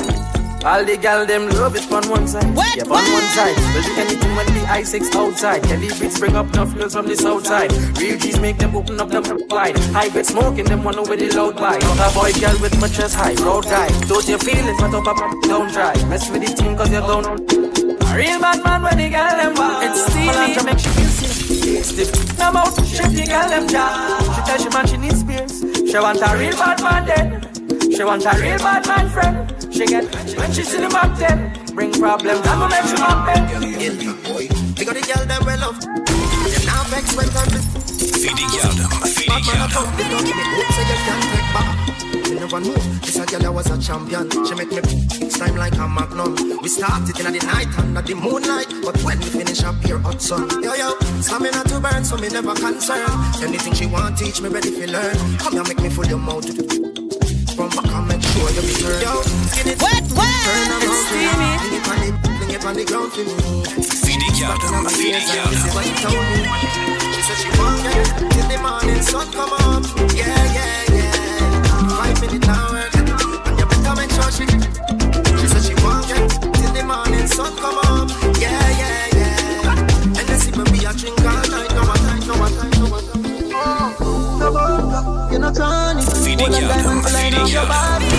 all 0.66 0.84
the 0.84 0.97
gal 0.97 1.26
them 1.26 1.49
love 1.49 1.76
it 1.76 1.91
on 1.91 2.08
one 2.10 2.28
side. 2.28 2.49
What? 2.55 2.76
Yeah, 2.76 2.84
on 2.84 3.05
one 3.12 3.28
side. 3.36 3.55
Will 3.74 3.84
do 3.84 3.93
anything 4.01 4.36
when 4.36 4.45
the 4.47 4.62
I6 4.68 5.16
outside. 5.16 5.66
Heavy 5.66 5.88
beats 5.99 6.20
bring 6.20 6.36
up 6.36 6.47
enough 6.53 6.76
girls 6.76 6.93
from 6.93 7.08
the 7.08 7.16
south 7.16 7.45
side. 7.45 7.72
Real 7.97 8.18
G's 8.18 8.39
make 8.39 8.58
them 8.58 8.76
open 8.76 8.99
up 8.99 9.10
the 9.10 9.22
wide. 9.49 9.78
High 9.95 10.10
grade 10.10 10.26
smoking 10.26 10.66
them 10.66 10.84
one 10.84 10.97
over 10.97 11.16
the 11.16 11.30
loud 11.32 11.55
vibe. 11.55 11.84
A 11.84 12.14
boy 12.14 12.32
girl 12.39 12.60
with 12.62 12.80
my 12.82 12.88
chest 12.88 13.16
high, 13.16 13.36
road 13.43 13.66
guy. 13.66 13.88
Don't 14.08 14.28
you 14.28 14.38
feel 14.38 14.68
it, 14.68 14.78
but 14.80 14.93
up 14.93 15.08
up 15.08 15.18
don't 15.43 15.72
try. 15.72 15.93
Mess 16.08 16.30
with 16.30 16.45
the 16.45 16.53
team 16.53 16.76
cause 16.76 16.91
you're 16.91 17.01
gone. 17.01 17.26
A 17.26 18.16
real 18.16 18.39
bad 18.39 18.64
man 18.64 18.82
when 18.84 18.97
the 18.97 19.10
girl 19.10 19.36
them 19.38 19.53
wild. 19.55 19.84
It's 19.84 20.05
steamy. 20.12 20.55
to 20.55 20.64
make 20.64 20.80
she 20.80 20.89
feel 20.89 21.10
sick. 21.10 21.84
Stiff. 21.84 22.38
Now 22.38 22.51
mouth, 22.51 22.76
shift 22.88 23.14
the 23.14 23.26
girl 23.26 23.47
them 23.49 23.68
jaw. 23.68 23.89
She 24.36 24.41
tell 24.41 24.58
she 24.58 24.70
man 24.70 24.88
she 24.88 24.97
needs 24.97 25.20
spears. 25.20 25.60
She 25.89 25.97
want 25.97 26.22
a 26.22 26.38
real 26.38 26.55
bad 26.58 26.82
man 26.82 27.05
then. 27.05 27.91
She 27.91 28.03
want 28.03 28.26
a 28.26 28.34
real 28.41 28.58
bad 28.60 28.88
man 28.88 29.10
friend. 29.10 29.57
She 29.78 29.86
get 29.86 30.09
when 30.36 30.51
she 30.53 30.63
see 30.63 30.82
the 30.82 30.89
back 30.89 31.15
then. 31.19 31.53
Bring 31.75 31.93
problems, 31.93 32.41
I'ma 32.47 32.65
make 32.65 32.89
you 32.89 32.97
happen. 32.97 33.45
We 34.73 34.82
got 34.82 34.97
the 34.97 35.05
girl 35.05 35.21
that 35.30 35.45
well 35.45 35.59
love. 35.61 35.78
Them 35.86 36.65
now 36.65 36.82
vex 36.89 37.13
when 37.13 37.30
time 37.30 37.53
is. 37.53 37.61
Feeding 38.17 38.49
Yaldum, 38.57 38.89
feeding 39.05 39.38
Batman 39.38 39.61
a 39.61 39.69
Yaldum. 39.69 39.78
come, 39.78 39.89
they 39.93 40.09
don't 40.09 40.25
give 40.25 40.34
me 40.34 40.45
hope, 40.49 40.73
so 40.73 40.82
you 40.82 40.97
can't 41.05 41.23
take 41.30 41.49
back. 41.53 41.69
You 42.25 42.36
never 42.41 42.59
know, 42.59 42.73
this 43.05 43.21
a 43.21 43.25
girl 43.30 43.39
that 43.45 43.53
was 43.53 43.69
a 43.69 43.78
champion. 43.78 44.25
She 44.49 44.55
make 44.57 44.73
me 44.73 44.82
each 45.21 45.38
time 45.38 45.55
like 45.55 45.78
a 45.78 45.86
magnum. 45.88 46.34
We 46.57 46.69
started 46.69 47.13
in 47.13 47.38
the 47.38 47.45
night 47.45 47.69
under 47.78 48.01
the 48.01 48.15
moonlight, 48.17 48.73
but 48.82 48.97
when 49.05 49.19
we 49.19 49.30
finish 49.30 49.61
up 49.61 49.78
here 49.86 49.99
hot 49.99 50.19
sun. 50.23 50.49
Yo 50.63 50.73
yo, 50.73 50.97
stamina 51.21 51.61
to 51.69 51.78
burn, 51.80 52.01
so 52.03 52.17
me 52.17 52.30
never 52.30 52.57
concerned. 52.57 53.13
Anything 53.45 53.78
she 53.78 53.86
want, 53.86 54.17
teach 54.17 54.41
me 54.41 54.49
ready 54.49 54.73
to 54.73 54.89
learn. 54.89 55.38
Come 55.38 55.53
here, 55.53 55.63
make 55.69 55.82
me 55.86 55.89
full 55.89 56.09
your 56.09 56.17
mouth. 56.17 56.49
From 57.53 57.69
back 57.69 57.93
and 58.46 58.54
make 58.54 58.54
sure 58.54 58.54
you 58.54 58.62
be 58.62 58.74
turned. 58.78 59.02
Yo, 59.04 59.14
skin 59.52 59.68
it, 59.74 59.82
What, 59.82 60.04
what? 60.18 60.36
turn 60.46 60.70
around, 60.70 60.84
It's 60.84 60.98
steamy. 61.08 61.52
Fling 61.58 61.76
it 61.78 61.88
on 61.88 61.98
the, 62.04 62.10
fling 62.38 62.52
it 62.56 62.66
on 62.66 62.74
the 62.76 62.86
ground 62.86 63.12
for 63.14 63.24
me. 63.26 63.36
Feeding 64.06 64.34
Yaldum, 64.38 64.86
feeding 64.92 65.14
This 65.18 65.30
is 65.30 65.36
Yaldum. 65.36 65.76
what 65.76 65.86
she 65.86 65.94
told. 66.04 66.26
She 67.16 67.22
said 67.26 67.38
she 67.42 67.50
want 67.60 67.86
it 67.86 68.08
till 68.34 68.48
the 68.48 68.58
morning 68.62 69.02
sun 69.02 69.28
come 69.34 69.54
up. 69.54 69.84
Yeah, 70.14 70.56
yeah, 70.58 70.96
yeah. 70.98 71.98
Five 71.98 72.18
minutes 72.22 72.48
now 72.48 72.72
work, 72.72 72.94
and 72.96 73.08
you 73.60 73.66
better 73.66 73.94
make 73.98 74.12
sure 74.16 74.32
she. 74.32 74.46
She 75.40 75.48
said 75.52 75.64
she 75.68 75.76
want 75.84 76.10
it 76.12 76.30
till 76.58 76.74
the 76.78 76.84
morning 76.86 77.28
sun 77.28 77.52
come 77.58 77.78
up. 77.90 78.10
Yeah, 78.40 78.52
yeah, 78.82 79.18
yeah. 79.18 80.18
And 80.18 80.26
they 80.30 80.38
see 80.38 80.52
me 80.52 80.64
be 80.72 80.86
a 80.86 80.94
drink 80.94 81.20
all 81.26 81.44
night, 81.52 81.72
no 81.74 81.84
one 81.84 82.02
time, 82.06 82.22
no 82.28 82.36
one 82.38 82.54
time, 82.54 82.72
no 82.80 82.86
one 82.90 83.06
time. 83.06 83.24
No 84.40 85.30
you're 85.32 85.40
not 85.40 85.56
trying. 85.56 86.00
Feeding 86.24 86.54
Yaldum, 86.54 87.04
feeding. 87.04 88.16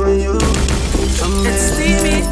For 0.00 0.08
you. 0.08 0.32
I'm 1.20 1.44
It's 1.44 1.64
steamy. 1.76 2.24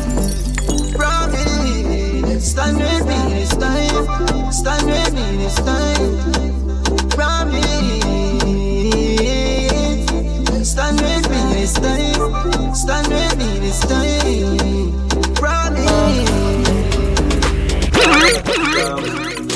Promise, 0.96 2.50
stand 2.50 2.76
with 2.78 3.04
me 3.08 3.18
this 3.34 3.52
time. 3.56 4.06
Stand 4.52 4.86
with 4.86 5.12
me 5.12 5.26
this 5.36 5.56
time. 5.68 6.12
Promise, 7.10 8.00
stand 10.72 11.00
with 11.04 11.26
me 11.28 11.40
this 11.52 11.74
time. 11.74 12.74
Stand 12.74 13.08
with 13.08 13.36
me 13.36 13.48
this 13.64 13.80
time. 13.80 14.92
Promise. 15.34 16.28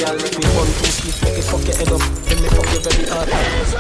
Girl, 0.02 0.16
make 0.20 0.36
me 0.38 0.46
one 0.60 0.70
two 0.76 0.90
sleep, 0.96 1.16
make 1.22 1.38
it 1.38 1.44
fuck 1.48 1.64
your 1.64 1.76
head 1.76 1.92
up, 1.92 2.02
then 2.26 2.38
me 2.42 2.48
fuck 2.56 2.68
you 2.74 2.80
very 2.84 3.04
hard. 3.08 3.71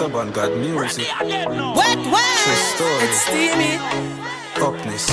Stubborn 0.00 0.32
God 0.32 0.56
music. 0.56 1.08
What, 1.08 1.98
what? 2.08 2.38
True 2.40 2.54
story. 2.72 3.04
It's 3.04 3.20
steamy. 3.20 3.76
Upness. 4.56 5.10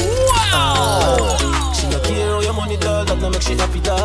Wow! 0.00 1.18
Oh. 1.20 1.72
She 1.78 1.86
no 1.90 2.00
care 2.00 2.30
how 2.30 2.40
your 2.40 2.54
money 2.54 2.78
dog, 2.78 3.08
that 3.08 3.18
no 3.18 3.28
make 3.28 3.42
she 3.42 3.52
happy 3.52 3.80
dog. 3.80 4.00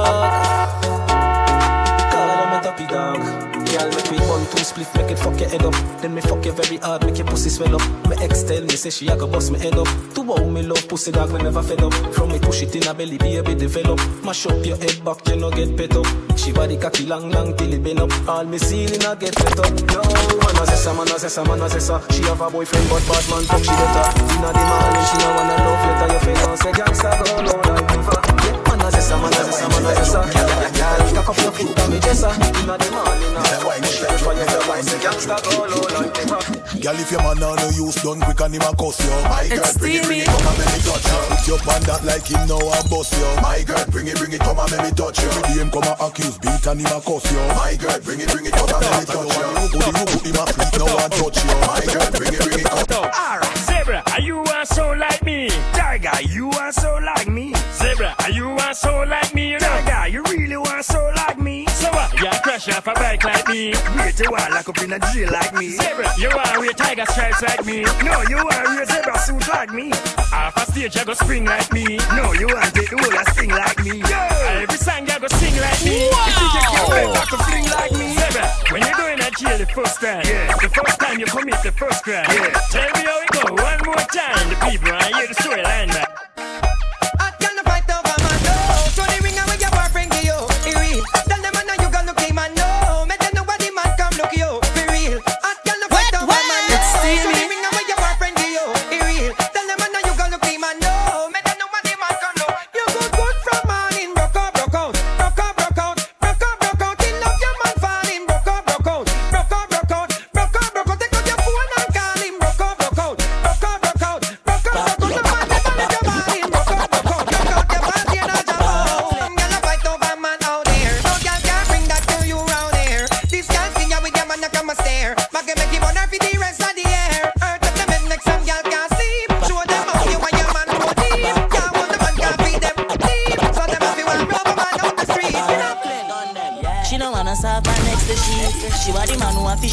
Call 2.11 2.27
her 2.27 2.59
me 2.59 2.67
happy 2.67 2.85
dog. 2.87 3.50
Girl, 3.81 3.89
make 3.89 4.11
me 4.11 4.19
one 4.29 4.45
two 4.45 4.63
split, 4.63 4.87
make 4.95 5.09
it 5.09 5.17
fuck 5.17 5.39
your 5.39 5.49
head 5.49 5.65
up. 5.65 5.73
Then 6.01 6.13
me 6.13 6.21
fuck 6.21 6.45
you 6.45 6.51
very 6.51 6.77
hard, 6.77 7.03
make 7.03 7.17
your 7.17 7.25
pussy 7.25 7.49
swell 7.49 7.75
up. 7.75 7.81
My 8.05 8.15
ex 8.21 8.43
tell 8.43 8.61
me, 8.61 8.75
say 8.75 8.91
she 8.91 9.07
a 9.07 9.15
go 9.15 9.25
bust 9.25 9.51
me 9.51 9.57
head 9.57 9.73
up. 9.73 9.87
To 10.13 10.21
wow 10.21 10.45
me 10.45 10.61
love 10.61 10.87
pussy 10.87 11.11
dog, 11.11 11.31
me 11.31 11.41
never 11.41 11.63
fed 11.63 11.81
up. 11.81 11.93
From 12.13 12.29
me 12.29 12.37
push 12.37 12.61
it 12.61 12.75
in 12.75 12.87
a 12.87 12.93
belly, 12.93 13.17
baby 13.17 13.55
develop. 13.55 13.99
Mash 14.23 14.45
up 14.45 14.63
your 14.63 14.77
head 14.77 15.03
back, 15.03 15.27
you 15.27 15.35
no 15.37 15.49
get 15.49 15.75
pet 15.75 15.95
up. 15.95 16.05
She 16.37 16.51
body 16.51 16.77
cocky 16.77 17.07
long, 17.07 17.31
long 17.31 17.57
till 17.57 17.73
it 17.73 17.83
bend 17.83 17.99
up. 17.99 18.11
All 18.29 18.45
me 18.45 18.59
ceiling 18.59 19.03
I 19.03 19.15
get 19.15 19.35
pet 19.35 19.57
up. 19.57 19.73
No, 19.73 20.01
man 20.45 20.57
a 20.61 20.63
zessa, 20.69 20.93
man 20.95 21.07
a 21.09 21.17
zessa, 21.17 21.41
man 21.47 21.61
a 21.61 21.65
zessa. 21.65 21.97
She 22.13 22.21
have 22.23 22.41
a 22.41 22.49
boyfriend, 22.51 22.87
but 22.87 23.01
bad 23.09 23.25
man 23.33 23.43
fuck 23.49 23.63
she 23.65 23.73
better. 23.73 24.05
Inna 24.37 24.53
the 24.53 24.61
morning, 24.61 25.05
she 25.09 25.17
no 25.17 25.29
wanna 25.33 25.57
love 25.65 25.81
letter. 25.89 26.13
You 26.13 26.19
feel 26.21 26.37
no 26.47 26.55
say 26.55 26.71
gangsta 26.71 27.17
go 27.17 27.41
low 27.41 27.57
like 27.65 27.89
river. 27.89 28.21
Yeah, 28.45 28.61
man 28.69 28.81
a 28.85 28.89
zessa, 28.93 29.17
man 29.17 29.33
a 29.33 29.41
zessa, 29.41 29.65
man 29.73 29.85
a 29.89 29.91
zessa. 29.97 30.70
Girl, 30.91 31.23
cock 31.23 31.29
up 31.29 31.37
your 31.39 31.51
foot 31.51 31.79
and 31.79 31.93
me 31.93 31.99
jessa. 31.99 32.27
Uh, 32.27 32.59
Inna 32.59 32.75
the 32.77 32.91
morning, 32.91 33.31
I 33.37 33.63
wine 33.63 33.83
it 33.83 33.95
like 34.03 34.19
fire. 34.19 34.43
You 34.43 34.69
wine 34.69 34.83
say 34.83 34.99
gangsta 34.99 35.37
go 35.39 35.63
low 35.63 35.87
like 35.95 36.17
river. 36.17 36.61
Girl, 36.81 36.97
if 36.97 37.11
your 37.11 37.21
man 37.21 37.37
no 37.37 37.53
use 37.77 38.01
done 38.01 38.19
quick 38.21 38.41
and 38.41 38.55
him 38.57 38.65
a 38.65 38.73
cuss 38.73 38.97
you 39.05 39.13
My 39.29 39.45
girl, 39.45 39.69
bring 39.77 40.01
it, 40.01 40.03
bring 40.09 40.21
it, 40.25 40.27
come 40.33 40.41
and 40.49 40.57
make 40.57 40.71
me 40.73 40.79
touch 40.81 41.05
you 41.05 41.19
Put 41.29 41.45
your 41.45 41.59
band 41.61 41.85
that 41.85 42.01
like 42.09 42.25
him 42.25 42.41
now 42.49 42.57
a 42.57 42.79
bust 42.89 43.13
you 43.13 43.29
My 43.37 43.61
girl, 43.61 43.85
bring 43.93 44.09
it, 44.09 44.17
bring 44.17 44.33
it, 44.33 44.41
come 44.41 44.57
and 44.57 44.71
make 44.73 44.89
me 44.89 44.91
touch 44.97 45.21
you 45.21 45.29
Every 45.29 45.43
day 45.45 45.61
him 45.61 45.69
come 45.69 45.85
and 45.85 45.99
accuse 46.01 46.41
beat 46.41 46.65
and 46.65 46.81
him 46.81 46.89
a 46.89 46.97
cuss 47.05 47.21
you 47.29 47.37
My 47.53 47.77
girl, 47.77 47.99
bring 48.01 48.17
it, 48.17 48.29
bring 48.33 48.49
it, 48.49 48.53
come 48.57 48.65
and 48.65 48.81
make 48.81 48.97
me 48.97 49.05
touch 49.13 49.29
you 49.29 49.45
Put 49.61 49.77
the 49.77 49.93
you 49.93 50.09
put 50.09 50.25
him 50.25 50.37
a 50.41 50.43
feet 50.49 50.73
now 50.81 50.89
and 51.05 51.13
touch 51.13 51.37
you 51.37 51.53
My 51.61 51.81
girl, 51.85 52.09
bring 52.17 52.33
it, 52.33 52.41
bring 52.49 52.61
it, 52.65 52.65
come 52.65 53.13
Alright, 53.13 53.57
Zebra, 53.69 53.99
are 54.09 54.23
you 54.25 54.37
want 54.41 54.65
so 54.65 54.85
like 54.97 55.21
me? 55.21 55.53
Tiger, 55.77 56.17
you 56.33 56.49
want 56.49 56.73
so 56.73 56.97
like 56.97 57.29
me? 57.29 57.53
Zebra, 57.77 58.15
are 58.25 58.33
you 58.33 58.47
want 58.57 58.73
so 58.73 59.05
like 59.05 59.35
me? 59.37 59.53
Tiger, 59.61 60.09
you 60.09 60.25
really 60.33 60.57
want 60.57 60.80
so 60.83 61.11
like 61.15 61.37
me? 61.37 61.65
So 61.67 61.89
what? 61.91 62.13
You 62.19 62.29
crash 62.43 62.67
off 62.69 62.87
a 62.87 62.93
bike 62.93 63.23
like 63.23 63.47
me? 63.47 63.73
Wait 63.97 64.19
a 64.19 64.29
while, 64.29 64.49
lock 64.51 64.69
up 64.69 64.81
in 64.81 64.93
a 64.93 64.99
jail 65.11 65.29
like 65.31 65.53
me. 65.53 65.69
Zebra, 65.69 66.09
you 66.17 66.29
want 66.29 66.57
wear 66.57 66.73
tiger 66.73 67.05
stripes 67.05 67.41
like 67.41 67.65
me? 67.65 67.83
No, 68.03 68.21
you 68.29 68.37
want 68.37 68.63
wear 68.65 68.85
zebra 68.85 69.17
suit 69.19 69.47
like 69.49 69.73
me? 69.73 69.91
Off 70.33 70.57
a 70.57 70.71
stage, 70.71 70.95
you 70.95 71.05
go 71.05 71.13
spring 71.13 71.45
like 71.45 71.71
me? 71.73 71.97
No, 72.15 72.33
you 72.33 72.47
want 72.47 72.73
take 72.73 72.89
the 72.89 72.97
whole 72.97 73.13
a 73.13 73.23
sing 73.33 73.49
like 73.49 73.79
me? 73.83 73.99
Yeah. 73.99 74.63
Every 74.63 74.77
song 74.77 75.07
you 75.07 75.19
go 75.19 75.27
sing 75.27 75.55
like 75.61 75.81
me? 75.85 76.05
You 76.05 76.33
think 76.39 76.53
you 76.55 76.61
can 76.65 76.89
better 76.89 77.25
to 77.29 77.37
fling 77.45 77.67
like 77.69 77.91
me? 77.91 78.07
Zebra, 78.17 78.45
when 78.71 78.81
you 78.81 78.95
go 78.95 79.07
in 79.07 79.19
a 79.19 79.29
jail 79.31 79.57
the 79.57 79.67
first 79.73 80.01
time, 80.01 80.23
yeah. 80.25 80.55
the 80.57 80.69
first 80.69 80.99
time 80.99 81.19
you 81.19 81.25
commit 81.25 81.61
the 81.63 81.71
first 81.71 82.03
crime, 82.03 82.25
yeah. 82.29 82.57
tell 82.69 82.89
me 82.95 83.01
how 83.05 83.21
it 83.21 83.29
go 83.29 83.43
one 83.53 83.81
more 83.85 84.05
time. 84.09 84.49
The 84.49 84.57
people 84.69 84.91
I 84.93 85.11
hear 85.13 85.27
the 85.27 85.35
storyline 85.35 85.89
back. 85.89 86.30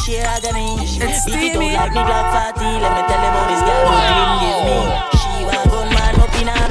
Man 0.08 0.16
who 0.16 0.16
want 0.16 0.16
to 0.16 0.16
share 0.16 0.26
agony. 0.26 0.76
Beat 0.78 1.52
it 1.52 1.74
like 1.74 1.92
me 1.92 2.00
Glock 2.00 2.26
40. 2.32 2.64
Let 2.80 2.92
me 2.96 3.02
tell 3.08 3.20
you 3.20 3.28
about 3.28 3.46
this 3.48 3.62
girl 3.68 3.84
who 3.88 3.96
clean 4.08 4.32
give 4.42 4.62
me. 4.64 4.78
She 5.20 5.44
want 5.44 5.68
gun 5.70 5.88
man 5.92 6.14
up 6.20 6.34
in 6.40 6.48
her. 6.48 6.68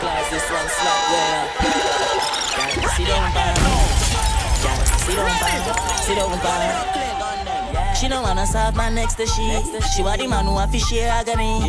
Class 0.00 0.26
this 0.30 0.48
one 0.50 0.68
slap. 0.68 1.00
Girl, 2.56 2.78
sit 2.94 3.06
down. 3.06 3.32
Girl, 4.62 4.80
sit 5.00 5.16
down, 5.16 5.30
pan. 5.40 5.62
Sit 6.02 6.16
down, 6.16 6.38
pan. 6.40 7.94
She 7.96 8.08
don't 8.08 8.22
wanna 8.22 8.46
serve 8.46 8.76
my 8.76 8.90
next 8.90 9.14
to 9.14 9.26
she. 9.26 9.62
She 9.94 10.02
want 10.02 10.20
the 10.20 10.26
man 10.26 10.44
who 10.44 10.52
want 10.52 10.72
to 10.72 10.78
share 10.78 11.10
agony. 11.10 11.60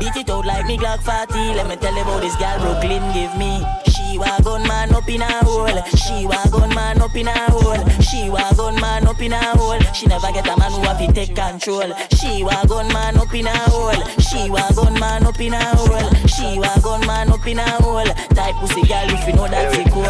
Beat 0.00 0.16
it 0.16 0.30
out 0.30 0.44
like 0.44 0.66
me 0.66 0.76
Glock 0.76 1.00
40. 1.02 1.54
Let 1.54 1.68
me 1.68 1.76
tell 1.76 1.94
you 1.94 2.02
about 2.02 2.20
this 2.20 2.34
girl 2.36 2.58
Brooklyn 2.58 3.12
give 3.12 3.36
me. 3.38 3.85
She 4.16 4.20
wa 4.20 4.38
gun 4.40 4.62
man 4.62 4.94
up 4.94 5.08
in 5.10 5.20
a 5.20 5.44
hole. 5.44 5.82
She 5.92 6.24
wa 6.24 6.42
gun 6.46 6.74
man 6.74 7.02
up 7.02 7.14
in 7.14 7.28
a 7.28 7.36
hole. 7.52 7.76
She 8.00 8.30
wa 8.30 8.50
gun 8.54 8.80
man 8.80 9.06
up 9.06 9.20
in 9.20 9.34
a 9.34 9.36
hole. 9.58 9.78
She 9.92 10.06
never 10.06 10.32
get 10.32 10.48
a 10.48 10.56
man 10.56 10.72
who 10.72 10.80
have 10.88 10.98
to 11.04 11.12
take 11.12 11.36
control. 11.36 11.92
She 12.16 12.42
wa 12.42 12.64
gun 12.64 12.88
man 12.94 13.18
up 13.18 13.34
in 13.34 13.46
a 13.46 13.52
hole. 13.68 13.92
She 14.16 14.48
wa 14.48 14.70
gun 14.72 14.94
man 14.98 15.26
up 15.26 15.38
in 15.38 15.52
a 15.52 15.60
hole. 15.76 16.08
She 16.32 16.58
wa 16.58 16.74
gun 16.80 17.06
man 17.06 17.28
up 17.28 17.46
in 17.46 17.58
a 17.58 17.68
hole. 17.84 18.06
Type 18.32 18.54
pussy 18.56 18.88
girl 18.88 19.04
if 19.04 19.26
you 19.28 19.34
know 19.34 19.48
that's 19.48 19.76
it 19.76 19.92
cool. 19.92 20.08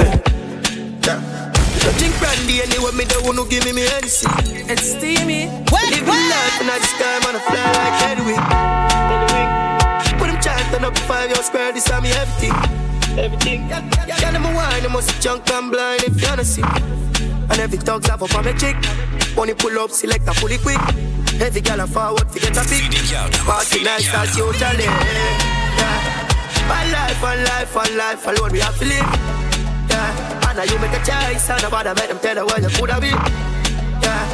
Drink 1.98 2.14
brandy 2.22 2.62
anyway, 2.62 2.92
me 2.94 3.11
the 3.11 3.20
one 3.26 3.34
who 3.34 3.48
give 3.48 3.64
me 3.64 3.72
me 3.72 3.90
Hennessy. 3.90 4.28
It's 4.70 4.86
steamy. 4.86 5.50
Live 5.50 6.07
life 6.07 6.61
in 6.61 6.68
the 6.68 6.78
sky, 6.94 7.18
man, 7.26 7.34
I 7.34 7.42
fly 7.42 7.59
like 7.74 7.98
Hedwig. 8.07 8.38
Put 10.20 10.28
them 10.30 10.40
chant 10.40 10.74
on 10.76 10.84
up 10.84 10.96
five 11.11 11.28
years 11.28 11.46
square, 11.46 11.72
this 11.72 11.86
time 11.86 12.04
me 12.04 12.12
everything. 12.12 12.54
Everything. 13.18 13.68
Yeah, 13.68 14.36
a 14.36 14.54
wine, 14.54 14.82
them 14.82 14.92
must 14.92 15.22
junk 15.22 15.50
and 15.50 15.70
blind 15.70 16.02
if 16.04 16.20
you 16.20 16.28
wanna 16.28 16.44
see. 16.44 16.62
And 16.62 17.58
every 17.58 17.78
dog's 17.78 18.06
have 18.08 18.22
up 18.22 18.34
on 18.34 18.44
my 18.44 18.52
chick. 18.52 18.76
Money 19.34 19.54
pull 19.54 19.78
up, 19.78 19.90
select 19.90 20.28
a 20.28 20.34
fully 20.34 20.58
quick. 20.58 20.80
Every 21.40 21.62
girl 21.62 21.80
a 21.80 21.86
forward, 21.86 22.28
to 22.32 22.40
get 22.40 22.56
a 22.56 22.62
pick. 22.68 22.84
Party 23.44 23.84
nice, 23.84 24.12
as 24.12 24.36
you 24.36 24.52
tell. 24.54 24.76
Yeah. 24.76 26.26
One 26.68 26.92
life, 26.92 27.22
one 27.22 27.44
life, 27.44 27.74
one 27.74 27.96
life, 27.96 28.26
alone 28.26 28.52
we 28.52 28.60
have 28.60 28.78
to 28.78 28.84
live. 28.84 29.08
Yeah. 29.88 30.48
And 30.48 30.56
now 30.58 30.64
you 30.64 30.78
make 30.78 30.92
a 30.92 31.00
choice, 31.00 31.48
and 31.48 31.62
nobody 31.62 31.88
make 31.96 32.08
them 32.08 32.18
tell 32.18 32.36
you 32.36 32.46
where 32.46 32.60
you 32.60 32.68
coulda 32.76 33.00
be. 33.00 33.08
Yeah. 34.04 34.24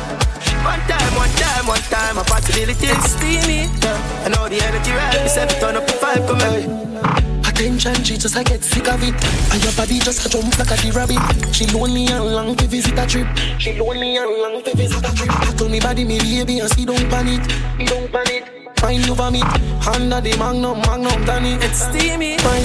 One 0.66 0.80
time, 0.90 1.14
one 1.14 1.30
time, 1.38 1.66
one 1.66 1.84
time, 1.86 2.18
a 2.18 2.24
possibility. 2.24 2.86
It's 2.86 3.12
steamy. 3.12 3.70
Yeah. 3.78 4.26
I 4.26 4.28
know 4.28 4.48
the 4.48 4.58
energy 4.62 4.90
right. 4.90 5.22
Me 5.22 5.28
say 5.28 5.46
turn 5.60 5.76
up 5.76 5.86
the 5.86 5.92
five, 5.92 6.26
come 6.26 6.40
on. 6.40 7.41
Attention, 7.52 8.02
she 8.02 8.16
just 8.16 8.34
I 8.34 8.42
get 8.42 8.64
sick 8.64 8.88
of 8.88 9.02
it. 9.02 9.14
And 9.52 9.62
your 9.62 9.72
body 9.76 9.98
just 9.98 10.24
a 10.24 10.28
jump 10.30 10.56
like 10.58 10.72
a 10.72 10.76
the 10.80 10.90
rabbit. 10.96 11.20
She 11.54 11.66
lonely 11.66 12.06
and 12.06 12.24
long 12.32 12.56
to 12.56 12.66
visit 12.66 12.98
a 12.98 13.06
trip. 13.06 13.28
She 13.58 13.78
lonely 13.78 14.16
and 14.16 14.30
long 14.40 14.62
to 14.64 14.74
visit 14.74 15.04
a 15.04 15.14
trip. 15.14 15.30
I 15.30 15.52
told 15.52 15.70
me 15.70 15.78
body, 15.78 16.04
me 16.04 16.18
baby, 16.18 16.60
and 16.60 16.72
she 16.72 16.86
don't 16.86 17.08
panic. 17.10 17.44
Me 17.76 17.84
don't 17.84 18.10
panic. 18.10 18.48
Find 18.78 19.06
you 19.06 19.14
vomit. 19.14 19.44
Under 19.86 20.20
the 20.22 20.34
magnum, 20.38 20.80
magnum, 20.80 21.24
Danny. 21.26 21.54
It's 21.60 21.84
steamy. 21.84 22.38
Fine. 22.38 22.64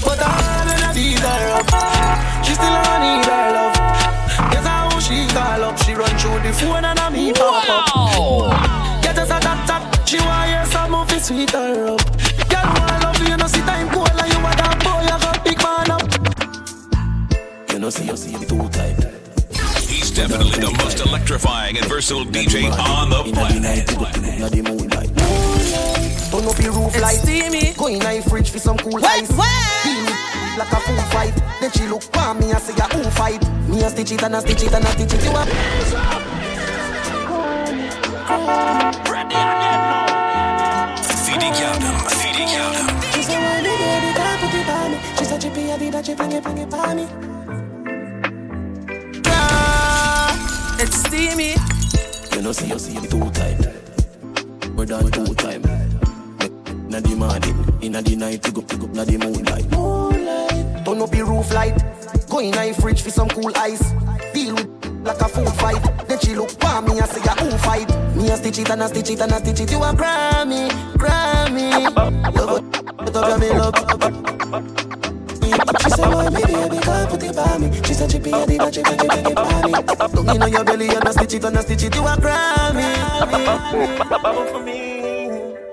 But 0.00 0.18
I 0.24 0.32
wanna 0.40 0.94
beat 0.96 1.20
her 1.20 1.60
up. 1.60 1.68
She 2.44 2.54
still 2.54 2.72
a 2.72 2.94
need 3.04 3.28
her 3.28 3.46
love. 3.52 3.76
Guess 4.50 4.66
how 4.66 4.98
she 5.00 5.28
call 5.36 5.64
up. 5.68 5.76
She 5.84 5.92
run 5.92 6.16
through 6.16 6.40
the 6.40 6.52
phone 6.56 6.84
and 6.84 6.98
I 6.98 7.10
me 7.10 7.32
pop 7.34 7.68
up. 7.68 9.02
Get 9.02 9.18
us 9.18 9.28
a 9.28 9.38
tap 9.38 9.66
tap. 9.68 10.08
She 10.08 10.16
want 10.16 10.48
hear 10.48 10.64
some 10.72 10.94
of 10.94 11.12
it 11.12 11.22
sweet 11.22 11.50
her 11.50 11.92
up. 11.92 12.23
Know, 17.84 17.90
see, 17.90 18.06
you 18.06 18.16
see, 18.16 18.38
me 18.38 18.46
too 18.46 18.68
tight. 18.70 18.96
He's 19.84 20.10
definitely 20.10 20.58
the 20.58 20.72
most 20.78 21.00
electrifying 21.04 21.76
and 21.76 21.86
versatile 21.86 22.24
DJ 22.24 22.72
on 22.72 23.10
the 23.10 23.22
planet. 23.32 23.86
Turn 26.30 26.48
up 26.48 26.58
your 26.62 26.72
roof 26.72 26.98
light. 27.00 27.16
steamy. 27.16 27.74
Go 27.74 27.88
in 27.88 28.02
a 28.02 28.22
fridge 28.22 28.50
for 28.50 28.58
some 28.58 28.78
cool 28.78 29.04
ice. 29.04 29.28
Feel 29.28 30.00
me 30.00 30.12
like 30.56 30.72
a 30.72 30.80
fool 30.80 30.96
fight. 31.12 31.34
Then 31.60 31.70
she 31.72 31.86
look 31.86 32.02
for 32.02 32.32
me 32.34 32.52
and 32.52 32.62
say 32.62 32.72
a 32.72 32.88
who 32.88 33.02
fight. 33.10 33.42
Me 33.68 33.82
a 33.82 33.90
stitch 33.90 34.12
it 34.12 34.22
and 34.22 34.34
a 34.34 34.40
stitch 34.40 34.62
it 34.62 34.72
and 34.72 34.84
a 34.84 34.88
stitch 34.88 35.12
it. 35.12 35.24
You 35.24 35.32
up? 35.32 35.48
Feeding 41.26 41.52
Countdown, 41.52 42.00
Feeding 42.16 42.48
Countdown. 42.48 43.12
She 43.12 43.22
say 43.22 43.36
when 43.36 43.62
the 43.62 43.70
baby 43.76 44.10
can't 44.16 44.40
put 44.40 44.54
it 44.54 44.68
on 44.70 44.90
me. 44.90 44.98
She 45.18 45.24
say 45.26 45.38
chippy 45.38 45.70
a 45.70 45.78
did 45.78 45.94
a 45.94 46.02
chippy 46.02 46.24
it, 46.34 46.42
bring 46.42 46.58
it 46.58 46.72
on 46.72 46.96
me. 46.96 47.33
It's 50.78 50.96
steamy. 51.06 51.54
You 52.34 52.42
know, 52.42 52.52
see, 52.52 52.68
you 52.68 52.78
see, 52.78 53.00
me 53.00 53.08
too 53.08 53.30
tight. 53.30 53.60
We're 54.74 54.86
done 54.86 55.10
two 55.10 55.34
time. 55.34 55.62
Inna 56.94 57.00
the 57.00 57.14
morning, 57.16 57.78
inna 57.80 58.02
the 58.02 58.16
night, 58.16 58.46
you 58.46 58.52
go 58.52 58.62
pick 58.62 58.80
up 58.80 58.90
na 58.90 59.04
the 59.04 59.18
moonlight. 59.18 59.70
Moonlight. 59.70 60.84
Turn 60.84 61.00
up 61.00 61.14
your 61.14 61.26
roof 61.26 61.52
light. 61.52 61.82
Go 62.28 62.40
in 62.40 62.54
a 62.54 62.72
fridge 62.74 63.02
for 63.02 63.10
some 63.10 63.28
cool 63.28 63.52
ice. 63.56 63.92
Deal 64.32 64.54
with 64.54 64.68
like 65.04 65.20
a 65.20 65.28
food 65.28 65.48
fight. 65.60 65.82
Then 66.08 66.18
she 66.18 66.34
look 66.34 66.50
for 66.50 66.82
me 66.82 66.98
and 66.98 67.08
say, 67.08 67.22
"Ya 67.24 67.34
who 67.36 67.50
fight?" 67.58 67.88
Me 68.16 68.28
a 68.30 68.36
stitch 68.36 68.58
it 68.58 68.70
and 68.70 68.82
a 68.82 68.88
stitch 68.88 69.10
it 69.10 69.20
and 69.20 69.32
a 69.32 69.38
stitch 69.38 69.60
it. 69.60 69.70
You 69.70 69.78
a 69.78 69.92
Grammy, 69.94 70.68
Grammy. 70.94 71.94
Love 72.34 72.58
it, 72.58 73.14
love 73.14 73.28
your 73.28 73.38
me 73.38 73.50
love. 73.58 74.93
She 75.82 75.90
said, 75.90 76.10
boy, 76.10 76.30
maybe 76.30 76.54
I 76.54 76.68
be 76.68 76.78
can't 76.78 77.08
put 77.10 77.22
it 77.22 77.36
by 77.36 77.58
me. 77.58 77.70
She 77.82 77.94
said, 77.94 78.10
chippy, 78.10 78.32
I 78.32 78.46
did 78.46 78.60
that, 78.60 78.72
chippy, 78.72 78.90
chippy, 78.90 79.08
chippy, 79.08 79.34
by 79.34 79.62
me. 79.62 79.72
Look 80.14 80.28
in 80.34 80.42
on 80.42 80.50
your 80.50 80.64
belly 80.64 80.88
and 80.88 81.06
a 81.06 81.12
stitch 81.12 81.34
it 81.34 81.44
and 81.44 81.56
a 81.56 81.62
stitch 81.62 81.82
it. 81.84 81.94
You 81.94 82.02
a 82.02 82.16
Grammy. 82.16 82.84
Bubble 84.22 84.46
for 84.46 84.62
me. 84.62 85.02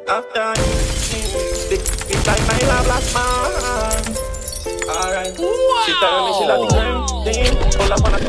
After 0.07 0.53
Stick 0.55 1.82
it 2.11 2.27
like 2.27 2.43
my 2.47 2.59
love 2.67 2.88
last 2.88 3.13
man. 3.15 4.15
Alright. 4.89 5.36
She 5.36 5.93
tell 5.99 6.25
me 6.25 6.32
she 6.38 6.43
love 6.45 6.61
the 6.61 6.73
grim 6.75 6.97
thing. 7.25 7.53
Pull 7.79 7.93
up 7.93 8.03
on 8.05 8.13
a 8.13 8.19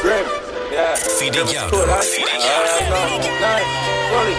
grim. 0.00 0.26
Yeah. 0.70 0.94
Feeding 0.94 1.46
Grim 1.46 1.56
out, 1.58 1.68
school, 1.68 1.86
right? 1.86 2.04
feeding 2.04 2.40
Alright, 2.40 2.86
no, 2.88 3.00
nice. 3.40 3.68
Fully. 4.10 4.36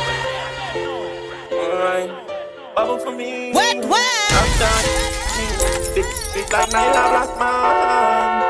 Alright. 1.59 2.09
Bubble 2.75 2.99
for 2.99 3.11
me. 3.11 3.51
Wet, 3.53 3.85
wet. 3.85 4.31
After 4.31 5.20
Stick 5.91 6.05
it 6.05 6.53
like 6.53 6.71
love 6.71 7.11
last 7.11 7.37
man. 7.37 8.43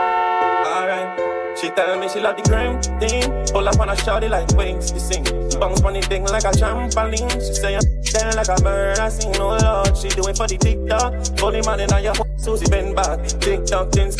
Alright. 0.67 1.57
She 1.57 1.69
tell 1.71 1.99
me 1.99 2.07
she 2.07 2.19
love 2.19 2.37
the 2.37 2.43
gram 2.43 2.79
thing. 2.99 3.23
Pull 3.51 3.67
up 3.67 3.79
on 3.79 3.89
a 3.89 3.93
shawty 3.93 4.29
like 4.29 4.47
wings 4.55 4.91
to 4.91 4.99
sing. 4.99 5.23
Bounce 5.59 5.81
on 5.81 5.93
the 5.93 6.01
thing 6.01 6.23
like 6.25 6.43
a 6.43 6.51
trampoline. 6.51 7.31
She 7.41 7.53
say 7.55 7.75
I'm 7.75 7.81
then 8.13 8.35
like 8.35 8.47
a 8.47 8.61
bird. 8.61 8.99
I 8.99 9.09
scene. 9.09 9.31
no 9.33 9.57
lord, 9.57 9.97
she 9.97 10.09
do 10.09 10.21
it 10.27 10.37
for 10.37 10.45
the 10.45 10.57
TikTok. 10.57 11.39
Fully 11.39 11.61
man 11.61 11.79
in 11.79 12.03
your 12.03 12.13
Susie 12.37 12.69
bend 12.69 12.95
back. 12.95 13.17
TikTok 13.25 13.91
things. 13.91 14.15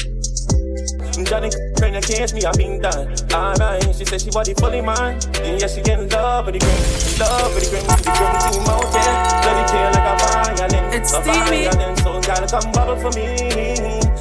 Johnny 1.29 1.49
trying 1.81 1.99
to 1.99 2.13
catch 2.13 2.31
me, 2.33 2.45
I've 2.45 2.53
been 2.53 2.79
done. 2.79 3.07
Alright, 3.33 3.81
she 3.95 4.05
said 4.05 4.21
she 4.21 4.29
body 4.29 4.53
fully 4.53 4.81
mine. 4.81 5.17
And 5.41 5.59
yeah, 5.59 5.65
she 5.67 5.81
in 5.81 6.07
love 6.09 6.45
with 6.45 6.53
the 6.53 6.59
gram, 6.59 6.77
in 6.77 7.19
love 7.19 7.55
with 7.55 7.63
the 7.63 7.69
gram, 7.71 7.85
the 7.97 8.11
gram 8.13 8.53
team 8.53 8.69
out 8.69 8.85
there. 8.93 9.13
Let 9.41 9.57
it 9.57 9.67
kill 9.71 9.89
like 9.97 10.05
a 10.05 10.15
violin, 10.21 10.93
It's 10.93 11.11
a 11.11 11.21
steamy. 11.23 11.65
violin. 11.65 11.97
So 11.97 12.21
gotta 12.21 12.45
come 12.45 12.71
bubble 12.71 12.97
for 13.01 13.09
me. 13.17 13.25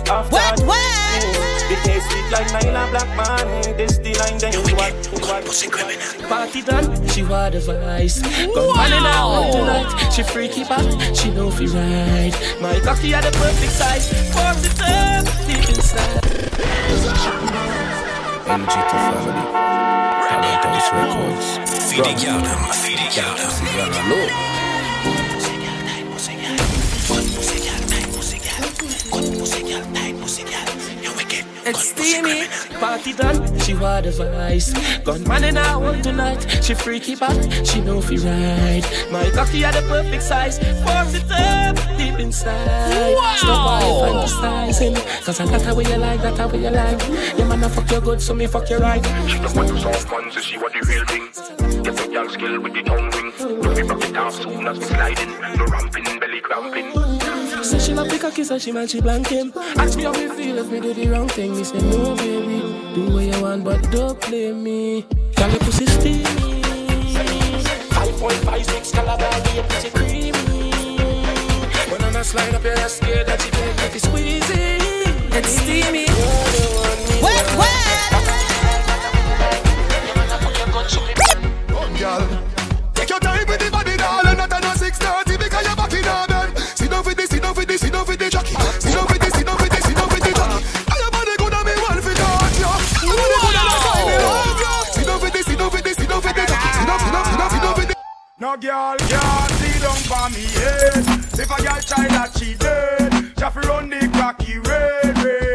After 0.09 0.37
Wet, 0.37 0.61
wet. 0.61 1.50
The 1.71 1.77
case 1.87 2.05
sweet 2.11 2.29
like 2.35 2.51
nylon 2.53 2.91
black 2.91 3.09
man. 3.17 3.47
Eh, 3.63 3.73
this 3.79 3.99
the 3.99 4.13
line, 4.19 4.39
then 4.39 4.53
you 4.53 4.75
what, 4.75 4.95
what, 5.23 5.47
Party 6.29 6.63
done, 6.63 7.09
she 7.09 7.23
want 7.23 7.55
the 7.55 7.61
vice. 7.61 8.21
Gun 8.21 8.77
man 8.77 8.93
in 8.93 9.05
her 9.07 9.53
tonight. 9.53 10.13
She 10.13 10.23
freaky 10.23 10.65
back, 10.65 10.87
she 11.15 11.31
know 11.31 11.51
fi 11.51 11.67
ride. 11.67 12.35
My 12.61 12.79
cocky 12.81 13.11
had 13.11 13.25
the 13.25 13.31
perfect 13.39 13.73
size. 13.73 14.11
Form 14.35 14.57
the 14.63 14.71
turn 14.75 15.25
deep 15.47 15.69
inside. 15.71 16.51
MG 18.51 18.75
to 18.91 18.97
family. 19.07 19.45
Paradise 20.27 20.91
Records. 20.93 21.47
Feeding 21.89 22.29
out 22.29 22.47
him, 22.47 22.61
feeding 22.83 23.15
out 23.23 23.39
him. 23.39 24.60
It's 31.71 31.91
steamy, 31.91 32.49
party 32.81 33.13
done. 33.13 33.61
She 33.61 33.75
want 33.75 34.05
the 34.05 34.11
vice. 34.11 34.73
Gun 35.05 35.23
man 35.23 35.45
in 35.45 35.55
her 35.55 35.75
own 35.77 36.03
tonight. 36.03 36.45
She 36.65 36.75
freaky 36.75 37.15
back, 37.15 37.39
she 37.65 37.81
know 37.81 38.01
fi 38.01 38.17
ride. 38.17 38.83
My 39.13 39.31
cocky 39.31 39.61
had 39.61 39.75
the 39.75 39.83
perfect 39.83 40.25
size. 40.25 40.59
Form 40.59 41.07
the 41.13 41.21
turn 41.31 41.77
deep 41.97 42.19
inside. 42.19 43.15
Stop 43.39 43.83
all 43.85 44.27
fantasizing. 44.27 44.97
Cause 45.25 45.39
I 45.39 45.47
got 45.47 45.63
how 45.63 45.79
you 45.79 45.97
like, 45.97 46.21
that 46.23 46.39
how 46.39 46.53
you 46.53 46.71
like. 46.71 47.39
Yeah, 47.39 47.47
man, 47.47 47.63
I 47.63 47.69
fuck 47.69 47.89
you 47.89 48.01
good, 48.01 48.21
so 48.21 48.35
me 48.35 48.49
fuck 48.49 48.69
you 48.69 48.79
right. 48.79 49.05
She 49.31 49.39
want 49.39 49.69
to 49.69 49.79
some 49.79 49.93
fun, 50.11 50.33
so 50.33 50.41
she 50.41 50.59
want 50.59 50.73
the 50.73 50.81
real 50.89 51.05
thing. 51.05 51.85
Get 51.85 51.97
some 51.97 52.13
young 52.13 52.29
skill 52.31 52.61
with 52.61 52.75
the 52.75 52.83
tongue 52.83 53.11
ring. 53.11 53.33
Don't 53.63 53.77
be 53.77 53.83
rock 53.83 54.05
it 54.09 54.17
off 54.17 54.35
soon 54.35 54.67
as 54.67 54.77
we 54.77 54.85
sliding. 54.87 55.31
No 55.57 55.67
ramping, 55.67 56.19
belly 56.19 56.41
cramping. 56.41 57.30
Say 57.71 57.79
she 57.79 57.95
love 57.95 58.09
the 58.09 58.19
cocky, 58.19 58.43
so 58.43 58.59
she 58.59 58.73
man 58.73 58.89
she 58.89 59.01
blank 59.01 59.29
him. 59.29 59.53
Ask 59.77 59.97
me 59.97 60.03
how 60.03 60.11
me 60.11 60.27
feel 60.27 60.59
if 60.59 60.69
me 60.73 60.81
do 60.81 60.93
the 60.93 61.07
wrong 61.07 61.29
thing. 61.29 61.55
Me 61.57 61.63
say 61.63 61.79
no, 61.79 62.17
baby, 62.17 62.59
do 62.97 63.15
what 63.15 63.23
you 63.23 63.41
want, 63.41 63.63
but 63.63 63.81
don't 63.93 64.21
play 64.21 64.53
me. 64.53 65.07
Girl, 65.37 65.49
your 65.49 65.61
pussy 65.61 65.87
steamy. 65.87 66.25
Five 67.95 68.13
point 68.19 68.43
five 68.43 68.67
six 68.67 68.91
caliber, 68.91 69.31
your 69.55 69.63
pussy 69.63 69.91
creamy. 69.91 70.73
When 71.93 72.03
I'm 72.03 72.17
a 72.17 72.25
slide 72.25 72.53
up, 72.57 72.65
you're 72.65 72.75
not 72.75 72.91
scared 72.91 73.29
that 73.29 73.45
you 73.45 73.53
can't 73.53 73.77
get 73.79 73.95
it 73.95 74.03
squeezy. 74.03 74.81
It's 75.39 75.51
steamy. 75.63 76.07
Wet, 77.23 77.47
wet. 77.57 77.79
Girl, 82.01 82.27
take 82.95 83.11
your 83.11 83.21
time 83.21 83.47
with 83.47 83.61
the 83.61 83.71
body, 83.71 83.97
darling. 83.97 84.39
Not 84.39 84.53
a 84.53 84.61
no 84.61 84.75
six 84.75 84.99
thirty 84.99 85.37
because 85.37 85.65
you're 85.65 85.77
back 85.77 85.93
in 85.93 86.03
this, 87.21 87.31
sit 87.31 87.43
down 87.43 87.55
for 87.55 87.65
this, 87.65 87.81
sit 87.81 87.93
down 87.93 88.05
for 88.05 88.17
the 88.17 88.31
jockey. 88.31 88.55
Sit 88.81 88.95
down 88.95 89.07
for 89.07 89.19
this, 89.19 89.33
sit 89.35 89.47
down 89.47 89.59
for 89.59 89.69
this, 89.69 89.85
sit 89.85 89.97
down 89.97 90.09
for 90.09 90.21
the 90.21 90.33
jockey. 90.33 90.65
And 90.89 90.99
your 91.01 91.11
body 91.11 91.35
good 91.37 91.55
and 91.55 91.67
me 91.67 91.75
want 91.85 92.01
for 92.01 92.15
touch 92.17 92.57
you. 92.57 92.73
Your 93.05 93.17
body 93.21 93.37
good 93.45 93.57
and 93.61 93.69
I 93.69 93.77
say 93.85 94.01
me 94.09 94.17
love 94.25 94.61
you. 94.65 94.77
Sit 94.95 95.07
down 95.07 95.21
for 95.21 95.31
this, 95.31 95.47
sit 95.47 95.59
down 95.59 95.71
for 95.71 95.83
this, 95.83 95.97
sit 95.97 96.09
down 96.09 96.21
for 96.23 96.33
the 96.33 96.45
jockey. 96.49 96.71
Sit 96.81 96.87
down, 96.89 96.99
sit 97.01 97.13
down, 97.13 97.25
sit 97.25 97.39
down, 97.39 97.51
sit 97.51 97.63
down 97.63 97.75
for 97.77 97.87
the. 97.87 97.95
No 98.41 98.57
girl 98.57 98.97
can't 98.97 99.51
sit 99.61 99.83
down 99.85 100.01
for 100.09 100.27
me 100.33 100.45
head. 100.57 101.05
If 101.37 101.51
a 101.51 101.59
girl 101.61 101.81
try 101.85 102.09
that 102.09 102.31
she 102.39 102.55
dead, 102.55 103.13
she 103.37 103.45
have 103.45 103.55
to 103.55 103.61
run 103.69 103.91
the 103.91 104.01
cocky 104.17 104.59
red, 104.59 105.17
red, 105.21 105.50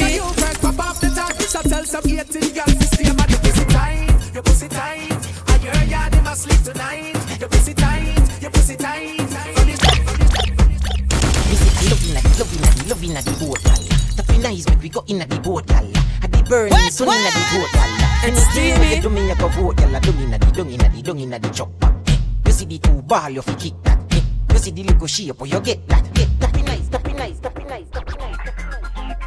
You 0.00 0.22
first 0.34 0.60
pop 0.60 0.78
off 0.78 1.00
the 1.00 1.10
top. 1.10 1.32
So 1.42 1.60
tell 1.62 1.84
some 1.84 2.04
18 2.06 2.54
girls 2.54 2.74
to 2.74 2.86
stay 2.94 3.12
mad. 3.12 3.30
Your 3.30 3.40
pussy 3.40 3.64
tight, 3.66 4.34
your 4.34 4.42
pussy 4.42 4.68
tight. 4.68 5.12
And 5.48 5.62
your 5.62 5.74
yard 5.84 6.12
they 6.12 6.20
must 6.22 6.42
sleep 6.42 6.62
tonight. 6.62 7.14
Your 7.40 7.48
pussy 7.48 7.74
tight, 7.74 8.42
your 8.42 8.50
pussy 8.50 8.76
tight. 8.76 9.16
From 9.54 9.66
this- 9.66 9.80
Me 11.48 11.54
say 11.56 11.70
I 11.78 11.84
love 11.90 12.02
the, 12.02 12.10
love 12.38 12.52
inna 12.54 12.70
the, 12.70 12.88
love 12.88 13.04
inna 13.04 13.22
the 13.22 13.32
boat, 13.38 13.62
gal. 13.64 13.82
Tapping 14.16 14.42
nice, 14.42 14.68
make 14.68 14.82
we 14.82 14.88
go 14.88 15.04
inna 15.06 15.26
the 15.26 15.38
boat, 15.40 15.66
gal. 15.66 15.86
I 16.22 16.26
be 16.26 16.42
burning, 16.42 16.90
sun 16.90 17.08
inna 17.08 17.30
the 17.30 17.42
boat, 17.52 17.70
gal. 17.72 17.90
Where 18.78 18.94
you 18.94 19.02
do 19.02 19.10
me, 19.10 19.28
you 19.28 19.36
go 19.36 19.48
vote, 19.48 19.76
gal. 19.76 20.00
Dung 20.00 20.20
inna 20.22 20.38
the, 20.38 20.46
dung 20.52 20.70
inna 20.70 20.88
the, 20.88 21.02
dung 21.02 21.18
inna 21.20 21.38
the 21.38 21.48
chopper. 21.50 21.94
You 22.46 22.52
see 22.52 22.64
the 22.66 22.78
two 22.78 23.02
ball, 23.02 23.30
you 23.30 23.42
fi 23.42 23.54
kick 23.54 23.74
that. 23.84 23.98
You 24.52 24.58
see 24.58 24.70
the 24.72 24.82
little 24.84 25.06
shape, 25.06 25.36
you 25.44 25.60
get 25.60 25.86
that. 25.88 26.14
Get 26.14 26.28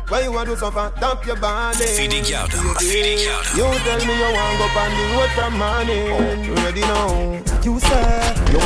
Why 0.08 0.22
you 0.24 0.32
want 0.32 0.47
to 0.47 0.55
suffer? 0.55 0.89
Dump 1.01 1.26
your 1.26 1.36
body. 1.36 1.84
Feeding 1.84 2.24
out 2.34 2.47
him, 2.53 2.64
feeding 2.80 3.28
out 3.28 3.43
him. 3.51 3.58
You 3.60 3.68
tell 3.84 3.99
me 4.08 4.14
you 4.16 4.32
want 4.32 4.55
to 4.55 4.64
go 4.64 4.80
on 4.80 4.91
the 4.95 5.03
road 5.12 5.32
from 5.36 5.53
morning. 5.60 6.55
Ready 6.64 6.80
now? 6.88 7.36
You 7.60 7.76
say. 7.84 8.32
You 8.47 8.60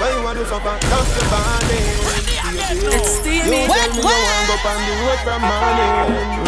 Why 0.00 0.08
you 0.16 0.22
want 0.24 0.38
to 0.40 0.46
suffer? 0.48 0.72
Dump 0.88 1.08
your 1.12 1.28
body. 1.28 1.84
It's 2.96 3.10
steamy. 3.20 3.44
You 3.44 3.68
tell 3.68 3.92
me 3.92 4.00
you 4.00 4.08
want 4.08 4.48
to 4.48 4.56
go 4.56 4.72
on 4.72 4.80
the 4.88 4.94
road 5.04 5.20
from 5.20 5.40
morning. 5.44 5.92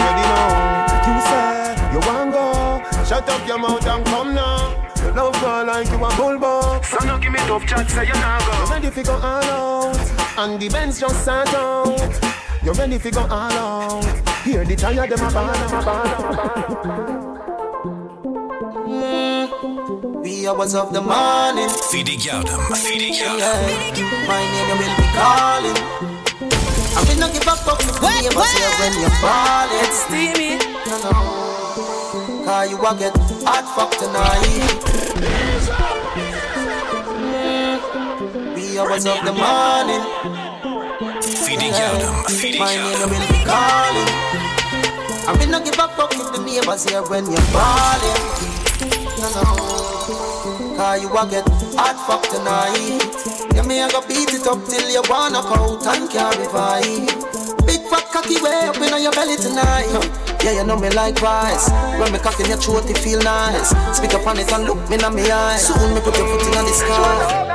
Ready 0.01 0.25
now? 0.33 1.05
You 1.05 1.17
say. 1.29 1.93
You 1.93 2.01
want 2.09 2.33
go? 2.33 3.05
Shut 3.05 3.29
up 3.29 3.47
your 3.47 3.59
mouth 3.59 3.87
and 3.87 4.05
come 4.07 4.35
now. 4.35 4.81
Your 5.03 5.13
love 5.13 5.39
girl 5.43 5.67
like 5.67 5.89
you 5.91 6.03
a 6.03 6.09
bulldog. 6.17 6.85
So 6.87 7.05
no 7.05 7.19
give 7.19 7.33
me 7.33 7.39
tough 7.41 7.67
chat, 7.67 7.91
say 7.91 8.07
you 8.07 8.15
nah 8.15 8.39
You 8.41 8.47
go. 8.47 8.73
ready 8.73 8.91
fi 8.91 9.03
go 9.03 9.13
all 9.13 9.45
out 9.45 10.39
And 10.39 10.59
the 10.59 10.71
Benz 10.71 11.01
just 11.01 11.21
start 11.23 11.53
out 11.53 12.40
You 12.63 12.73
ready 12.73 12.99
fi 12.99 13.11
go 13.11 13.23
all 13.23 13.33
out 13.33 14.05
Hear 14.45 14.65
the 14.67 14.77
tire 14.77 15.07
them 15.07 15.19
a 15.19 15.31
ball, 15.33 15.49
a 15.49 15.55
ball, 15.83 16.05
them 16.05 16.25
a 16.29 16.35
ball. 16.45 17.41
Mm. 18.87 20.23
We 20.23 20.47
hours 20.47 20.75
of 20.75 20.93
the 20.93 21.01
morning. 21.01 21.71
Feeding 21.91 22.21
out 22.29 22.47
him, 22.47 22.61
feeding 22.77 23.15
out 23.23 23.41
him. 23.41 24.05
My 24.29 24.45
name 24.45 24.77
will 24.77 24.97
be 25.01 25.07
calling. 25.17 25.79
I 26.93 27.01
will 27.09 27.19
not 27.21 27.33
give 27.33 27.49
a 27.49 27.57
fuck 27.57 27.81
if 27.81 27.97
the 27.97 28.09
neighbors 28.21 28.53
hear 28.53 28.73
when 28.77 28.93
you're 29.01 29.17
falling. 29.25 29.93
Steamy. 29.97 30.61
No, 30.85 30.97
no. 31.01 31.13
Cause 32.45 32.69
you 32.71 32.77
will 32.77 32.97
get 32.97 33.17
hot 33.45 33.65
fuck 33.75 33.91
tonight. 33.97 34.81
Mm. 37.25 38.55
We 38.55 38.79
hours 38.79 39.07
of 39.07 39.25
the 39.25 39.33
morning. 39.33 40.40
Feeding 41.51 41.75
out 41.83 41.99
him, 41.99 42.15
feeding 42.39 42.63
My 42.63 42.79
out 42.79 42.95
name 42.95 43.11
will 43.11 43.27
be 43.27 43.43
calling. 43.43 44.11
I 45.27 45.35
mean, 45.35 45.51
no 45.51 45.59
give 45.59 45.75
a 45.75 45.91
fuck 45.99 46.15
if 46.15 46.31
the 46.31 46.39
neighbors 46.47 46.87
here 46.87 47.03
when 47.11 47.27
you're 47.27 47.43
balling. 47.51 48.23
No, 49.19 49.27
no. 49.35 49.43
Cause 50.79 51.03
you 51.03 51.11
a 51.11 51.27
get 51.27 51.43
hot 51.75 51.99
fuck 52.07 52.23
tonight. 52.31 53.03
Yeah, 53.51 53.67
me 53.67 53.83
I 53.83 53.91
go 53.91 53.99
beat 54.07 54.31
it 54.31 54.47
up 54.47 54.63
till 54.63 54.95
you 54.95 55.03
wanna 55.11 55.43
out 55.43 55.83
and 55.91 56.07
carry 56.07 56.47
vibe. 56.55 57.11
Big 57.67 57.83
fat 57.91 58.07
cocky 58.15 58.39
way 58.39 58.71
up 58.71 58.79
in 58.79 59.03
your 59.03 59.11
belly 59.11 59.35
tonight. 59.35 59.91
Yeah, 60.47 60.63
you 60.63 60.63
know 60.63 60.79
me 60.79 60.91
like 60.95 61.19
rice. 61.19 61.67
When 61.99 62.13
me 62.15 62.21
cock 62.23 62.39
in 62.39 62.47
your 62.47 62.63
throat, 62.63 62.87
it 62.87 62.99
feel 63.03 63.19
nice. 63.27 63.75
Speak 63.99 64.15
up 64.15 64.23
on 64.23 64.39
it 64.39 64.53
and 64.53 64.71
look 64.71 64.79
me 64.87 65.03
in 65.03 65.03
my 65.03 65.19
eyes. 65.19 65.67
Soon 65.67 65.99
me 65.99 66.01
put 66.01 66.15
your 66.15 66.31
foot 66.31 66.47
in 66.47 66.63
the 66.63 66.71
sky. 66.71 67.51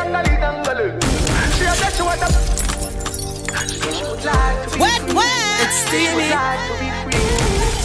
Wet, 4.25 5.13
wet. 5.13 5.61
It's 5.61 5.85
steamy. 5.85 6.29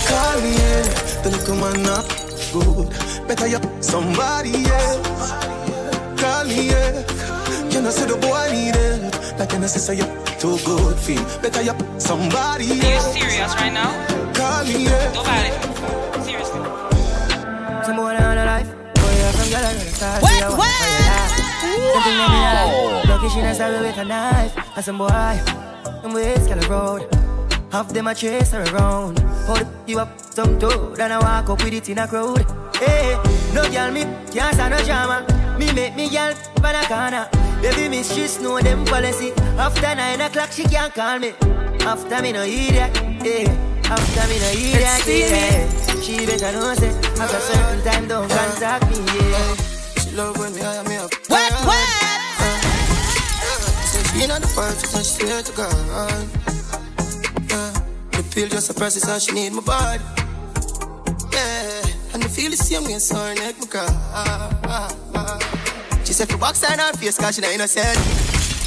Call 0.08 0.40
me, 0.40 0.52
yeah. 0.56 0.82
The 1.22 1.30
little 1.36 1.56
man 1.56 1.82
not 1.82 2.08
good. 2.52 2.88
Better 3.28 3.46
you 3.46 3.60
somebody 3.82 4.64
else. 4.64 5.32
Call 6.16 6.44
me, 6.44 6.68
yeah. 6.70 7.04
You 7.70 7.82
know, 7.82 7.90
say 7.90 8.06
the 8.06 8.16
boy 8.16 8.48
need 8.52 8.74
it. 8.74 9.38
Like 9.38 9.52
you 9.52 9.58
know, 9.58 9.66
say 9.66 9.96
you 9.96 10.06
too 10.40 10.56
good 10.64 10.96
feel. 10.96 11.22
Better 11.42 11.62
you 11.62 11.74
somebody 11.98 12.72
else. 12.72 12.84
Are 12.84 13.18
you 13.18 13.20
serious 13.20 13.54
right 13.56 13.72
now? 13.72 13.92
Call 14.32 14.64
me, 14.64 14.84
yeah. 14.84 15.12
Nobody. 15.12 15.50
Seriously. 16.24 16.60
Some 17.84 17.96
boy 17.96 18.16
on 18.16 18.38
a 18.38 18.44
life. 18.46 18.68
Boy, 18.94 19.12
you're 19.12 19.28
I'm 19.28 19.50
gonna 19.50 19.80
start. 19.92 20.22
Wet, 20.22 20.50
wet. 20.56 21.30
Something 21.92 22.16
made 22.16 22.32
me. 22.32 23.10
Lucky 23.10 23.28
she 23.28 23.42
not 23.42 23.54
stab 23.54 23.80
with 23.82 23.98
a 23.98 24.04
knife. 24.04 24.56
And 24.76 24.84
some 24.84 24.96
boy, 24.96 25.08
them 26.02 26.12
ways 26.12 26.46
can 26.46 26.60
road. 26.70 27.08
Half 27.72 27.88
them 27.92 28.08
a 28.08 28.14
chase 28.14 28.52
her 28.52 28.62
around. 28.74 29.18
Hold 29.46 29.66
you 29.86 29.98
up 29.98 30.18
some 30.18 30.58
toad 30.58 30.98
and 30.98 31.12
I 31.12 31.18
walk 31.18 31.50
up 31.50 31.64
with 31.64 31.74
it 31.74 31.88
in 31.88 31.98
a 31.98 32.08
crowd. 32.08 32.44
Hey, 32.76 33.18
no 33.54 33.62
girl 33.70 33.90
me 33.92 34.02
can't 34.32 34.54
stand 34.54 34.74
no 34.74 34.82
drama. 34.84 35.26
Me 35.58 35.72
make 35.72 35.94
me 35.96 36.08
girl 36.08 36.34
by 36.62 36.72
the 36.72 36.86
corner. 36.86 37.28
Baby 37.62 37.88
miss 37.88 38.12
she 38.12 38.42
know 38.42 38.60
them 38.60 38.84
policy. 38.84 39.32
After 39.58 39.94
nine 39.94 40.20
o'clock 40.20 40.50
she 40.52 40.64
can't 40.64 40.92
call 40.94 41.18
me. 41.18 41.32
After 41.80 42.22
me 42.22 42.32
no 42.32 42.44
hear 42.44 42.72
that. 42.72 42.96
Hey, 43.22 43.44
after 43.84 44.28
me 44.28 44.38
no 44.38 44.50
hear 44.50 44.80
that. 44.80 45.02
Yeah. 45.06 46.00
She 46.00 46.26
better 46.26 46.52
know 46.52 46.74
say 46.74 46.90
after 47.20 47.40
certain 47.40 47.84
time 47.84 48.08
don't 48.08 48.28
contact 48.28 48.90
me. 48.90 48.96
Yeah. 49.06 49.54
She 50.00 50.16
love 50.16 50.38
when 50.38 50.54
me 50.54 50.60
hire 50.60 50.84
me 50.84 50.96
up. 50.96 51.10
Wet, 51.28 51.52
wet. 51.66 52.09
Being 54.20 54.32
on 54.32 54.42
the 54.42 54.48
first, 54.48 54.84
I 54.94 55.00
swear 55.00 55.40
to 55.40 55.52
God. 55.56 55.72
Yeah. 57.48 57.72
The 58.12 58.22
pill 58.34 58.48
just 58.52 58.68
a 58.68 58.74
process 58.74 59.08
and 59.08 59.16
she 59.16 59.32
need 59.32 59.54
my 59.54 59.62
body. 59.62 60.04
Yeah. 61.32 62.12
And 62.12 62.22
I 62.22 62.28
feel 62.28 62.50
the 62.50 62.56
same 62.58 62.84
way, 62.84 62.98
so 62.98 63.16
her 63.16 63.34
neck, 63.34 63.56
my 63.56 63.66
car. 63.66 63.88
She 66.04 66.12
said, 66.12 66.28
for 66.28 66.36
box 66.36 66.62
on 66.68 66.78
her 66.78 66.92
face, 67.00 67.16
cause 67.16 67.36
she 67.36 67.40
not 67.40 67.52
innocent. 67.52 67.96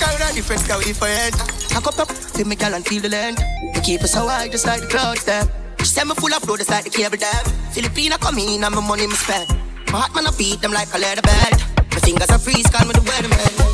Girl, 0.01 0.18
not 0.18 0.34
different, 0.34 0.66
cause 0.66 0.80
we 0.80 0.86
different. 0.89 1.38
I 1.70 1.82
cup 1.86 1.99
up, 1.99 2.10
feel 2.10 2.47
me 2.47 2.56
gal 2.56 2.74
and 2.74 2.84
feel 2.84 3.04
the 3.04 3.10
land. 3.10 3.38
We 3.76 3.82
keep 3.82 4.01
us 4.01 4.14
so 4.14 4.26
high, 4.28 4.47
just 4.47 4.66
like 4.66 4.82
the 4.82 4.88
clouds, 4.88 5.24
them. 5.24 5.47
She 5.82 5.86
said 5.86 6.06
me 6.06 6.16
full 6.16 6.34
of 6.34 6.41
flow, 6.41 6.58
just 6.58 6.72
like 6.72 6.86
the 6.86 6.89
cable 6.89 7.18
dam. 7.18 7.45
Filipina 7.70 8.18
come 8.20 8.39
in, 8.39 8.64
and 8.64 8.74
my 8.74 8.82
money 8.82 9.06
me 9.06 9.14
spend. 9.14 9.54
My 9.93 10.01
heart 10.01 10.16
man, 10.16 10.26
I 10.26 10.32
beat 10.36 10.62
them 10.62 10.72
like 10.74 10.89
a 10.95 10.97
leather 10.97 11.22
belt. 11.22 11.62
My 11.93 11.99
fingers 12.01 12.32
are 12.32 12.39
freeze, 12.39 12.66
call 12.74 12.88
me 12.88 12.93
the 12.93 13.06
weatherman. 13.06 13.72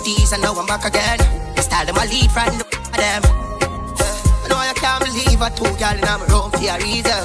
I 0.00 0.02
do 0.02 0.08
it 0.08 0.16
with 0.16 0.22
ease, 0.22 0.32
and 0.32 0.42
now 0.42 0.54
I'm 0.54 0.66
back 0.66 0.84
again. 0.84 1.18
The 1.54 1.62
style 1.62 1.84
them 1.84 1.98
I 1.98 2.06
lead 2.08 2.30
from 2.32 2.56
the 2.56 2.64
them. 2.96 3.20
I 3.20 4.48
know 4.48 4.56
I 4.56 4.72
can't 4.72 5.04
believe 5.04 5.42
I 5.42 5.50
told 5.50 5.76
y'all 5.76 5.92
in 5.92 6.00
my 6.00 6.16
room 6.24 6.48
for 6.48 6.64
a 6.64 6.76
reason. 6.80 7.22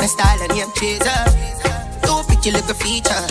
My 0.00 0.06
style 0.06 0.40
and 0.40 0.52
name 0.56 0.72
chaser. 0.72 1.20
Two 2.00 2.24
pretty 2.24 2.50
little 2.50 2.74
features. 2.74 3.28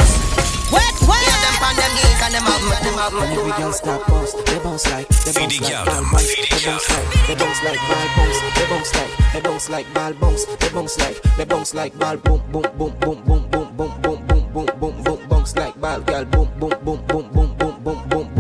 Wet, 0.70 0.94
wet. 1.10 1.26
Yeah, 1.26 1.42
them 1.42 1.58
on 1.66 1.74
them 1.74 1.92
knees 1.98 2.22
and 2.22 2.34
them 2.38 2.46
have 2.46 2.62
them 2.86 2.96
have 3.02 3.14
Every 3.34 3.54
girl 3.58 3.74
start 3.74 4.06
bounce, 4.08 4.34
they 4.34 4.60
bounce 4.62 4.86
like, 4.94 5.08
they 5.10 5.34
bounce 5.34 5.58
like 5.62 5.82
ball 5.82 6.06
bounce, 6.14 6.30
they 6.38 6.62
bounce 6.62 6.86
like, 6.86 7.10
they 7.28 7.36
bounce 7.36 7.62
like 7.66 7.82
ball 7.90 8.08
bounce, 8.14 8.40
they 8.54 8.66
bounce 8.70 8.94
like, 8.94 9.12
they 9.34 9.42
bounce 9.42 9.70
like 9.70 9.88
ball 9.94 10.14
bounce, 10.14 10.46
they 10.46 10.70
bounce 10.70 10.98
like, 11.02 11.18
they 11.36 11.46
bounce 11.46 11.74
like 11.74 11.94
ball 11.98 12.18
boom 12.18 12.42
boom 12.52 12.66
boom 12.78 12.94
boom 13.02 13.22
boom 13.26 13.44
boom 13.50 13.76
boom 13.76 14.02
boom 14.02 14.28
boom 14.28 14.46
boom 14.54 14.66
boom 14.80 15.04
boom 15.04 15.28
bounce 15.30 15.56
like 15.56 15.80
ball 15.80 16.00
girl 16.02 16.26
boom 16.26 16.50
boom 16.60 16.70
boom 16.84 17.00
boom 17.08 17.26
boom 17.32 17.56
boom 17.56 17.56
boom 17.58 17.58
boom 17.58 17.58
boom 17.58 17.84
boom 17.84 18.10
boom 18.10 18.28
boom 18.28 18.31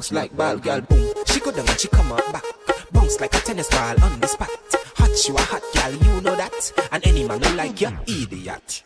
bounce 0.00 0.12
like 0.12 0.34
ball 0.34 0.56
girl 0.56 0.80
boom. 0.80 1.12
She 1.26 1.40
go 1.40 1.52
down 1.52 1.68
and 1.68 1.78
she 1.78 1.88
come 1.88 2.10
out 2.10 2.32
back, 2.32 2.44
bounce 2.90 3.20
like 3.20 3.34
a 3.34 3.40
tennis 3.40 3.68
ball 3.68 4.02
on 4.02 4.18
the 4.18 4.26
spot. 4.26 4.48
Hot 4.96 5.28
you 5.28 5.36
a 5.36 5.40
hot 5.42 5.62
girl, 5.74 5.92
you 5.92 6.20
know 6.22 6.36
that, 6.36 6.72
and 6.90 7.06
any 7.06 7.28
man 7.28 7.42
who 7.42 7.54
like 7.54 7.78
you 7.82 7.90
idiot. 8.06 8.82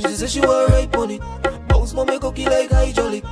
She 0.00 0.08
said 0.08 0.28
she 0.28 0.40
was 0.40 0.70
right 0.72 0.96
on 0.96 1.10
it. 1.12 1.20
Bounce 1.68 1.94
my 1.94 2.04
make 2.04 2.20
cookie 2.20 2.46
like 2.46 2.72
I 2.72 2.90
jolly. 2.90 3.22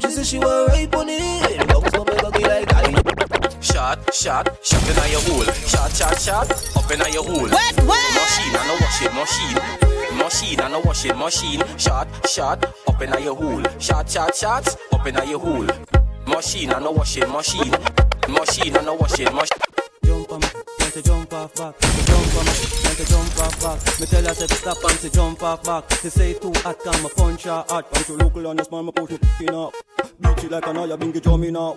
She 0.00 0.10
said 0.10 0.26
she 0.26 0.38
was 0.38 0.68
right 0.70 0.92
on 0.92 1.08
it. 1.08 1.68
Bounce 1.68 1.92
my 1.92 2.04
make 2.04 2.18
cookie 2.18 2.42
like 2.42 2.74
I. 2.74 3.60
Shot, 3.60 4.12
shot, 4.12 4.48
shot 4.64 4.88
in 4.90 5.12
your 5.12 5.20
hole. 5.20 5.44
Shot, 5.70 5.92
shot, 5.92 6.18
shot, 6.18 6.50
up 6.76 6.90
in 6.90 7.12
your 7.12 7.22
hole. 7.22 7.48
Wet, 7.48 7.76
wet. 7.86 8.14
Machine 8.18 8.56
and 8.58 8.70
a 8.70 8.76
washing 8.82 9.14
machine. 9.14 10.18
Machine 10.18 10.60
and 10.60 10.74
a 10.74 10.80
washing 10.80 11.16
machine. 11.16 11.62
Shot, 11.78 12.08
shot, 12.26 12.64
up 12.88 13.00
in 13.00 13.22
your 13.22 13.36
hole. 13.36 13.62
Shot, 13.78 14.10
shot, 14.10 14.34
shot, 14.34 14.76
up 14.92 15.06
in 15.06 15.14
your 15.28 15.38
hole. 15.38 15.68
Machine 16.30 16.70
and 16.70 16.86
a 16.86 16.90
washing 16.92 17.28
machine. 17.30 17.74
Machine 18.28 18.76
and 18.76 18.88
a 18.88 18.94
washing 18.94 19.34
machine. 19.34 19.58
Jump 20.04 20.32
on 20.32 20.40
me, 20.40 20.46
like 20.78 20.92
to 20.92 21.02
jump 21.02 21.32
off 21.32 21.54
back. 21.56 21.74
She 21.82 22.04
jump 22.06 22.36
on 22.36 22.44
me, 22.44 22.52
like 22.84 22.96
to 22.96 23.04
jump 23.08 23.38
off 23.40 23.60
back. 23.60 24.00
Me 24.00 24.06
tell 24.06 24.24
her 24.24 24.34
say 24.34 24.46
to 24.46 24.54
stop 24.54 24.84
and 24.84 24.98
she 25.00 25.10
jump 25.10 25.42
off 25.42 25.64
back. 25.64 25.90
She 26.00 26.08
say 26.08 26.34
too 26.34 26.52
hot, 26.56 26.78
can 26.84 27.02
me 27.02 27.08
punch 27.16 27.42
her 27.44 27.64
hot. 27.68 27.90
Punch 27.90 28.06
her 28.06 28.14
local 28.14 28.46
on 28.46 28.56
the 28.56 28.64
small, 28.64 28.82
me 28.82 28.92
push 28.92 29.10
me 29.10 29.18
in 29.40 29.54
up. 29.54 29.74
Beat 30.20 30.44
it 30.44 30.50
like 30.52 30.66
an 30.66 30.76
oil, 30.76 30.96
bingy 30.96 31.20
drumming 31.20 31.52
now. 31.52 31.76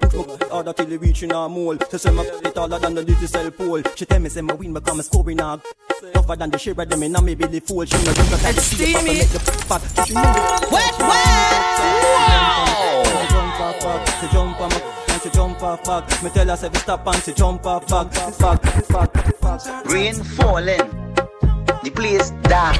Push 0.00 0.14
me 0.14 0.36
harder 0.50 0.72
till 0.74 0.92
it 0.92 1.00
reach 1.00 1.22
in 1.22 1.30
her 1.30 1.48
mole. 1.48 1.78
She 1.90 1.98
say 1.98 2.10
me 2.10 2.22
it 2.22 2.54
taller 2.54 2.78
than 2.78 2.94
the 2.94 3.04
digital 3.04 3.50
pole. 3.52 3.82
She 3.96 4.04
tell 4.04 4.20
me 4.20 4.28
say 4.28 4.42
me 4.42 4.52
win, 4.52 4.72
me 4.74 4.80
come 4.80 5.00
scoring 5.00 5.38
now. 5.38 5.60
Tougher 6.12 6.36
than 6.36 6.50
the 6.50 6.58
shit 6.58 6.76
right 6.76 6.88
them 6.88 7.02
in 7.02 7.16
a 7.16 7.22
me 7.22 7.34
belly 7.34 7.60
full. 7.60 7.84
She 7.86 7.96
me 7.96 8.04
drink 8.12 8.32
a 8.32 8.48
It's 8.50 8.64
steamy. 8.64 9.22
Fat, 9.64 9.80
she 10.06 10.12
know 10.12 10.22
the 10.22 10.68
Wet, 10.70 10.98
wet. 11.00 11.64
She 11.78 11.86
jump 12.30 12.93
off 13.64 13.80
back, 13.80 14.20
she 14.20 14.28
jump 14.28 14.60
on 14.60 14.68
me, 14.70 14.76
and 15.08 15.32
jump 15.32 15.62
off 15.62 15.84
back. 15.84 16.22
Me 16.22 16.30
tell 16.30 16.48
her 16.48 16.56
say 16.56 16.68
to 16.68 16.78
stop 16.78 17.06
and 17.06 17.22
she 17.22 17.32
jump 17.32 17.64
off. 17.66 17.88
Back, 17.88 18.10
back, 18.38 18.88
back. 18.88 19.86
Rain 19.86 20.14
falling, 20.14 20.86
the 21.82 21.90
place 21.94 22.30
dark. 22.42 22.76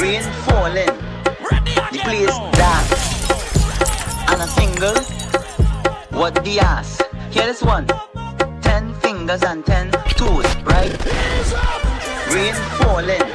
Rain 0.00 0.22
falling, 0.46 0.94
the 1.92 1.98
place 2.06 2.36
dark. 2.60 2.86
And 4.30 4.42
a 4.42 4.48
single, 4.58 4.96
what 6.18 6.34
the 6.44 6.60
ass? 6.60 7.02
Here 7.30 7.48
is 7.48 7.62
one. 7.62 7.86
Ten 8.62 8.94
fingers 8.94 9.42
and 9.42 9.64
ten 9.66 9.90
toes, 10.16 10.46
right? 10.64 10.96
Rain 12.32 12.54
falling, 12.80 13.26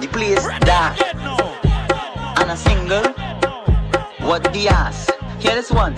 the 0.00 0.08
place 0.10 0.46
dark. 0.60 1.41
And 2.42 2.50
a 2.50 2.56
single, 2.56 3.04
what 4.26 4.42
the 4.52 4.66
ass? 4.68 5.08
Here 5.38 5.56
is 5.56 5.70
one. 5.70 5.94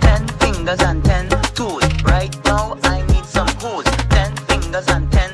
Ten 0.00 0.28
fingers 0.38 0.80
and 0.80 1.02
ten 1.02 1.30
toes. 1.54 1.82
Right 2.04 2.36
now 2.44 2.76
I 2.84 3.00
need 3.06 3.24
some 3.24 3.48
hose. 3.56 3.86
Ten 4.10 4.36
fingers 4.36 4.86
and 4.88 5.10
ten 5.10 5.31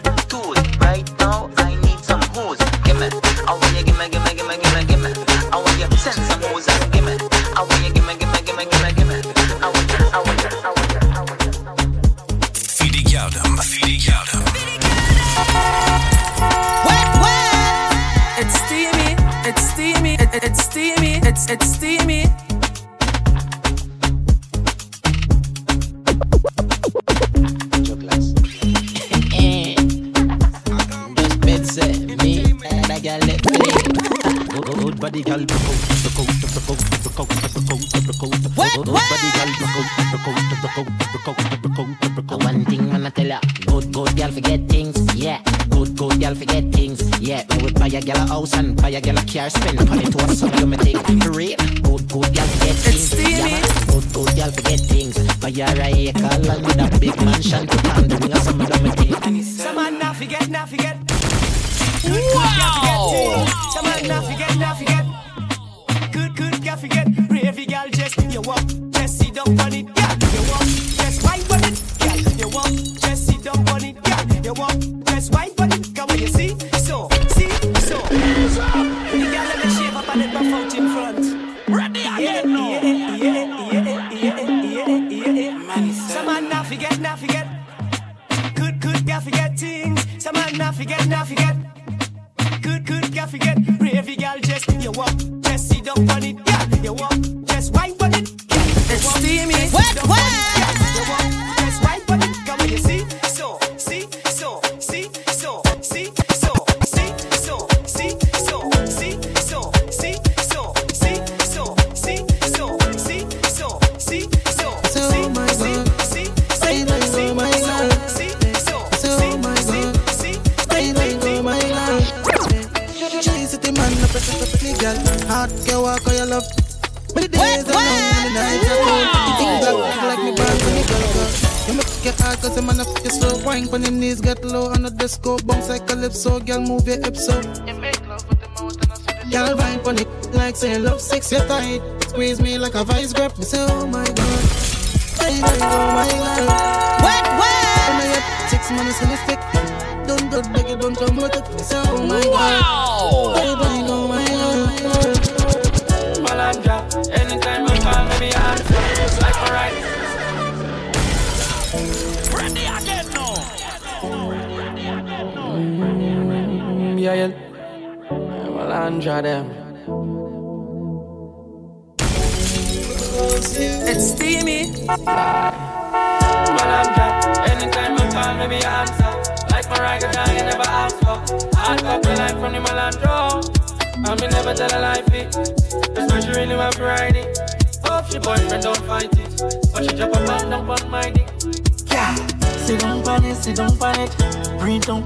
play. 21.49 22.25
Good 34.85 35.01
body 35.01 35.25
out. 35.31 35.51
One 42.29 42.65
thing 42.65 42.93
I'ma 42.93 43.11
tell 43.11 43.27
ya, 43.27 43.41
good 43.67 43.93
good 43.93 44.17
girl 44.17 44.31
forget 44.31 44.69
things, 44.69 44.97
yeah. 45.15 45.41
Good 45.71 45.97
good 45.97 46.21
girl 46.21 46.35
forget 46.35 46.65
things. 46.73 47.01
Yeah, 47.21 47.45
me 47.51 47.63
would 47.63 47.75
buy 47.75 47.87
a 47.87 48.01
girl 48.01 48.17
a 48.17 48.27
house 48.27 48.55
and 48.55 48.77
buy 48.77 48.91
a 48.91 49.01
girl 49.01 49.19
a 49.19 49.23
car, 49.25 49.49
spend 49.51 49.89
money 49.89 50.05
to 50.05 50.19
a 50.19 50.35
son. 50.35 51.18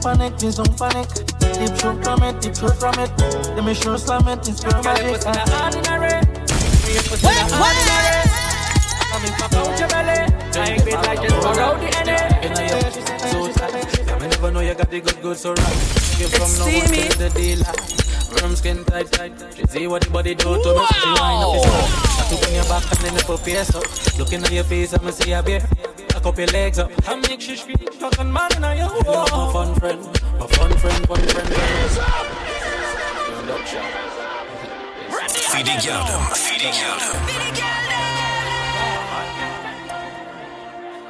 Breathe 0.02 0.18
down 0.18 0.36
please 0.36 0.56
don't 0.56 0.76
panic. 0.76 1.06
Deep 1.38 1.78
throat 1.78 2.02
from 2.02 2.22
it, 2.24 2.40
deep 2.42 2.54
throat 2.54 2.74
from 2.74 2.98
it. 2.98 3.10
Let 3.54 3.64
me 3.64 3.72
show 3.72 3.96
slam 3.96 4.26
it, 4.26 4.48
it's 4.48 4.60
pure 4.60 4.72
Girl, 4.72 4.82
magic. 4.82 5.06
you 5.06 5.12
put 5.12 5.22
the 5.22 5.62
ordinary. 5.62 6.18
Me 6.82 6.90
you 6.90 7.02
put 7.06 7.22
in 7.22 7.30
the 7.30 7.54
ordinary. 7.62 8.26
Come 9.06 9.24
in, 9.24 9.32
pop 9.38 9.52
out 9.54 9.78
your 9.78 9.88
belly. 9.94 10.18
I 10.58 10.74
ain't 10.74 10.84
been 10.84 10.94
like 11.06 11.22
this, 11.22 11.32
pour 11.32 11.60
out 11.60 11.78
the 11.78 11.88
energy. 12.02 13.00
So 13.30 13.52
tight. 13.52 14.06
Yeah, 14.06 14.18
me 14.18 14.26
never 14.26 14.50
know 14.50 14.60
you 14.60 14.74
got 14.74 14.90
the 14.90 15.00
good, 15.00 15.22
good, 15.22 15.36
so 15.36 15.54
right. 15.54 15.78
Give 16.18 16.34
from 16.34 16.50
no 16.58 16.64
one 16.66 16.90
to 16.90 17.18
the 17.18 17.30
dealer. 17.36 17.72
Firm 18.42 18.56
skin 18.56 18.84
tight, 18.84 19.12
tight. 19.12 19.32
She 19.54 19.64
see 19.66 19.86
what 19.86 20.02
the 20.02 20.10
body 20.10 20.34
do 20.34 20.50
to 20.50 20.70
me. 20.74 20.86
She 20.98 21.08
wind 21.14 21.44
up 21.46 21.54
his 21.54 21.64
I 22.18 22.26
took 22.28 22.48
on 22.48 22.54
your 22.54 22.64
back 22.64 22.90
and 22.90 23.00
then 23.06 23.14
the 23.14 23.38
face 23.38 23.74
up. 23.74 24.18
Looking 24.18 24.42
at 24.42 24.50
your 24.50 24.64
face, 24.64 24.94
I'ma 24.94 25.10
see 25.12 25.30
a 25.30 25.42
beer. 25.44 25.62
Cock 26.22 26.34
up 26.34 26.38
your 26.38 26.46
legs 26.48 26.78
up. 26.78 26.92
I 27.08 27.16
make 27.16 27.40
she 27.40 27.56
scream, 27.56 27.78
fucking 27.78 28.32
man 28.32 28.52
in 28.54 28.62
your 28.62 28.94
You 28.94 29.02
know 29.02 29.26
my 29.26 29.52
fun 29.52 29.74
friend, 29.74 30.00
my 30.38 30.46
fun 30.46 30.70
friend, 30.78 31.06
fun 31.08 31.18
friend. 31.18 31.48
friend. 31.48 31.92
Feeding 35.50 35.80
Yaldum, 35.82 36.22
feeding 36.36 36.74
Yaldum. 36.78 37.18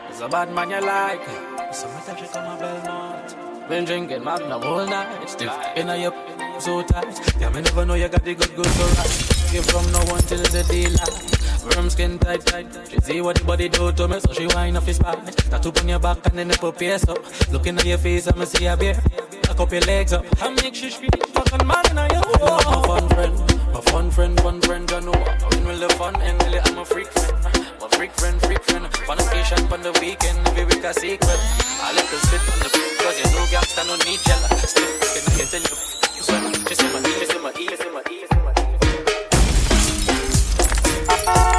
It's 0.09 0.21
a 0.23 0.29
bad 0.31 0.51
man 0.55 0.71
you 0.71 0.81
like. 0.81 1.27
Sometimes 1.75 2.19
she 2.19 2.27
come 2.29 2.57
a 2.57 2.59
Belmont. 2.59 3.69
Been 3.69 3.85
drinking 3.85 4.25
Magnum 4.25 4.63
all 4.63 4.87
night. 4.87 5.29
Stiff 5.29 5.53
in 5.77 5.91
a 5.91 5.97
your 5.99 6.15
so 6.59 6.83
tight. 6.85 7.21
Yeah, 7.39 7.51
me 7.51 7.61
never 7.61 7.85
know 7.85 7.95
you 7.95 8.09
got 8.09 8.25
the 8.25 8.35
good, 8.35 8.57
good, 8.57 8.65
so 8.65 8.87
right. 8.97 9.53
Give 9.53 9.67
from 9.67 9.93
no 9.93 9.99
one 10.11 10.23
till 10.23 10.39
the 10.39 10.65
daylight. 10.71 11.42
Firm 11.63 11.89
skin 11.91 12.19
tight, 12.19 12.45
tight. 12.45 12.67
She 12.91 12.99
see 13.01 13.21
what 13.21 13.37
the 13.37 13.45
body 13.45 13.69
do 13.69 13.93
to 13.93 14.09
me, 14.09 14.19
so 14.19 14.33
she 14.33 14.47
wind 14.49 14.77
off 14.77 14.85
his 14.85 14.99
back. 14.99 15.25
Tattoo 15.49 15.73
on 15.79 15.89
your 15.89 16.01
back 16.01 16.19
and 16.27 16.37
then 16.37 16.49
the 16.49 16.73
face 16.73 17.09
up. 17.09 17.19
Looking 17.53 17.79
at 17.79 17.85
your 17.85 17.99
face, 17.99 18.27
I'ma 18.27 18.45
see 18.45 18.67
a 18.67 18.77
beer. 18.77 19.01
Cock 19.45 19.61
up 19.61 19.71
your 19.71 19.81
legs 19.83 20.13
up. 20.13 20.25
I 20.43 20.51
make 20.51 20.75
she 20.75 20.91
scream, 20.91 21.11
fucking 21.33 21.65
man 21.65 21.87
in 21.91 21.97
your 21.97 22.07
You 22.07 22.39
know 22.43 22.59
my 22.67 22.83
fun 22.83 23.09
friend, 23.11 23.35
my 23.73 23.81
fun 23.81 24.11
friend, 24.11 24.41
fun 24.41 24.61
friend. 24.63 24.91
You 24.91 25.01
know 25.03 25.13
when 25.13 25.65
will 25.65 25.79
the 25.79 25.89
fun 25.95 26.21
end? 26.23 26.43
Really, 26.43 26.59
I'm 26.59 26.79
a 26.79 26.85
freak 26.85 27.07
friend, 27.07 27.37
my 27.81 27.89
freak 27.95 28.13
friend, 28.13 28.41
freak 28.43 28.63
friend. 28.65 28.97
Fun 29.07 29.19
occasion 29.21 29.61
on 29.73 29.83
the 29.83 29.93
weekend, 30.01 30.39
every 30.49 30.65
week 30.65 30.83
a 30.83 30.93
secret. 30.93 31.41
A 31.79 31.95
little 31.95 32.19
spit 32.27 32.43
on 32.53 32.59
the 32.59 32.71
beat, 32.75 32.99
cause 32.99 33.19
you 33.23 33.29
know 33.39 33.47
gangsta 33.55 33.87
no 33.87 33.95
need 34.03 34.19
jelly. 34.27 34.49
Still, 34.67 34.91
can 35.15 35.25
I 35.31 35.47
tell 35.47 35.63
you? 35.63 35.77
Sweat, 36.27 36.43
just 36.69 36.83
in 36.83 36.93
my 36.93 36.99
ear, 36.99 37.19
just 37.23 37.33
in 37.33 37.43
my 37.43 37.53
ear, 37.55 37.71
just 37.71 37.83
in 37.83 37.95
my 37.95 38.03
ear. 38.11 38.13
Feeding 41.23 41.52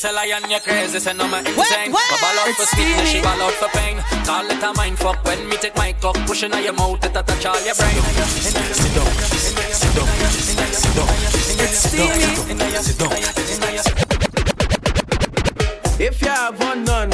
She 0.00 0.08
say 0.08 0.12
lion, 0.12 0.50
you 0.50 0.60
crazy, 0.60 0.98
say 0.98 1.12
no 1.14 1.28
man 1.28 1.46
insane. 1.46 1.92
But 1.92 2.20
ball 2.20 2.38
out 2.38 2.54
for 2.56 2.66
sweetness, 2.66 3.08
she 3.08 3.20
ball 3.22 3.40
out 3.42 3.52
for 3.52 3.68
pain. 3.68 3.98
Call 4.24 4.50
it 4.50 4.62
a 4.62 4.72
mind 4.74 4.98
fuck 4.98 5.24
when 5.24 5.48
me 5.48 5.56
take 5.56 5.76
my 5.76 5.92
cock, 6.00 6.16
pushing 6.26 6.52
on 6.52 6.62
your 6.62 6.72
mouth, 6.72 7.04
it 7.04 7.16
a 7.16 7.22
touch 7.22 7.46
all 7.46 7.60
your 7.64 7.74
brain. 7.74 8.02
Sit 8.26 8.54
down, 8.54 8.64
sit 8.74 8.94
down, 8.94 9.06
sit 9.72 9.94
down, 9.96 10.08
sit 10.08 10.94
down, 10.96 11.08
sit 11.82 11.96
down, 11.98 12.82
sit 12.82 12.98
down. 12.98 13.10
If 16.00 16.22
you 16.22 16.28
have 16.28 16.58
one 16.60 16.84
none, 16.84 17.10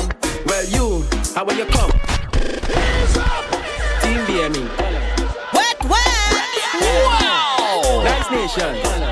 well 0.47 0.65
you, 0.67 1.05
how 1.35 1.45
will 1.45 1.57
you 1.57 1.67
come? 1.67 1.91
Team 4.01 4.21
BME. 4.27 4.69
Wet, 5.53 5.85
wet. 5.85 6.45
Wow. 6.81 8.03
Nice 8.05 8.31
nation. 8.31 9.06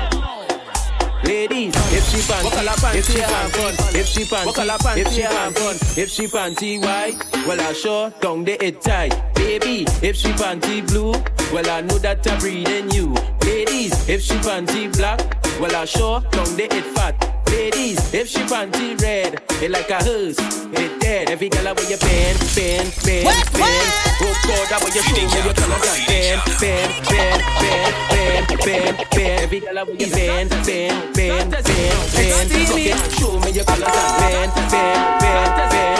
Ladies, 1.45 1.75
if 1.93 2.03
she 2.09 2.17
panty, 2.17 2.95
if 2.95 3.05
she 3.05 3.19
have 3.19 3.95
if 3.95 4.07
she 4.07 4.23
panty, 4.23 4.97
if 4.97 5.13
she 5.13 5.21
have 5.21 5.53
if 5.95 6.09
she 6.09 6.25
panty 6.25 6.81
white, 6.81 7.23
well 7.45 7.61
I 7.61 7.71
sure 7.71 8.09
tongue 8.19 8.45
the 8.45 8.53
it 8.65 8.81
tight. 8.81 9.13
Baby, 9.35 9.85
if 10.01 10.15
she 10.15 10.29
panty 10.29 10.87
blue, 10.87 11.11
well 11.53 11.69
I 11.69 11.81
know 11.81 11.99
that 11.99 12.25
I'm 12.25 12.39
breeding 12.39 12.89
you. 12.89 13.13
Ladies, 13.43 14.09
if 14.09 14.23
she 14.23 14.33
panty 14.35 14.91
black, 14.97 15.19
well 15.59 15.75
I 15.75 15.85
sure 15.85 16.21
don't 16.31 16.57
they 16.57 16.65
it 16.65 16.83
fat. 16.95 17.34
Ladies, 17.49 18.13
if 18.13 18.27
she 18.27 18.39
panty 18.39 18.99
red, 19.01 19.41
it 19.61 19.71
like 19.71 19.89
a 19.89 19.95
hearse, 20.03 20.37
it 20.73 20.99
dead. 20.99 21.29
Every 21.29 21.49
girl 21.49 21.73
where 21.73 21.89
you 21.89 21.97
bend, 21.97 22.39
bend, 22.55 22.93
bend, 23.03 23.25
bend. 23.53 23.91
Oh 24.21 24.33
God, 24.47 24.67
that 24.69 24.79
way 24.83 24.91
you 24.95 25.01
show 25.03 25.15
me 25.15 25.21
your 25.45 25.53
colors 25.53 25.85
and 25.85 26.05
bend, 26.07 26.41
bend, 26.59 26.91
bend, 27.09 27.41
bend, 27.59 27.93
bend, 28.09 28.47
bend, 28.65 28.97
bend. 29.11 29.41
Every 29.43 29.59
girl 29.59 29.75
where 29.85 29.95
you 29.95 30.09
bend, 30.11 30.49
bend, 30.49 31.13
bend, 31.15 31.51
bend, 31.51 31.51
bend. 31.61 32.51
Okay, 32.71 32.93
show 33.17 33.39
me 33.39 33.49
your 33.51 33.65
colors 33.65 33.87
and 33.87 34.19
bend, 34.19 34.51
bend, 34.71 35.19
bend, 35.19 35.51
bend. 35.71 35.99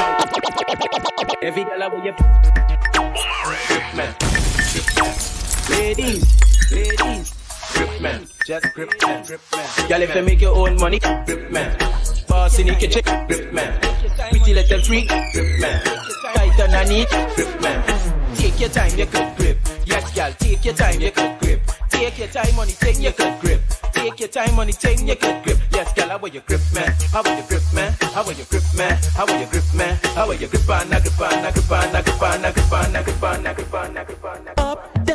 Every 1.41 1.63
girl 1.63 1.89
where 1.91 2.05
you. 2.05 2.13
Ladies, 5.69 6.23
ladies. 6.71 7.34
Grip 7.95 8.01
man, 8.01 8.27
just 8.45 8.73
grip 8.73 8.91
man, 9.01 9.23
grip 9.23 9.41
man. 9.53 9.87
Girl, 9.87 10.01
if 10.01 10.15
you 10.15 10.23
make 10.23 10.41
your 10.41 10.53
own 10.53 10.75
money, 10.75 10.99
grip 10.99 11.49
man. 11.49 11.77
Boss 12.27 12.59
in 12.59 12.67
the 12.67 12.75
kitchen, 12.75 13.01
grip 13.27 13.53
man. 13.53 13.79
Pretty 14.31 14.53
little 14.53 14.81
freak, 14.81 15.07
grip 15.07 15.59
man. 15.61 15.81
Tight 16.35 16.59
on 16.59 16.69
her 16.71 16.85
knee, 16.89 17.05
grip 17.35 17.61
man. 17.61 18.35
Take 18.35 18.59
your 18.59 18.67
time, 18.67 18.99
you 18.99 19.05
could 19.05 19.37
grip. 19.37 19.57
Yes, 19.85 20.13
girl, 20.13 20.29
take 20.39 20.65
your 20.65 20.73
time, 20.73 20.99
you 20.99 21.09
could 21.09 21.39
grip. 21.39 21.61
Take 21.89 22.19
your 22.19 22.27
time 22.27 22.59
on 22.59 22.67
the 22.67 22.73
thing, 22.73 23.01
you 23.01 23.13
could 23.13 23.39
grip. 23.39 23.61
Take 23.93 24.19
your 24.19 24.27
time 24.27 24.59
on 24.59 24.67
the 24.67 24.73
thing, 24.73 25.07
you 25.07 25.15
could 25.15 25.43
grip. 25.45 25.57
Yes, 25.71 25.93
girl, 25.93 26.09
how 26.09 26.17
will 26.17 26.27
you 26.27 26.41
grip, 26.41 26.59
man? 26.73 26.93
How 27.13 27.23
will 27.23 27.37
you 27.37 27.43
grip, 27.47 27.63
man? 27.73 27.95
How 28.11 28.25
will 28.25 28.33
you 28.33 28.43
grip, 28.43 28.63
man? 28.75 28.99
How 29.15 29.25
will 29.25 29.39
you 29.39 29.45
grip, 29.45 29.63
man? 29.73 29.97
How 30.15 30.27
will 30.27 30.35
you 30.35 30.47
grip 30.47 30.69
on, 30.69 30.91
a 30.91 30.99
grip 30.99 31.21
on, 31.21 31.45
a 31.45 31.51
grip 31.53 31.71
on, 31.71 31.95
a 31.95 32.03
grip 32.03 32.21
on, 32.21 32.43
a 32.43 32.51
grip 32.51 32.73
on, 32.73 32.95
a 32.95 33.03
grip 33.03 33.23
on, 33.23 33.47
a 33.47 33.53
grip 33.53 33.73
on, 33.73 33.95
a 33.95 34.03
grip 34.03 34.25
on, 34.25 34.47
Up, 34.57 35.05
down, 35.05 35.14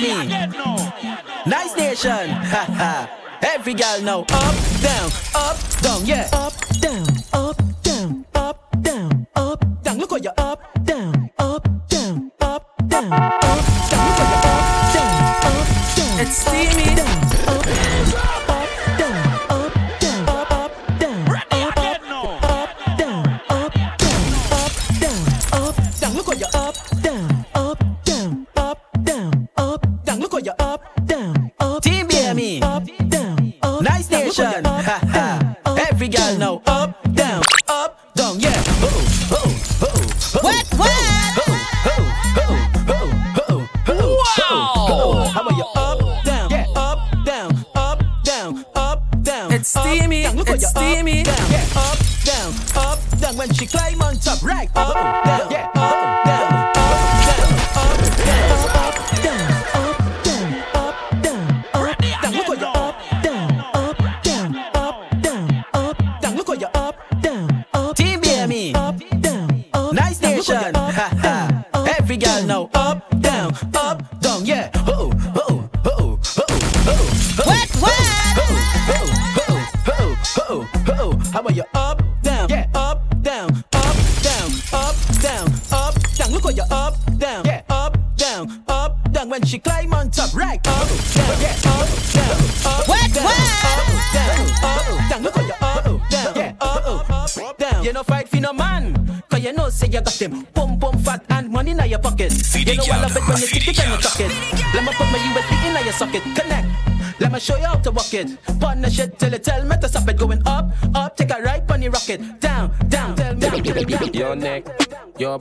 Team 0.00 0.28
BME. 0.30 1.46
Nice 1.46 1.76
nation. 1.76 2.30
Every 3.42 3.74
girl 3.74 4.00
know 4.00 4.22
up, 4.22 4.54
down, 4.80 5.10
up, 5.34 5.56
down, 5.82 6.06
yeah. 6.06 6.28
Up, 6.32 6.54
down, 6.80 7.06
up, 7.34 7.56
down, 7.82 8.24
up, 8.34 8.82
down, 8.82 9.26
up, 9.36 9.82
down. 9.82 9.98
Look 9.98 10.10
how 10.10 10.16
you 10.16 10.30
up, 10.38 10.84
down, 10.84 11.30
up, 11.38 11.68
down, 11.88 12.32
up, 12.40 12.88
down, 12.88 13.12
up, 13.12 13.68
down. 13.68 14.00
Look 14.00 14.18
how 14.18 14.28
you 14.30 14.38
up, 14.48 14.90
down, 14.92 15.42
up, 15.44 15.94
down. 15.94 16.20
It's 16.20 16.36
steamy. 16.36 16.69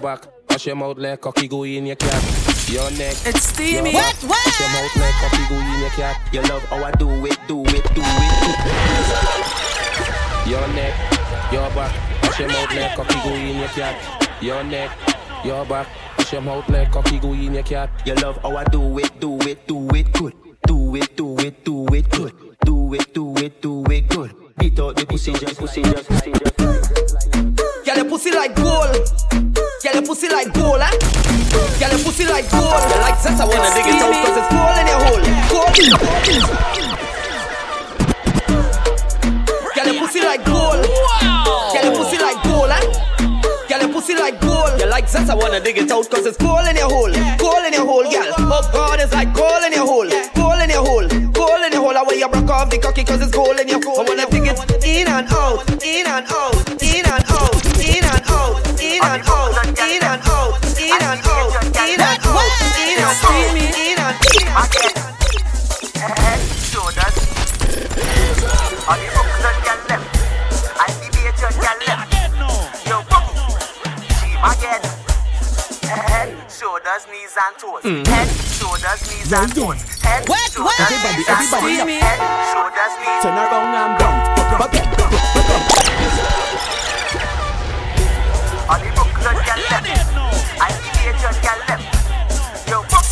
Back, 0.02 0.26
wash 0.50 0.66
your 0.68 0.76
mouth 0.76 0.98
like 0.98 1.22
cocky 1.22 1.48
go 1.48 1.64
in 1.64 1.86
your 1.86 1.96
cat. 1.96 2.24
Your 2.70 2.90
neck, 2.92 3.16
It's 3.26 3.44
steamy. 3.50 3.92
your 3.92 4.02
back, 4.02 4.16
What, 4.24 4.30
what? 4.30 4.46
wash 4.46 4.60
your 4.60 4.70
mouth 4.70 4.96
like 4.96 5.16
cocky 5.16 5.44
go 5.50 5.56
in 5.56 5.80
your 5.80 5.90
cat. 5.92 6.22
You 6.34 6.42
love 6.44 6.64
how 6.66 6.84
I 6.84 6.92
do 6.92 7.10
it, 7.26 7.38
do 7.48 7.64
it, 7.66 7.84
do 7.96 8.02
it. 8.04 8.58
Your 10.48 10.68
neck, 10.70 10.94
your 11.52 11.70
back, 11.72 12.24
wash 12.24 12.40
your 12.40 12.50
mouth 12.50 12.74
like 12.76 12.96
cocky 12.96 13.16
go 13.24 13.34
in 13.36 13.58
your 13.60 13.68
cat. 13.70 13.96
Your 14.42 14.64
neck, 14.64 14.92
your 15.44 15.66
back, 15.66 15.88
wash 16.18 16.34
your 16.34 16.42
mouth 16.42 16.68
like 16.70 16.92
cocky 16.92 17.20
go 17.20 17.34
in 17.34 17.54
your 17.54 17.64
cat. 17.64 17.90
You 18.06 18.16
love 18.16 18.38
how 18.42 18.56
I 18.56 18.64
do 18.66 18.98
it, 19.00 19.20
do 19.20 19.38
it, 19.42 19.68
pussy 30.20 30.34
like 30.36 30.54
gold, 30.54 30.82
eh? 30.82 30.91
Girl, 31.80 31.91
your 31.91 32.00
pussy 32.04 32.26
like 32.26 32.52
gold. 32.52 32.84
You 32.91 33.00
like 33.00 33.20
sex, 33.20 33.40
I 33.40 33.46
wanna 33.46 33.72
dig 33.72 33.88
it 33.88 34.02
out 34.04 34.12
cause 34.20 34.36
it's 34.36 34.50
gold 34.52 34.76
in 34.76 34.88
your 34.91 35.00
hole. 35.00 35.24
Gold. 35.48 35.72
Girl, 39.76 39.88
your 39.88 40.00
pussy 40.04 40.22
like 40.22 40.44
gold. 40.44 40.84
Girl, 41.72 41.84
your 41.86 41.96
pussy 41.96 42.18
like 42.18 42.44
gold, 42.44 42.70
eh? 42.70 42.84
Girl, 43.70 43.80
your 43.80 43.94
pussy 43.94 44.16
like 44.16 44.41
gold. 44.41 44.80
You 44.80 44.88
like 44.90 45.08
sex, 45.08 45.30
I 45.30 45.36
wanna 45.36 45.62
dig 45.62 45.78
it 45.78 45.90
out 45.90 46.10
cause 46.10 46.26
it's 46.26 46.36
gold 46.36 46.68
in 46.68 46.76
your 46.76 46.90
hole. 46.90 47.09
That's 79.30 79.53
doing. 79.53 79.77
What? 80.26 80.49
What? 80.57 80.73
Everybody, 80.81 81.22
everybody, 81.30 81.77
everybody. 81.77 82.01
Turn 83.22 83.38
around 83.38 83.77
and 83.77 83.93
bounce. 84.01 84.26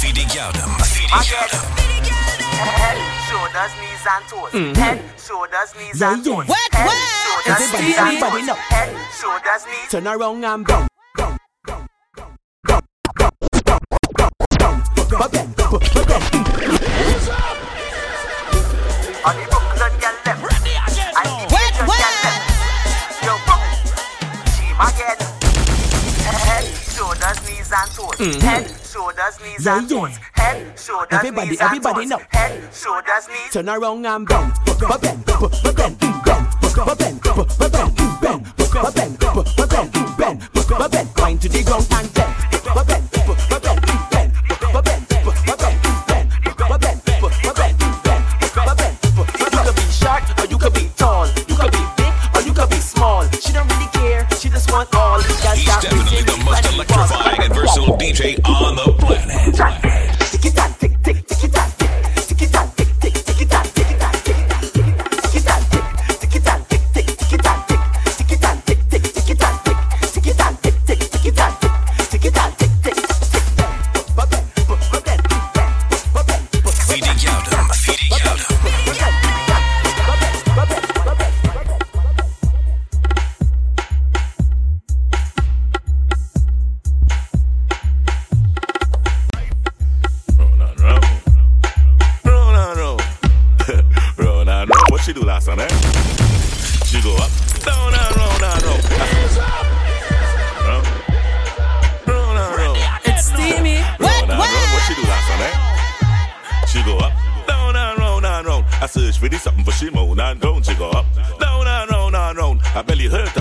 Feed 0.02 0.16
the 0.16 0.26
girl 0.34 0.52
them. 0.58 0.74
Feed 0.90 1.06
the. 1.14 1.62
Head, 2.66 2.98
shoulders, 3.30 3.74
knees 3.78 4.02
and 4.10 4.26
toes. 4.26 4.50
Mm-hmm. 4.50 4.74
Head, 4.74 4.98
shoulders, 5.22 5.70
knees 5.78 6.02
and 6.02 6.26
toes. 6.26 6.48
What? 6.48 6.74
What? 6.74 7.48
Everybody, 7.48 7.94
everybody, 7.94 8.42
now. 8.42 8.56
Head, 8.56 8.90
shoulders, 9.14 9.66
knees. 9.68 9.92
Turn 9.92 10.08
around 10.08 10.44
and 10.44 10.66
bounce. 10.66 10.97
Yeah. 29.68 29.88
Yeah. 29.90 30.18
Head, 30.34 30.80
shoulders, 30.80 31.08
everybody, 31.12 31.50
knees 31.50 31.62
everybody 31.62 32.02
and 32.02 32.10
know. 32.10 32.22
Head, 32.30 32.74
shoulders, 32.74 33.28
knees. 33.28 33.52
Turn 33.52 33.70
around 33.70 34.06
and 34.06 34.28
bend, 34.28 34.54
bend, 34.66 34.80
bend, 34.80 35.02
bend, 35.02 35.76
bend, 35.76 35.76
bend, 35.76 36.00
bend, 36.00 36.38
bend, 36.98 37.20
bend, 37.60 38.44
bend, 38.96 39.20
bend, 39.20 39.27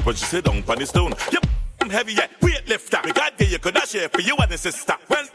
but 0.06 0.16
she 0.16 0.24
sit 0.24 0.44
down 0.44 0.62
on 0.68 0.78
the 0.78 0.86
stone. 0.86 1.12
Yep, 1.32 1.46
heavy 1.90 2.14
yet, 2.14 2.30
weight 2.40 2.62
lifter. 2.68 2.98
We 3.04 3.10
got 3.12 3.36
there, 3.36 3.48
you 3.48 3.58
could 3.58 3.74
not 3.74 3.88
share 3.88 4.08
for 4.08 4.20
you 4.20 4.36
and 4.36 4.50
the 4.50 4.56
sister. 4.56 4.94
Well, 5.10 5.26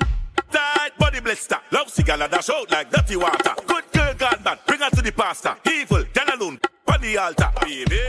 tight 0.49 0.98
body 0.98 1.19
blister. 1.19 1.57
Love 1.72 1.89
cigar 1.89 2.18
dash 2.18 2.49
out 2.49 2.72
like 2.72 2.89
dirty 2.89 3.18
water. 3.18 3.53
Good 3.68 3.84
girl 3.91 4.14
gone 4.14 4.39
bad, 4.43 4.60
bring 4.65 4.80
her 4.80 4.89
to 4.89 5.02
the 5.02 5.11
pastor. 5.11 5.57
Evil, 5.68 6.06
girl 6.14 6.39
alone, 6.39 6.60
on 6.88 7.02
the 7.02 7.18
altar. 7.18 7.52
Baby, 7.61 7.99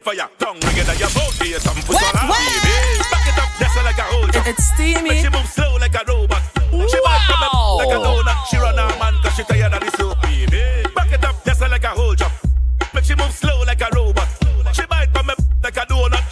fire, 0.00 0.28
tongue 0.38 0.58
together, 0.58 0.94
your 0.94 1.14
mouth, 1.14 1.62
something 1.62 1.84
for 1.86 1.94
swallow. 1.94 2.34
Baby, 2.34 2.74
back 3.14 3.28
it 3.30 3.38
up, 3.38 3.50
just 3.56 3.76
like 3.78 3.98
a 3.98 4.02
hold 4.10 4.30
It's 4.34 4.64
steamy. 4.74 5.08
Make 5.08 5.22
she 5.22 5.30
move 5.30 5.46
slow 5.46 5.76
like 5.78 5.94
a 5.94 6.02
robot. 6.04 6.42
She 6.90 6.98
might 7.06 7.22
come 7.30 7.46
up 7.46 7.78
like 7.78 7.94
a 7.94 8.00
donut. 8.02 8.46
She 8.50 8.56
run 8.56 8.74
her 8.74 8.98
man 8.98 9.14
cause 9.22 9.34
she 9.36 9.44
tired 9.44 9.72
of 9.72 9.80
the 9.80 9.93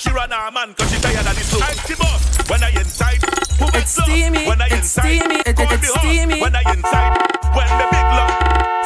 a 0.06 0.08
donut. 0.08 0.08
She 0.08 0.10
run 0.10 0.30
her 0.30 0.50
man 0.50 0.74
cause 0.74 0.90
she 0.92 1.00
tired 1.00 1.26
of 1.26 1.34
the 1.34 1.88
the 1.88 1.96
boss 1.98 2.48
when 2.50 2.62
I 2.62 2.70
inside. 2.70 3.22
It 3.22 3.74
It's 3.76 3.92
slow 3.92 4.04
steamy, 4.04 4.46
when 4.46 4.60
I 4.60 4.66
it's 4.66 4.74
inside. 4.96 5.02
steamy, 5.02 5.42
it- 5.46 5.56
Call 5.56 5.72
it's 5.72 5.88
steamy. 6.00 6.40
when 6.40 6.54
I 6.56 6.62
inside. 6.72 7.12
When 7.54 7.68
the 7.78 7.86
big 7.90 8.06
long 8.18 8.34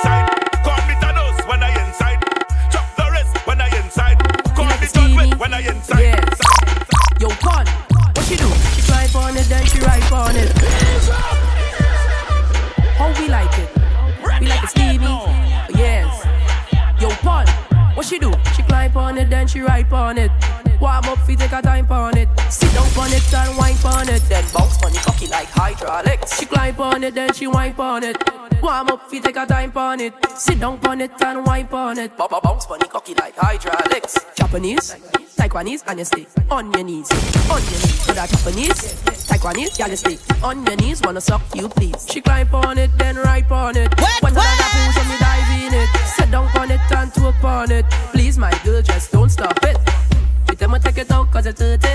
side. 0.03 0.27
Call 0.65 0.81
me 0.89 0.95
Thanos 1.01 1.49
when 1.49 1.63
I 1.63 1.71
inside. 1.85 2.21
Chuck 2.71 2.87
Norris 2.99 3.29
when 3.47 3.61
I 3.61 3.69
inside. 3.81 4.19
Call 4.55 4.65
me 4.67 4.87
John 4.93 5.39
when 5.39 5.55
I 5.55 5.61
inside. 5.61 6.25
Yo, 7.21 7.29
con, 7.41 7.65
oh, 7.67 8.11
what 8.15 8.25
she 8.27 8.37
do? 8.37 8.49
She 8.75 8.83
climb 8.83 9.17
on 9.17 9.37
it, 9.37 9.49
then 9.49 9.65
she 9.67 9.81
ride 9.81 10.13
on 10.13 10.37
it. 10.37 10.53
How 12.99 13.09
we 13.21 13.29
like 13.29 13.57
it? 13.59 13.71
We 14.41 14.47
like 14.49 14.63
it 14.65 14.69
steamy. 14.69 15.07
Yes. 15.75 16.27
Yo, 17.01 17.09
pon, 17.25 17.47
what 17.95 18.05
she 18.05 18.19
do? 18.19 18.33
She 18.55 18.63
climb 18.63 18.95
on 18.97 19.17
it, 19.19 19.31
then 19.31 19.47
she 19.49 19.61
ride 19.61 19.91
on 19.93 20.19
it. 20.19 20.31
Warm 20.81 21.05
up, 21.07 21.19
fi 21.27 21.35
take 21.35 21.53
a 21.53 21.63
time 21.63 21.91
on 21.91 22.17
it. 22.19 22.29
Sit 22.51 22.73
down 22.75 22.87
on 22.99 23.13
it 23.13 23.35
and 23.35 23.57
wine 23.57 23.77
on 23.85 24.09
it. 24.09 24.23
Then 24.29 24.45
bounce 24.55 24.83
on 24.85 24.93
it, 24.95 25.03
cocky 25.03 25.27
like 25.29 25.49
hydraulics. 25.49 26.39
She 26.39 26.47
climb 26.47 26.79
on 26.81 27.05
it, 27.05 27.15
then 27.15 27.33
she 27.33 27.47
wine 27.47 27.75
on 27.79 28.05
it. 28.05 28.17
Warm 28.63 28.89
up, 28.89 29.11
fi 29.11 29.21
take 29.21 29.37
a 29.37 29.47
time 29.47 29.73
on 29.77 30.01
it. 30.01 30.15
Sit 30.37 30.61
down 30.61 30.79
on 30.87 31.01
it 31.01 31.11
and 31.23 31.47
wine 31.47 31.69
on 31.73 31.99
it. 31.99 32.17
Ba- 32.17 32.29
ba- 32.29 32.41
Bounce 32.43 32.67
on 32.67 32.81
it, 32.83 32.91
cocky 32.91 33.15
like 33.15 33.37
hydraulics. 33.37 34.17
Japanese, 34.35 34.97
Taiwanese, 35.37 35.83
and 35.87 35.99
you 35.99 36.05
stay 36.05 36.27
on 36.51 36.73
your 36.73 36.85
knees, 36.85 37.11
on 37.51 37.63
your 37.63 37.71
knees. 37.71 38.05
For 38.05 38.13
that 38.13 38.29
Japanese, 38.31 38.95
Taiwanese, 39.29 39.79
y'all 39.79 39.97
stay 39.97 40.19
on 40.43 40.67
your 40.67 40.77
knees. 40.77 41.01
Wanna 41.03 41.21
suck 41.21 41.43
you, 41.55 41.69
please. 41.69 42.07
She 42.11 42.21
climb 42.21 42.55
on 42.55 42.79
it, 42.79 42.91
then 42.99 43.17
ride 43.17 43.51
on 43.51 43.77
it. 43.77 43.93
When 44.21 44.35
the 44.35 44.41
other 44.41 45.09
me 45.09 45.17
dive 45.19 45.63
in 45.63 45.75
it. 45.75 45.89
Sit 46.17 46.31
down 46.31 46.49
on 46.59 46.71
it 46.71 46.81
and 46.93 47.13
talk 47.15 47.43
on 47.45 47.71
it. 47.71 47.85
Please, 48.13 48.39
my 48.39 48.51
girl, 48.65 48.83
just 48.83 49.13
don't 49.13 49.29
stop 49.31 49.59
it. 49.63 49.77
It 50.59 50.63
I'ma 50.63 50.79
take 50.79 50.97
it 50.97 51.11
out 51.11 51.31
cause 51.31 51.45
it's 51.45 51.61
dirty. 51.61 51.87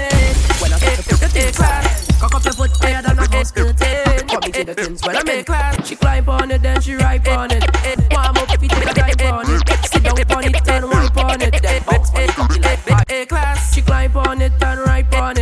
When 0.61 0.71
I 0.71 0.77
start 0.77 0.97
to 0.97 1.17
put 1.17 1.33
the 1.33 1.51
class. 1.55 2.07
Cock 2.19 2.35
up 2.35 2.43
your 2.43 2.53
foot 2.53 2.69
higher 2.77 3.01
than 3.01 3.17
I 3.17 3.25
go 3.25 3.41
skirting 3.41 4.27
Come 4.29 4.43
into 4.43 4.63
the 4.63 4.75
things 4.75 5.01
when 5.01 5.17
I'm 5.17 5.27
in. 5.27 5.43
Class 5.43 5.87
She 5.87 5.95
climb 5.95 6.29
on 6.29 6.51
it 6.51 6.61
then 6.61 6.79
she 6.79 6.93
ride 6.93 7.27
on 7.27 7.49
it. 7.49 7.63
Warm 8.11 8.37
up 8.37 8.53
if 8.53 8.61
you 8.61 8.69
take 8.69 8.85
a 8.85 8.93
dive 8.93 9.33
on 9.33 9.49
it. 9.49 9.85
Sit 9.85 10.03
down 10.03 10.13
on 10.13 10.45
it 10.45 10.69
and 10.69 10.85
wipe 10.85 11.17
on 11.17 11.41
it. 11.41 11.61
Then 11.61 11.81
bounce 11.89 12.11
on 12.13 12.63
it 12.63 12.91
like 12.91 13.11
A 13.11 13.25
class. 13.25 13.73
She 13.73 13.81
climb 13.81 14.15
on 14.15 14.41
it 14.41 14.53
and 14.61 14.79
ride 14.81 15.15
on 15.15 15.37
it 15.37 15.40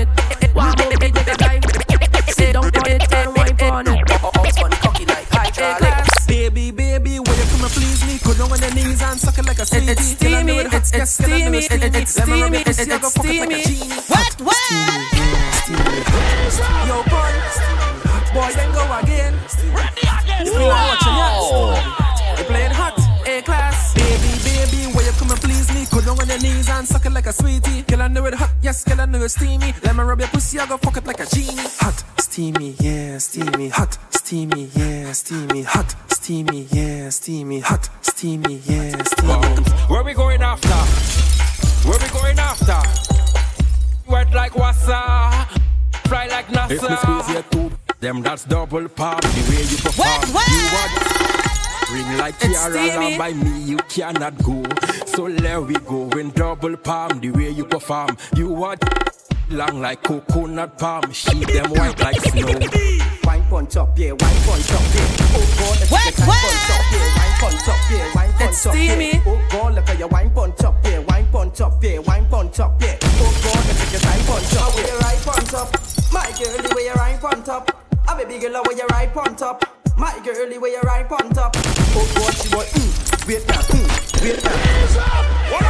suck 9.19 9.37
like 9.45 9.59
a 9.59 9.65
CD. 9.65 9.91
It's 9.91 10.05
steamy, 10.05 10.53
it's, 10.53 10.91
it's 10.93 11.11
steamy, 11.11 11.57
it's 11.57 12.11
steamy, 12.13 12.63
it's 12.65 12.79
steamy. 12.79 13.63
What, 14.07 14.41
what? 14.41 14.55
Yo, 16.87 17.03
boy, 17.03 17.33
boy, 18.33 18.49
then 18.55 18.71
go 18.73 18.83
again. 19.03 19.33
Again. 20.23 20.47
Wow. 20.53 22.08
Knees 26.53 26.69
and 26.69 26.87
suck 26.87 27.05
it 27.05 27.11
like 27.11 27.25
a 27.27 27.33
sweetie. 27.33 27.81
Girl, 27.83 28.01
I 28.01 28.07
know 28.07 28.25
it 28.25 28.33
hot, 28.33 28.51
yes, 28.61 28.83
girl, 28.83 29.01
I 29.01 29.05
know 29.05 29.23
it's 29.23 29.35
steamy. 29.35 29.73
Let 29.83 29.95
me 29.95 30.03
rub 30.03 30.19
your 30.19 30.27
pussy, 30.29 30.59
I 30.59 30.65
go 30.67 30.77
fuck 30.77 30.97
it 30.97 31.05
like 31.05 31.19
a 31.19 31.25
genie. 31.25 31.67
Hot, 31.79 32.03
steamy, 32.19 32.75
yeah, 32.79 33.17
steamy. 33.17 33.69
Hot, 33.69 33.97
steamy, 34.11 34.69
yeah, 34.75 35.11
steamy. 35.13 35.63
Hot, 35.63 35.95
steamy, 36.11 36.67
yeah, 36.71 37.09
steamy. 37.09 37.59
Hot, 37.59 37.89
steamy, 38.01 38.61
yeah, 38.65 39.01
steamy. 39.03 39.63
Where 39.87 40.03
we 40.03 40.13
going 40.13 40.41
after? 40.41 40.69
Where 41.87 41.99
we 41.99 42.07
going 42.09 42.39
after? 42.39 42.79
Wet 44.07 44.33
like 44.33 44.53
wassa, 44.53 45.45
fly 46.07 46.27
like 46.27 46.47
NASA. 46.47 46.71
If 46.71 46.81
me 46.81 46.95
squeeze 46.97 47.29
your 47.29 47.43
two, 47.43 47.71
them 47.99 48.21
that's 48.23 48.43
double 48.45 48.87
palm. 48.89 49.19
The 49.21 49.45
way 49.49 49.61
you 49.69 49.77
perform, 49.77 50.21
you 50.49 50.65
want 50.73 51.29
ring 51.93 52.17
like 52.17 52.35
It's 52.41 52.57
Kiara 52.59 52.89
steamy. 52.89 53.07
and 53.09 53.17
by 53.19 53.33
me 53.33 53.61
you 53.61 53.77
cannot 53.89 54.35
go. 54.43 54.63
So 55.13 55.27
there 55.29 55.61
we 55.61 55.73
go 55.75 56.09
in 56.17 56.31
double 56.31 56.77
palm. 56.77 57.19
The 57.19 57.31
way 57.31 57.49
you 57.49 57.65
perform, 57.65 58.17
you 58.35 58.49
want 58.49 58.83
long 59.49 59.81
like 59.81 60.03
coconut 60.03 60.77
palm. 60.77 61.11
Sheet 61.11 61.47
them 61.47 61.71
white 61.71 61.99
like 61.99 62.19
snow. 62.21 62.45
Wine 63.23 63.43
punch 63.49 63.75
up, 63.75 63.97
yeah, 63.97 64.11
wine 64.11 64.41
punch 64.45 64.71
up, 64.71 64.81
yeah. 64.95 65.15
Oh 65.35 65.55
God, 65.59 65.79
let's 65.79 65.91
What, 65.91 66.03
get 66.05 66.15
time 66.15 66.27
what? 66.27 66.39
punch 66.39 66.69
up, 66.69 66.85
yeah, 66.91 67.17
wine 67.17 67.35
punch 67.39 67.67
up, 67.67 67.91
yeah, 67.91 68.15
wine 68.15 68.33
punch 68.33 68.49
It's 68.49 68.65
up, 68.65 68.75
yeah. 68.75 69.21
Oh 69.25 69.47
God, 69.51 69.75
look 69.75 69.89
at 69.89 69.99
your 69.99 70.07
wine 70.07 70.29
punch 70.31 70.63
up, 70.63 70.75
yeah, 70.85 70.99
wine 70.99 71.27
punch 71.31 71.61
up, 71.61 71.83
yeah, 71.83 71.99
wine 71.99 72.25
punch 72.29 72.59
up, 72.59 72.81
yeah. 72.81 72.97
Oh 73.01 73.41
God, 73.43 73.65
let's 73.67 73.91
get 73.91 74.01
time 74.01 74.25
punch 74.25 74.55
up, 74.55 74.75
Where 74.75 74.85
yeah. 74.85 74.93
you 74.93 74.99
ride 74.99 75.27
on 75.27 75.45
top, 75.45 75.69
my 76.13 76.31
girl, 76.37 76.57
the 76.63 76.73
way 76.75 76.85
you 76.85 76.93
ride 76.93 77.23
on 77.23 77.43
top. 77.43 77.75
A 78.07 78.15
baby 78.15 78.39
girl, 78.39 78.63
where 78.63 78.77
you 78.77 78.87
ride 78.87 79.15
on 79.17 79.35
top, 79.35 79.63
my 79.99 80.17
girl, 80.23 80.47
the 80.47 80.57
way 80.57 80.71
you 80.71 80.79
ride 80.81 81.11
on 81.11 81.29
top. 81.31 81.53
Oh 81.57 82.07
God, 82.15 82.33
she 82.33 82.47
want, 82.55 82.67
mm, 82.69 83.27
wait 83.27 83.45
now, 83.47 83.59
mm, 83.67 84.23
wait 84.23 84.41
now. 84.43 84.55
What 85.51 85.65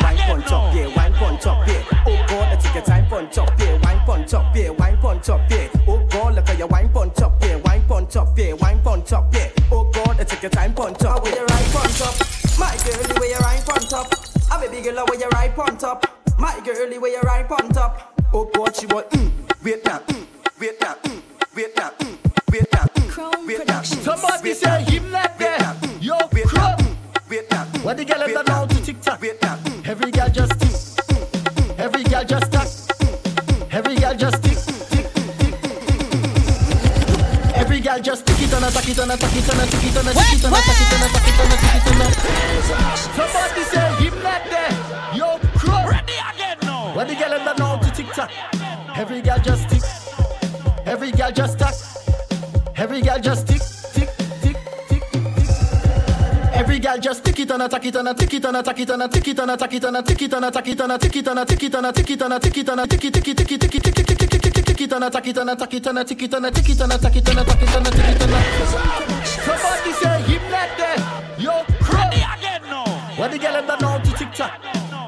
Wine 0.00 0.16
punch 0.16 0.50
up, 0.50 0.74
yeah, 0.74 0.96
wine 0.96 1.12
punch 1.12 1.46
up, 1.46 1.68
yeah. 1.68 1.84
Oh 2.06 2.24
God, 2.26 2.48
let's 2.50 2.72
get 2.72 2.84
time 2.86 3.06
punch 3.06 3.36
up, 3.36 3.50
yeah, 3.58 3.78
wine 3.82 4.00
punch 4.06 4.32
up, 4.32 4.56
yeah, 4.56 4.70
wine 4.70 4.96
punch 4.96 5.28
up, 5.28 5.50
yeah. 5.50 5.68
Oh 5.86 6.06
God, 6.08 6.34
look 6.34 6.48
at 6.48 6.58
your 6.58 6.68
wine 6.68 6.88
punch 6.88 7.20
up, 7.20 7.42
yeah, 7.42 7.56
wine 7.56 7.84
punch 7.86 8.16
up, 8.16 8.38
yeah, 8.38 8.52
wine 8.54 8.80
punch 8.82 9.12
up, 9.12 9.34
yeah. 9.34 9.50
Oh 9.70 9.90
God, 9.92 10.16
let's 10.16 10.34
get 10.40 10.52
time 10.52 10.72
punch 10.72 11.02
up, 11.02 11.22
Where 11.22 11.34
you 11.34 11.44
ride 11.44 11.76
on 11.76 11.90
top, 11.92 12.14
my 12.58 12.74
girl, 12.82 13.02
the 13.02 13.18
way 13.20 13.28
you 13.28 13.38
ride 13.38 13.68
on 13.68 13.80
top. 13.88 14.14
A 14.50 14.58
baby 14.58 14.82
girl, 14.82 15.04
where 15.06 15.18
you 15.20 15.28
ride 15.28 15.58
on 15.58 15.76
top, 15.76 16.06
my 16.38 16.58
girl, 16.64 16.88
the 16.88 16.98
way 16.98 17.10
you 17.10 17.20
ride 17.20 17.52
on 17.52 17.68
top. 17.68 18.18
Oh, 18.32 18.50
God, 18.54 18.74
she 18.74 18.86
was, 18.86 19.04
mm, 19.10 19.30
wait 19.62 19.84
now, 19.84 19.98
mm, 19.98 20.26
wait 20.58 20.80
now, 20.80 20.94
mm, 21.04 21.22
wait 21.54 21.76
now, 21.76 21.90
mm, 21.90 22.18
wait 22.52 22.66
now, 22.72 22.84
mm, 22.84 23.46
wait 23.46 23.66
now. 23.66 23.82
Somebody 23.82 24.54
say 24.54 24.82
him 24.84 25.10
like 25.10 25.38
that. 25.38 25.76
Yo, 26.00 26.18
crop. 26.46 26.80
Wait 27.28 27.50
now. 27.50 27.64
What 27.82 27.96
the 27.96 28.04
girl 28.04 28.22
ever 28.22 28.42
know 28.44 28.66
to 28.66 28.84
TikTok? 28.84 29.22
Every 29.86 30.10
girl 30.10 30.28
just 30.28 30.58
tick. 30.60 30.74
Every 31.78 32.04
girl 32.04 32.24
just 32.24 32.52
tack. 32.52 32.68
Every 33.70 33.96
girl 33.96 34.14
just 34.14 34.42
tick. 34.42 34.58
tick, 34.90 35.06
tick, 35.12 35.30
tick. 35.38 35.54
Every 37.56 37.80
girl 37.80 38.00
just 38.00 38.26
tick 38.26 38.42
it 38.42 38.52
and 38.52 38.64
attack 38.64 38.88
it 38.88 38.98
and 38.98 39.12
attack 39.12 39.36
it 39.36 39.48
and 39.48 39.60
attack 39.60 39.84
it 39.84 39.96
and 39.96 40.08
attack 40.08 40.32
it 40.32 40.44
and 40.44 40.54
attack 40.54 40.80
it 40.80 40.92
and 40.92 41.02
attack 41.04 41.28
it 41.28 41.40
and 41.40 41.52
attack 41.52 41.86
it 41.86 41.92
and 41.92 42.14
Somebody 43.16 43.62
say 43.64 43.88
him 44.04 44.14
like 44.22 44.50
that. 44.50 45.16
Yo, 45.16 45.38
crop. 45.58 45.90
Ready 45.90 46.14
again 46.34 46.58
now. 46.62 46.94
What 46.94 47.08
the 47.08 47.14
girl 47.14 47.32
ever 47.32 47.54
know 47.58 47.78
to 47.82 47.90
TikTok? 47.90 48.30
Every 48.96 49.20
girl 49.20 49.38
just 49.38 49.68
tick. 49.68 49.91
Every 51.02 51.18
girl 51.18 51.32
just 51.32 51.58
tack. 51.58 51.74
Every 52.76 53.00
girl 53.00 53.18
just 53.18 53.48
tick, 53.48 53.60
tick, 53.92 54.08
tick, 54.40 54.56
tick, 54.86 55.02
tick. 55.10 55.50
Every 56.54 56.78
girl 56.78 56.96
just 56.96 57.24
tick 57.24 57.40
it 57.40 57.50
and 57.50 57.60
attack 57.60 57.84
it 57.86 57.96
and 57.96 58.06
attack 58.06 58.32
it 58.32 58.44
and 58.44 58.56
attack 58.56 58.78
it 58.78 58.88
and 58.88 59.02
attack 59.02 59.26
it 59.26 59.38
and 59.40 59.50
attack 59.50 59.74
it 59.74 59.84
and 59.84 59.96
attack 59.96 60.22
it 60.22 60.30
and 60.30 60.46
attack 60.46 60.68
it 60.68 60.80
and 60.80 60.94
attack 60.94 61.18
it 61.18 61.24
and 61.24 61.40
attack 61.42 61.64
it 61.64 61.74
and 61.74 61.86
attack 61.86 62.08
it 62.08 62.22
and 62.22 62.32
attack 62.32 62.56
it 62.56 62.68
and 62.68 62.80
attack 62.80 63.04
it 63.04 63.14
tick 63.14 63.28
it 63.28 63.36
tick 63.36 63.50
it 63.50 63.60
tick 63.60 63.74
it 63.74 63.82
tick 63.82 63.98
it 63.98 64.06
tick 64.06 64.34
it 64.34 64.42
tick 64.42 64.58
it 64.58 64.64
tick 64.64 64.80
it 64.80 64.92
and 64.92 65.02
attack 65.02 65.26
it 65.26 65.38
and 65.38 65.50
attack 65.50 65.74
it 65.74 65.86
and 65.88 65.98
attack 65.98 66.22
it 66.22 66.34
and 66.34 66.46
attack 66.46 66.68
it 66.68 66.80
and 66.80 66.92
attack 66.92 67.16
it 67.16 67.28
and 67.28 67.38
attack 67.40 67.62
it 67.62 67.74
and 67.74 67.86
attack 67.88 68.08
it 68.08 68.22
and 68.22 69.26
Somebody 69.26 69.92
say 69.98 70.22
him 70.22 70.42
like 70.52 70.76
that. 70.78 70.98
Yo, 71.36 71.64
now. 72.70 72.84
What 73.16 73.32
the 73.32 73.38
girl 73.38 73.56
ever 73.56 73.76
know 73.80 73.98
to 74.04 74.12
TikTok? 74.12 74.52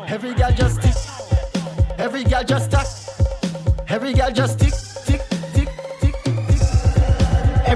Every 0.08 0.34
girl 0.34 0.50
just 0.50 0.82
tick. 0.82 0.96
Every 1.98 2.24
girl 2.24 2.42
just 2.42 2.72
tack. 2.72 2.86
Every 3.88 4.12
girl 4.12 4.32
just 4.32 4.58
tick, 4.58 4.72
tick, 4.72 4.80
tick, 4.80 4.83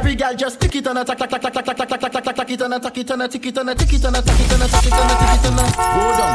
Every 0.09 0.17
girl 0.17 0.35
just 0.35 0.59
tick 0.59 0.75
it 0.75 0.87
and 0.87 0.99
attack, 1.01 1.21
attack, 1.21 1.45
attack, 1.45 1.69
attack, 1.69 1.81
attack, 1.85 1.93
attack, 1.93 2.15
attack, 2.17 2.27
attack 2.33 2.51
it 2.51 2.61
and 2.63 2.73
attack 2.73 2.97
it 2.97 3.11
and 3.11 3.21
attack 3.21 3.45
it 3.45 3.59
and 3.59 3.69
attack 3.69 3.93
it 3.93 4.05
and 4.05 4.17
attack 4.17 4.41
it 4.41 4.53
and 4.57 4.63
attack 4.65 4.87
it 4.89 4.93
and 4.97 5.11
attack 5.13 5.37
it 5.37 5.45
and 5.45 5.61
go 5.69 6.05
down, 6.17 6.33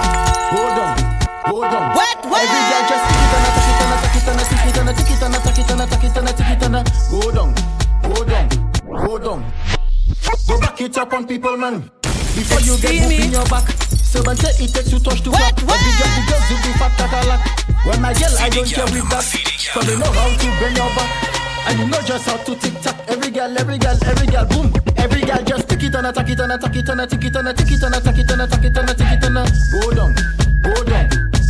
go 0.53 0.61
down, 0.77 0.93
go 1.49 1.57
down. 1.65 1.85
What? 1.97 2.21
What? 2.29 2.45
Every 2.45 2.61
girl 2.69 2.85
just 2.85 3.01
tick 3.09 3.17
it 3.17 3.33
and 3.33 3.49
attack 3.49 3.65
it 3.65 3.81
and 3.81 3.97
attack 3.97 4.13
it 4.13 4.29
and 4.29 4.37
attack 4.45 4.61
it 4.61 4.77
and 4.77 4.89
attack 4.93 5.09
it 5.09 5.25
and 5.25 5.33
attack 5.33 5.57
it 5.57 5.71
and 5.73 5.81
attack 5.81 6.05
it 6.05 6.13
and 6.13 6.29
attack 6.29 6.53
it 6.53 6.61
and 6.69 6.85
go 7.09 7.31
down, 7.33 7.49
go 8.05 8.21
down, 8.21 8.45
go 8.85 9.17
down. 9.17 9.41
Go 10.47 10.59
back 10.61 10.79
it 10.79 10.97
up 10.99 11.13
on 11.13 11.25
people, 11.25 11.57
man. 11.57 11.89
Before 12.37 12.61
you 12.61 12.77
get 12.77 13.09
moving 13.09 13.31
your 13.33 13.45
back. 13.49 13.65
Seven 13.89 14.37
take 14.37 14.61
it 14.61 14.69
takes 14.69 14.93
to 14.93 15.01
touch 15.01 15.25
it 15.25 15.33
what? 15.33 15.49
What? 15.65 15.81
Every 15.81 15.93
girl, 15.97 16.13
the 16.13 16.21
girls 16.29 16.45
do 16.45 16.55
be 16.61 16.77
fat 16.77 16.93
like 17.01 17.09
a 17.09 17.25
lot. 17.25 17.41
When 17.89 18.05
I 18.05 18.13
yell, 18.21 18.37
I 18.37 18.49
don't 18.53 18.69
care 18.69 18.85
with 18.85 19.09
that. 19.09 19.25
So 19.25 19.81
they 19.81 19.97
know 19.97 20.13
how 20.13 20.29
to 20.29 20.47
bend 20.61 20.77
your 20.77 20.93
back. 20.93 21.42
And 21.67 21.79
you 21.79 21.87
know 21.87 22.01
just 22.01 22.25
how 22.27 22.37
to 22.37 22.55
tick 22.55 22.73
tock. 22.81 22.95
Every 23.07 23.31
girl, 23.31 23.57
every 23.57 23.77
girl, 23.77 23.97
every 24.05 24.27
girl, 24.27 24.45
boom. 24.45 24.73
Every 24.97 25.21
girl 25.21 25.41
just 25.43 25.69
tick 25.69 25.83
it 25.83 25.95
on 25.95 26.05
a 26.05 26.11
tack 26.11 26.29
it 26.29 26.39
on 26.39 26.51
a 26.51 26.57
tack 26.57 26.75
it 26.75 26.89
on 26.89 26.99
a 26.99 27.07
tick 27.07 27.23
it 27.23 27.35
on 27.35 27.47
a 27.47 27.53
tick 27.53 27.71
it 27.71 27.83
on 27.83 27.93
a 27.93 27.99
tack 28.01 28.17
it 28.17 28.31
on 28.31 28.41
a 28.41 28.47
tack 28.47 28.63
it 28.63 28.77
on 28.77 28.89
a 28.89 28.93
tick 28.93 29.11
it 29.11 29.25
on 29.25 29.37
a 29.37 29.43
go 29.71 29.91
down, 29.93 30.15
go 30.61 30.83
down, 30.83 31.09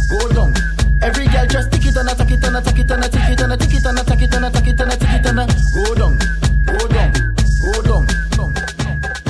go 0.09 0.19
down. 0.33 0.53
Every 1.01 1.25
girl 1.27 1.45
just 1.47 1.71
tick 1.71 1.85
it 1.85 1.97
on 1.97 2.07
a 2.07 2.15
tack 2.15 2.31
it 2.31 2.45
on 2.45 2.55
a 2.55 2.61
tack 2.61 2.79
it 2.79 2.91
on 2.91 3.03
a 3.03 3.09
tick 3.09 3.29
it 3.29 3.41
on 3.41 3.51
a 3.51 3.57
tick 3.57 3.73
it 3.73 3.85
on 3.85 3.97
a 3.97 4.03
tack 4.03 4.21
it 4.21 4.35
on 4.35 4.43
a 4.43 4.49
tack 4.49 4.67
it 4.67 4.81
on 4.81 4.89
a 4.89 4.97
tick 4.97 5.09
it 5.09 5.27
on 5.27 5.39
a 5.39 5.47
go 5.73 5.95
down, 5.95 6.17
go 6.65 6.87
down, 6.87 7.11
go 7.65 7.81
down. 7.81 8.05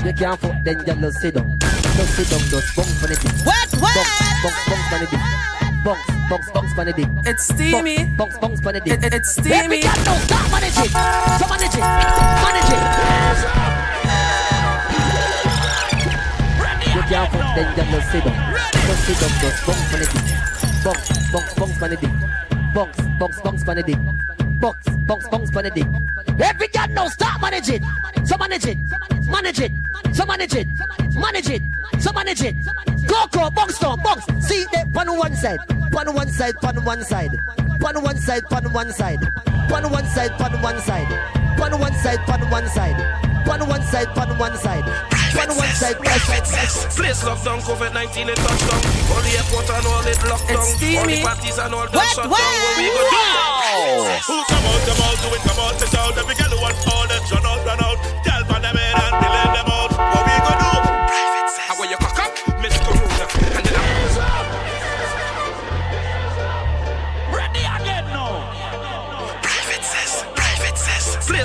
You 0.05 0.13
can't 0.13 0.39
fuck 0.39 0.63
then 0.63 0.83
you 0.85 0.95
no 0.95 1.09
sit 1.09 1.35
down, 1.35 1.47
no 1.47 2.03
sit 2.11 2.29
down, 2.29 2.39
just 2.51 2.75
bump 2.75 2.87
on 3.03 3.09
the 3.09 3.15
dick. 3.21 3.45
What 3.45 3.69
what? 3.81 3.95
Bump, 3.95 4.43
bump, 4.43 4.55
bump 4.67 4.93
on 4.93 4.99
the 4.99 5.07
dick. 5.07 5.83
Bump 5.83 6.12
bounce, 6.29 6.49
bounce 6.51 6.77
on 6.77 6.85
the 6.85 6.93
dick. 6.93 7.07
It's 7.25 7.43
steamy. 7.45 8.05
Bounce, 8.17 8.37
bounce, 8.37 8.65
on 8.65 8.73
the 8.73 8.79
dick. 8.81 8.93
It- 9.03 9.13
it's 9.13 9.37
Every 9.37 9.51
steamy. 9.51 9.81
girl 9.81 10.03
now 10.05 10.15
start 10.25 10.51
manage 10.51 10.77
it. 10.77 10.91
So 11.39 11.47
manage 11.47 11.75
it, 11.75 11.85
manage 12.43 12.71
it. 12.73 12.83
You 16.95 17.01
can't 17.09 17.31
fuck, 17.31 17.55
then 17.55 17.65
you 17.69 17.83
just 17.91 18.11
sit 18.11 18.23
down. 18.23 18.35
Just 18.73 19.05
sit 19.05 19.19
down, 19.19 19.31
just 19.41 19.65
bounce 19.65 19.93
on 19.93 19.99
the 19.99 20.05
dick. 20.05 20.23
Bounce, 20.83 21.07
bounce, 21.31 21.53
bounce 21.53 21.81
on 21.81 21.89
the 21.89 21.97
dick. 21.97 22.11
Bounce, 22.73 22.97
bounce, 23.19 23.41
bounce 23.41 23.67
on 23.67 23.75
the 23.75 23.83
dick. 23.83 23.97
Bounce, 24.59 24.89
bounce, 25.07 25.27
bounce 25.29 25.55
on 25.55 25.63
the 25.63 25.69
dick. 25.71 25.87
Every 26.39 26.67
girl 26.67 26.87
now 26.89 27.07
start 27.07 27.41
manage 27.41 27.69
it. 27.69 27.81
So 28.25 28.37
manage 28.37 28.65
it, 28.65 28.77
manage 29.27 29.59
it, 29.59 29.71
so 30.13 30.25
manage 30.25 30.55
it, 30.55 30.67
manage 31.15 31.49
it, 31.49 31.61
so 31.99 32.11
manage 32.13 32.41
it. 32.41 32.55
Go, 33.07 33.25
go, 33.31 33.49
down, 33.49 34.01
bounce. 34.01 34.25
See 34.47 34.65
that 34.71 34.87
on 34.95 35.17
one 35.17 35.35
side, 35.35 35.59
Pan 35.93 36.13
one 36.13 36.29
side, 36.29 36.59
pan 36.61 36.83
one 36.83 37.03
side. 37.03 37.39
Pan 37.79 38.01
one 38.01 38.17
side, 38.17 38.49
pan 38.49 38.71
one 38.73 38.91
side. 38.91 39.21
Pan 39.69 39.89
one 39.91 40.05
side, 40.05 40.31
pan 40.37 40.61
one 40.61 40.79
side. 40.79 41.07
Pan 41.57 41.79
one 41.79 41.93
side, 41.93 42.19
pan 42.25 42.49
one 42.49 42.67
side 42.67 43.33
pan 43.43 43.67
one 43.67 43.83
side, 43.83 44.07
pan 44.15 44.31
one 44.37 44.55
side. 44.55 44.85
Pan 45.35 45.49
one 45.49 45.75
side. 45.75 45.97
Place 46.95 47.23
lockdown, 47.23 47.59
COVID 47.61 47.93
19 47.93 48.29
and 48.29 48.37
touchdown. 48.37 48.81
All 49.11 49.21
the 49.21 49.31
airport 49.37 49.69
and 49.69 49.85
all 49.87 50.07
it 50.07 50.19
locked 50.25 50.47
down. 50.47 50.57
All 50.57 51.05
the 51.05 51.21
parties 51.21 51.57
and 51.59 51.73
all 51.75 51.87
that 51.87 52.07
shut 52.15 52.23
down. 52.23 52.31
What 52.31 52.77
we 52.77 52.87
gonna 52.87 53.11
do? 53.11 53.25
Who 54.27 54.37
come 54.47 54.65
out, 54.65 54.81
come 54.87 55.01
out, 55.03 55.17
do 55.21 55.27
it, 55.35 55.43
come 55.43 55.59
out, 55.59 55.75
to 55.79 55.85
shout. 55.91 56.17
Every 56.17 56.35
girl 56.35 56.51
who 56.55 56.61
wants 56.61 56.87
all 56.87 57.05
that, 57.07 57.23
run 57.31 57.45
out, 57.45 57.61
run 57.67 57.81
out. 57.83 57.97
Tell 58.23 58.43
them 58.47 58.63
in 58.63 58.95
and 59.03 59.13
they 59.21 59.29
let 59.29 59.49
them 59.53 59.69
out. 59.69 59.91
What 59.91 60.23
we 60.25 60.35
gonna 60.39 60.71
do? 60.71 60.72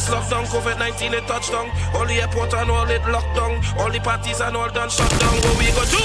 Sex. 0.08 0.28
Place 0.28 0.30
locked 0.30 0.30
down, 0.30 0.44
COVID-19 0.46 1.12
it 1.12 1.26
touched 1.26 1.52
down. 1.52 1.70
All 1.94 2.06
the 2.06 2.20
airport 2.20 2.54
and 2.54 2.70
all 2.70 2.88
it 2.88 3.04
locked 3.08 3.34
down. 3.36 3.60
All 3.78 3.90
the 3.90 4.00
parties 4.00 4.40
and 4.40 4.56
all 4.56 4.70
done 4.70 4.88
shut 4.90 5.10
down. 5.20 5.34
What 5.34 5.58
we 5.58 5.68
go 5.72 5.84
do? 5.84 6.04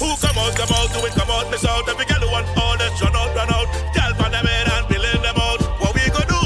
Who 0.00 0.16
come 0.16 0.38
out, 0.38 0.56
come 0.56 0.72
out, 0.72 0.88
do 0.92 1.04
it, 1.04 1.12
come 1.12 1.30
out, 1.30 1.50
miss 1.50 1.64
out. 1.64 1.88
Every 1.88 2.04
girl 2.06 2.20
who 2.20 2.30
want 2.32 2.48
all 2.56 2.76
that, 2.78 3.00
run 3.00 3.16
out, 3.16 3.36
run 3.36 3.50
out. 3.52 3.68
Girl 3.92 4.12
pan 4.16 4.32
them 4.32 4.46
in 4.46 4.66
and 4.72 4.88
billing 4.88 5.22
them 5.22 5.36
out. 5.36 5.60
What 5.80 5.94
we 5.94 6.08
go 6.08 6.22
do? 6.24 6.40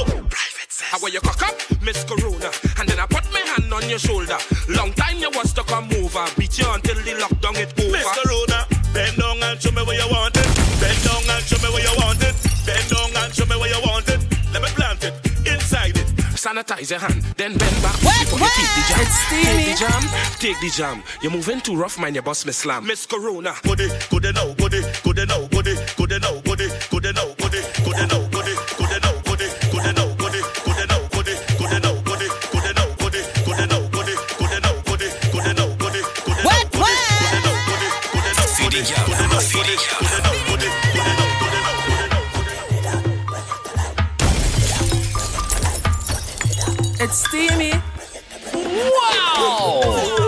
How 0.91 0.99
will 0.99 1.11
you 1.11 1.21
cock 1.21 1.43
up, 1.43 1.55
Miss 1.83 2.03
Corona? 2.05 2.51
And 2.79 2.89
then 2.89 2.99
I 2.99 3.07
put 3.07 3.25
my 3.33 3.41
hand 3.41 3.73
on 3.73 3.89
your 3.89 3.99
shoulder. 3.99 4.39
Long 4.69 4.93
time 4.95 5.19
you 5.19 5.31
was 5.31 5.53
to 5.55 5.63
come 5.63 5.89
over. 6.03 6.27
Beat 6.39 6.59
you 6.59 6.67
until 6.71 6.99
the 7.03 7.15
lockdown 7.19 7.59
it 7.59 7.71
over. 7.79 7.95
Miss 7.95 8.07
Corona, 8.19 8.67
bend 8.93 9.19
down 9.19 9.43
and 9.43 9.61
show 9.61 9.71
me 9.71 9.83
where 9.83 9.99
you 9.99 10.09
want 10.11 10.37
it. 10.37 10.47
Bend 10.83 10.99
down 11.07 11.23
and 11.23 11.45
show 11.47 11.59
me 11.63 11.71
where 11.75 11.83
you 11.83 11.95
want 11.99 12.23
it. 12.23 12.35
Bend 12.67 12.87
down 12.91 13.11
and 13.23 13.31
show 13.35 13.47
me 13.47 13.57
where 13.59 13.71
you 13.71 13.83
want 13.87 14.09
it 14.09 14.14
sanitize 16.45 16.91
your 16.91 17.01
hand, 17.01 17.23
then 17.39 17.57
bend 17.57 17.83
back. 17.83 17.99
Before 18.01 18.39
you 18.39 18.49
take 18.53 18.75
the 18.77 18.85
jam. 18.89 19.01
It's. 19.01 19.17
Take 19.31 19.65
the 19.65 19.75
jam. 19.81 20.03
Take 20.39 20.61
the 20.61 20.71
jam. 20.71 21.03
You're 21.23 21.33
moving 21.33 21.61
too 21.61 21.75
rough, 21.75 21.99
man. 21.99 22.13
Your 22.13 22.23
boss 22.23 22.45
miss 22.45 22.59
slam. 22.59 22.87
Miss 22.87 23.07
Corona. 23.07 23.55
Now, 23.65 23.75
now, 23.75 24.55
now, 25.25 25.55
steamy. 47.35 47.73
Wow! 48.95 49.83
You 49.85 50.21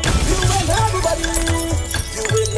You 2.12 2.26
ain't 2.32 2.56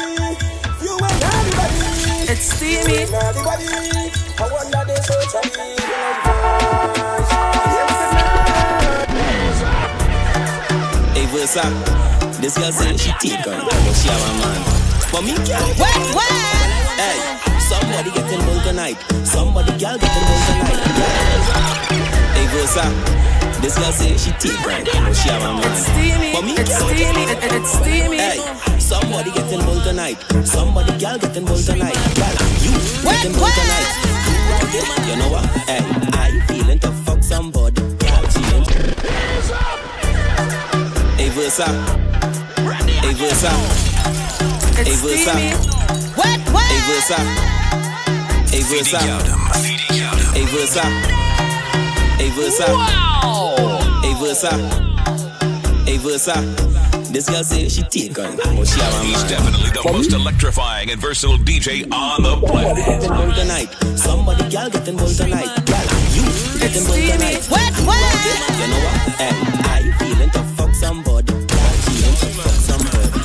You 0.00 0.22
ain't. 0.22 0.40
You 0.80 0.94
ain't. 1.04 2.30
It's 2.30 2.56
steamy. 2.56 2.94
You 2.94 3.04
ain't. 3.04 4.12
I 4.40 4.48
wonder 4.50 4.84
they. 4.86 6.29
Hey 11.30 11.38
Versa, 11.38 11.62
this 12.40 12.58
girl 12.58 12.72
say 12.72 12.96
she 12.96 13.12
take 13.22 13.46
on, 13.46 13.62
but 13.64 13.94
she 13.94 14.08
have 14.08 14.18
a 14.18 14.32
man. 14.42 14.60
But 15.12 15.22
me 15.22 15.34
can't. 15.46 15.78
What? 15.78 15.94
What? 16.14 16.32
Hey, 16.98 17.18
somebody 17.70 18.10
get 18.10 18.26
involved 18.32 18.64
tonight. 18.66 18.96
Somebody 19.24 19.70
girl 19.78 19.96
get 19.98 20.10
involved 20.10 20.46
tonight. 20.50 20.80
Hey 22.34 22.46
Versa, 22.50 22.84
This 23.62 23.78
girl 23.78 23.92
say 23.92 24.16
she 24.16 24.32
take 24.42 24.58
right, 24.66 24.84
but 24.84 25.12
she 25.14 25.28
have 25.28 25.42
a 25.42 25.52
man. 25.54 25.70
It's 25.70 25.86
steamy, 25.86 26.32
But 26.34 26.42
me 26.44 26.52
it's 26.58 26.74
steamy, 26.74 27.22
it- 27.22 27.44
it- 27.44 27.52
it's 27.52 27.70
steamy. 27.78 28.16
Hey, 28.18 28.38
Somebody 28.80 29.30
getting 29.30 29.60
bull 29.64 29.80
tonight. 29.82 30.18
Somebody 30.44 30.92
girl 30.98 31.18
getting 31.18 31.44
bull 31.44 31.56
tonight. 31.62 31.94
Girl, 31.94 32.34
you 32.64 32.72
getting 33.06 33.32
bull 33.32 33.46
tonight. 33.46 33.86
You 35.06 35.16
know 35.16 35.28
what? 35.30 35.44
Hey, 35.68 35.84
I 36.12 36.40
feeling 36.48 36.78
to 36.80 36.90
fuck 37.04 37.22
somebody. 37.22 37.80
Girl, 38.02 38.22
she 38.32 38.40
feeling. 38.50 38.94
Hey, 41.40 41.46
Versa. 41.46 41.64
Hey, 43.00 43.14
Versa. 43.14 43.48
Hey, 44.76 44.92
Versa. 45.00 45.32
What? 46.14 46.38
What? 46.52 46.68
Hey, 46.68 46.80
Versa. 46.84 47.16
Hey, 48.52 48.60
Versa. 48.60 49.00
Hey, 50.36 50.44
Versa. 50.44 50.84
Hey, 52.20 52.28
Versa. 52.36 52.66
Hey, 54.02 54.14
Versa. 54.20 54.52
Hey, 55.86 55.96
Versa. 55.96 56.36
This 57.10 57.30
girl 57.30 57.42
say 57.42 57.68
she 57.70 57.82
take 57.84 58.18
on, 58.18 58.36
but 58.36 58.68
she 58.68 58.78
have 58.78 58.92
a 58.92 59.04
He's 59.06 59.24
definitely 59.24 59.70
the 59.70 59.82
most 59.90 60.12
electrifying 60.12 60.90
and 60.90 61.00
versatile 61.00 61.38
DJ 61.38 61.90
on 61.90 62.22
the 62.22 62.36
planet. 62.46 63.02
Tonight. 63.34 63.74
Somebody 63.98 64.42
girl 64.50 64.68
getting 64.68 64.98
bull 64.98 65.08
tonight. 65.08 65.48
Girl, 65.64 65.88
you 66.12 66.22
getting 66.60 66.84
bull 66.84 66.96
tonight. 66.96 67.46
What? 67.48 67.72
What? 67.88 67.96
You 68.60 68.66
know 68.68 68.80
what? 68.84 69.00
Hey, 69.16 69.32
I 69.64 69.90
feeling 69.98 70.28
to 70.28 70.38
fuck 70.38 70.49
somebody. 70.80 71.32
Fuck 71.46 72.48
somebody. 72.48 73.19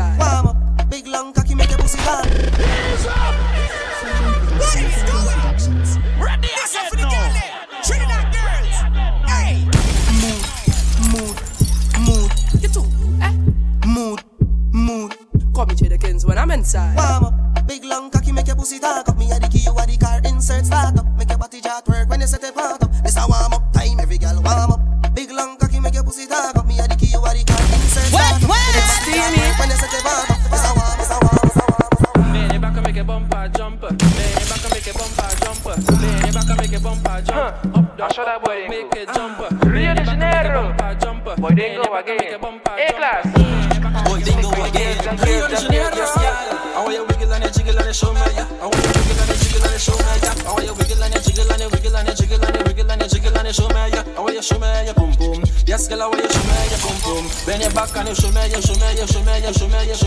Kins 0.00 0.16
when 0.16 0.28
I'm 0.28 0.30
inside. 0.30 0.42
Warm 0.42 0.46
up, 0.46 0.90
big 0.90 1.06
long 1.06 1.32
cocky 1.32 1.54
make 1.54 1.70
your 1.70 1.78
pussy 1.78 1.98
gone. 1.98 2.26
What 4.58 4.76
is 4.76 5.02
good? 5.08 6.02
Ready 6.20 6.48
this 6.48 6.76
are 6.76 6.86
for 6.90 6.96
the 6.96 7.02
girl 7.02 7.30
them. 7.36 7.42
Trinidad 7.84 8.26
girls. 8.34 8.76
Hey. 9.30 9.64
Mood, 10.22 10.44
mood, 11.12 11.36
mood. 12.06 12.30
You 12.62 12.68
too, 12.68 12.86
eh? 13.22 13.34
mood, 13.86 14.20
mood. 14.72 15.16
Come 15.54 15.68
to 15.68 15.88
the 15.88 15.98
kins 15.98 16.24
when 16.24 16.38
I'm 16.38 16.50
inside. 16.50 16.96
Warm 16.96 17.24
up, 17.24 17.29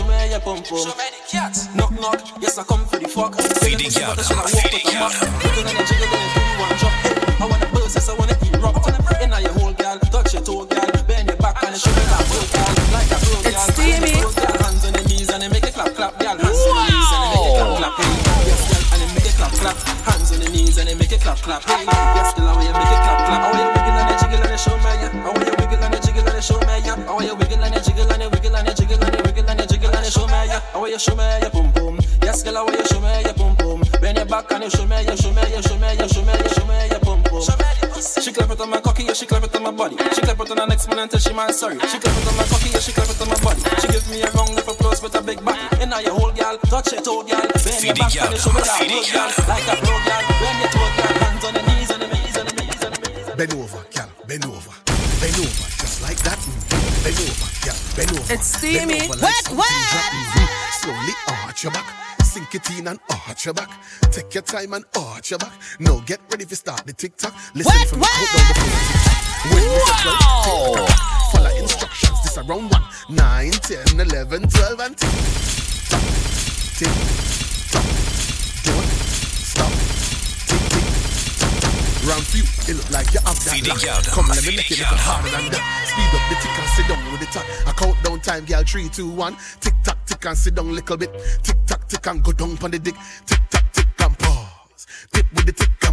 me 0.04 0.30
ya 0.30 0.38
boom 0.40 0.62
boom. 0.68 0.84
Show 0.84 0.94
me 0.96 1.08
the 1.10 1.20
cat. 1.30 1.56
Knock 1.74 1.92
knock. 1.92 2.20
Yes, 2.40 2.58
I 2.58 2.64
come 2.64 2.84
for 2.86 2.98
the 2.98 3.08
fuck. 3.08 3.34
Feed 3.64 3.78
the 3.78 3.88
cat. 3.88 4.20
Should 5.88 6.03
show 34.42 34.86
me 34.86 35.04
ya, 35.04 35.14
show 35.14 35.32
me 35.32 35.42
ya, 35.52 35.60
show 35.60 35.76
me 35.78 35.86
ya, 35.94 36.06
show 36.08 36.66
me 36.66 36.88
ya, 36.90 36.98
boom 37.00 37.22
boom. 37.22 37.42
She 38.20 38.32
clap 38.32 38.50
it 38.50 38.60
on 38.60 38.70
my 38.70 38.80
cocky, 38.80 39.04
yeah, 39.04 39.12
she 39.12 39.26
clap 39.26 39.44
it 39.44 39.54
on 39.54 39.62
my 39.62 39.70
body. 39.70 39.96
She 40.12 40.20
clap 40.22 40.40
it 40.40 40.50
on 40.50 40.56
the 40.56 40.66
next 40.66 40.88
man 40.88 40.98
until 40.98 41.20
she 41.20 41.32
man 41.32 41.52
sorry. 41.52 41.78
She 41.78 41.98
clap 41.98 42.16
it 42.18 42.26
on 42.26 42.36
my 42.36 42.42
cocky, 42.44 42.70
yeah, 42.70 42.80
she 42.80 42.92
clap 42.92 43.08
it 43.08 43.20
on 43.20 43.28
my 43.28 43.38
body. 43.44 43.60
She 43.80 43.86
give 43.88 44.08
me 44.10 44.22
a 44.22 44.30
round 44.32 44.58
of 44.58 44.66
applause 44.66 45.02
with 45.02 45.14
a 45.14 45.22
big 45.22 45.44
body. 45.44 45.60
And 45.80 45.90
now 45.90 46.00
your 46.00 46.14
whole 46.14 46.32
girl, 46.32 46.58
touch 46.66 46.92
it, 46.92 47.04
toe 47.04 47.22
girl. 47.22 47.46
Bend 47.62 47.84
your 47.84 47.94
back 47.94 48.10
and 48.16 48.32
you 48.34 48.38
show 48.42 48.50
me 48.50 48.60
that 48.66 48.80
road 48.82 49.06
girl. 49.14 49.30
Like 49.46 49.66
a 49.70 49.74
pro 49.78 49.94
girl, 50.02 50.22
bend 50.42 50.58
your 50.58 50.70
toe 50.74 50.90
girl. 50.98 51.14
Hands 51.22 51.44
on 51.44 51.52
the 51.54 51.62
knees, 51.70 51.90
on 51.94 51.98
the 52.00 52.08
knees, 52.10 52.36
on 52.36 52.44
the 52.46 52.54
knees, 52.58 52.82
on 52.84 52.90
the 52.90 53.00
knees. 53.06 53.26
Bend 53.38 53.52
over, 53.54 53.80
girl, 53.94 54.10
bend 54.26 54.44
over. 54.50 54.72
Bend 55.22 55.36
over, 55.38 55.66
just 55.78 56.02
like 56.02 56.18
that. 56.26 56.38
Bend 57.06 57.18
over, 57.22 57.48
girl, 57.62 57.78
bend 57.94 58.10
over. 58.18 58.32
It's 58.34 58.46
steamy. 58.58 58.98
Bend 59.06 59.14
over 59.14 59.22
What, 59.22 59.34
something 59.46 59.58
what? 59.62 59.70
drop, 59.94 60.10
mhm. 60.10 60.46
Slowly 60.82 61.14
arch 61.46 61.62
your 61.62 61.72
back. 61.72 62.13
Sink 62.34 62.52
it 62.52 62.68
in 62.76 62.88
and 62.88 62.98
arch 63.28 63.44
your 63.44 63.54
back. 63.54 63.70
Take 64.10 64.34
your 64.34 64.42
time 64.42 64.72
and 64.72 64.84
arch 64.98 65.30
your 65.30 65.38
back. 65.38 65.52
Now 65.78 66.00
get 66.00 66.20
ready 66.32 66.44
to 66.44 66.56
start 66.56 66.84
the 66.84 66.92
tick 66.92 67.16
tock. 67.16 67.32
Listen 67.54 67.78
What, 67.78 67.88
from 67.88 68.00
what? 68.00 68.10
the 68.10 68.26
count 68.26 68.34
down 68.34 68.48
the 68.48 68.54
phone 68.58 68.82
tick. 69.04 69.54
When 69.54 69.62
we 69.62 69.78
say 69.78 69.94
twelve, 70.02 70.74
tick. 70.74 70.98
Follow 71.30 71.54
instructions. 71.62 72.22
This 72.24 72.36
around 72.38 72.70
one, 72.72 72.82
nine, 73.08 73.52
ten, 73.52 73.86
eleven, 74.00 74.48
twelve, 74.48 74.80
and 74.80 74.98
tick 74.98 75.14
tock, 75.86 76.02
tick 76.74 76.90
tock. 77.70 77.86
Don't 78.66 78.90
stop. 79.46 79.70
Tick 80.50 80.58
tick 80.74 80.90
tock. 81.38 81.62
Round 82.02 82.26
few, 82.34 82.42
it 82.66 82.74
look 82.74 82.90
like 82.90 83.14
you 83.14 83.22
have 83.22 83.38
that. 83.46 83.62
Lock. 83.62 84.10
Come, 84.10 84.26
let 84.34 84.42
me 84.42 84.56
make 84.58 84.74
it 84.74 84.82
look 84.82 84.98
harder 84.98 85.30
than 85.30 85.54
that. 85.54 85.62
Speed 85.86 86.10
up 86.10 86.26
the 86.26 86.34
tick 86.42 86.50
and 86.58 86.66
sit 86.74 86.90
down 86.90 86.98
with 87.14 87.22
the 87.22 87.30
top. 87.30 87.46
I 87.62 87.70
count 87.78 87.94
down 88.02 88.18
time, 88.18 88.44
girl. 88.44 88.64
Three, 88.66 88.88
two, 88.90 89.06
one. 89.08 89.36
Tick 89.60 89.74
tock, 89.83 89.83
tick 90.06 90.24
and 90.26 90.36
sit 90.36 90.54
down 90.54 90.72
little 90.74 90.96
bit. 90.96 91.10
Tick 91.42 91.56
tock, 91.66 91.88
tick 91.88 92.06
and 92.06 92.22
go 92.22 92.32
down 92.32 92.56
on 92.62 92.70
the 92.70 92.78
dick. 92.78 92.94
Tick 93.26 93.40
tock, 93.50 93.64
tick 93.72 93.86
and 94.00 94.18
pause. 94.18 94.86
Dip 95.12 95.26
with 95.34 95.46
the 95.46 95.52
tick 95.52 95.83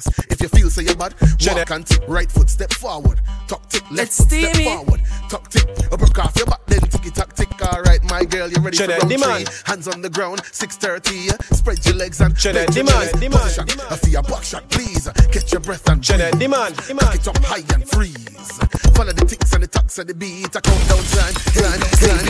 pause. 0.00 0.26
If 0.30 0.40
you 0.40 0.48
feel 0.48 0.70
so 0.70 0.80
you're 0.80 0.96
bad, 0.96 1.14
walk 1.20 1.70
and 1.70 1.86
tick. 1.86 2.02
Right 2.08 2.30
foot 2.30 2.50
step 2.50 2.72
forward. 2.72 3.20
Tuck 3.48 3.68
tick, 3.68 3.82
left 3.90 4.12
foot 4.12 4.30
step 4.30 4.56
forward. 4.56 5.00
Tuck 5.28 5.48
tick, 5.48 5.66
broke 5.90 6.18
off 6.18 6.36
your 6.36 6.46
back, 6.46 6.64
then 6.66 6.80
ticky 6.80 7.10
tock 7.10 7.32
tick. 7.34 7.48
All 7.72 7.82
right, 7.82 8.02
my 8.04 8.24
girl, 8.24 8.48
you 8.48 8.60
ready 8.60 8.76
Cheddar, 8.76 8.94
for 8.94 8.98
round 9.00 9.10
demand. 9.10 9.48
three? 9.48 9.62
Hands 9.66 9.88
on 9.88 10.02
the 10.02 10.10
ground, 10.10 10.42
six 10.52 10.76
thirty. 10.76 11.28
Spread 11.52 11.84
your 11.86 11.94
legs 11.94 12.20
and 12.20 12.36
Cheddar, 12.36 12.66
demand, 12.66 13.12
demand, 13.20 13.42
Position. 13.42 13.66
demand. 13.66 13.88
I 13.92 13.96
feel 13.96 14.20
a 14.20 14.22
buck 14.22 14.42
shot, 14.42 14.68
please. 14.70 15.08
Catch 15.32 15.52
your 15.52 15.60
breath 15.60 15.88
and 15.88 16.02
Cheddar, 16.02 16.36
demand, 16.38 16.76
Back 16.76 17.14
it 17.14 17.28
up 17.28 17.38
high 17.44 17.64
and 17.74 17.88
freeze. 17.88 18.58
Follow 18.94 19.12
the 19.12 19.24
ticks 19.26 19.52
and 19.52 19.62
the 19.62 19.66
tucks 19.66 19.98
and 19.98 20.08
the 20.08 20.14
beat. 20.14 20.54
I 20.56 20.60
count 20.60 20.88
down 20.88 21.02
time, 21.04 21.34
time, 21.54 21.80
time, 21.80 22.26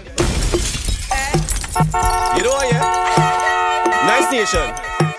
You 2.36 2.44
know 2.44 2.52
what, 2.52 2.72
yeah? 2.72 4.06
Nice 4.07 4.32
nation. 4.32 5.15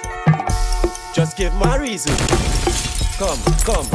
Just 1.16 1.38
give 1.38 1.54
my 1.54 1.78
reason. 1.78 2.14
Come, 3.16 3.38
come. 3.64 3.86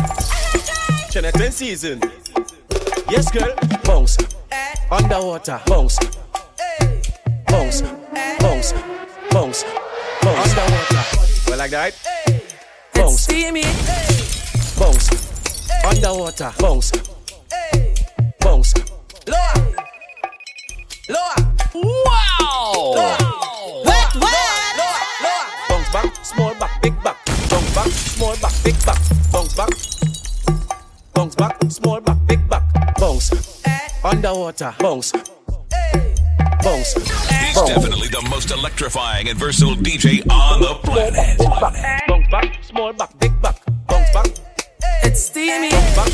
Cheddar, 1.12 1.32
ten 1.34 1.52
season. 1.52 2.02
Yes, 3.12 3.30
girl. 3.30 3.54
Bounce. 3.84 4.18
Underwater. 4.90 5.62
Bounce. 5.68 6.00
Bounce. 7.46 7.84
Bounce. 7.84 7.84
Bounce. 8.40 8.74
Bounce. 9.30 9.64
Underwater. 10.26 11.04
Well, 11.48 11.58
like 11.60 11.70
that. 11.70 11.94
It's 12.26 12.56
Bounce. 12.96 13.22
steamy. 13.22 13.62
Bounce. 14.80 15.12
Underwater. 15.86 16.52
Bounce. 16.58 16.92
Bounce. 18.40 18.74
Lower. 19.28 19.54
Lower. 21.08 21.36
Wow. 21.76 22.94
What? 22.96 24.16
What? 24.16 24.16
Bounce 24.16 24.26
back, 24.26 24.61
small 26.34 26.54
back, 26.56 26.82
big 26.82 27.04
back. 27.04 27.18
Bounce 27.50 27.76
back, 27.76 27.88
small 27.88 28.36
back, 28.38 28.54
big 28.64 28.86
back. 28.86 29.00
Bounce 29.32 29.56
back. 29.56 29.70
Bounce 31.14 31.36
back, 31.36 31.58
small 31.70 32.02
back, 32.02 32.18
big 32.28 32.50
back. 32.50 32.64
bounce. 32.98 33.32
Underwater, 34.04 34.74
bounce. 34.80 35.12
Bounce. 36.64 36.94
He's 36.94 37.62
definitely 37.68 38.08
the 38.08 38.26
most 38.30 38.52
electrifying 38.52 39.28
and 39.30 39.38
versatile 39.38 39.76
DJ 39.76 40.26
on 40.30 40.62
the 40.62 40.76
planet. 40.84 41.38
Bounce 42.08 42.28
back, 42.32 42.64
small 42.64 42.94
back, 42.94 43.18
big 43.20 43.42
back. 43.42 43.58
Bounce 43.88 44.12
back. 44.14 44.28
It's 45.04 45.22
steamy. 45.22 45.70
Bounce 45.70 45.96
back. 45.96 46.12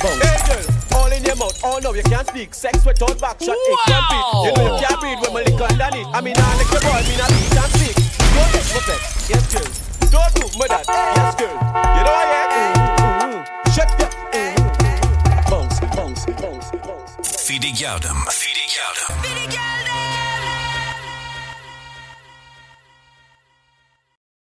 Bounce. 0.00 0.24
Hey 0.24 0.38
girl, 0.48 0.98
all 0.98 1.12
in 1.12 1.24
your 1.24 1.36
mouth. 1.36 1.60
Oh 1.64 1.78
no, 1.82 1.92
you 1.92 2.02
can't 2.04 2.26
speak. 2.26 2.54
Sex 2.54 2.86
without 2.86 3.20
back 3.20 3.40
shot. 3.40 3.56
It 3.56 3.78
can't 3.86 4.06
beat. 4.10 4.26
You 4.44 4.52
know 4.56 4.74
you 4.74 4.86
can't 4.86 5.00
breathe 5.00 5.20
when 5.20 5.32
my 5.34 5.42
lick 5.42 5.60
underneath. 5.60 6.06
I 6.14 6.20
mean, 6.20 6.36
I 6.38 6.56
lick 6.56 6.70
your 6.72 6.80
boy, 6.80 7.02
me 7.08 7.16
not 7.18 7.28
beat 7.28 7.56
and 7.58 7.72
speak. 7.74 8.07
Don't 8.38 8.52
take 8.52 8.70
my. 8.86 8.94
Yes, 9.28 9.52
girl. 9.52 9.68
Don't 10.12 10.32
move 10.40 10.56
my 10.58 10.66
dad. 10.68 10.84
Yes, 10.86 11.34
girl. 11.34 11.50
You 11.50 12.02
know 12.06 12.14
I 12.14 12.26
hear? 12.30 13.72
Shut 13.74 13.90
up. 14.00 14.12
Bounce, 15.50 15.80
bounce, 15.96 16.24
bounce, 16.40 16.70
bounce. 16.86 17.12
Fidi 17.46 17.72
Galdem. 17.72 18.18
Fidi 18.30 18.66
Galdem. 18.74 19.37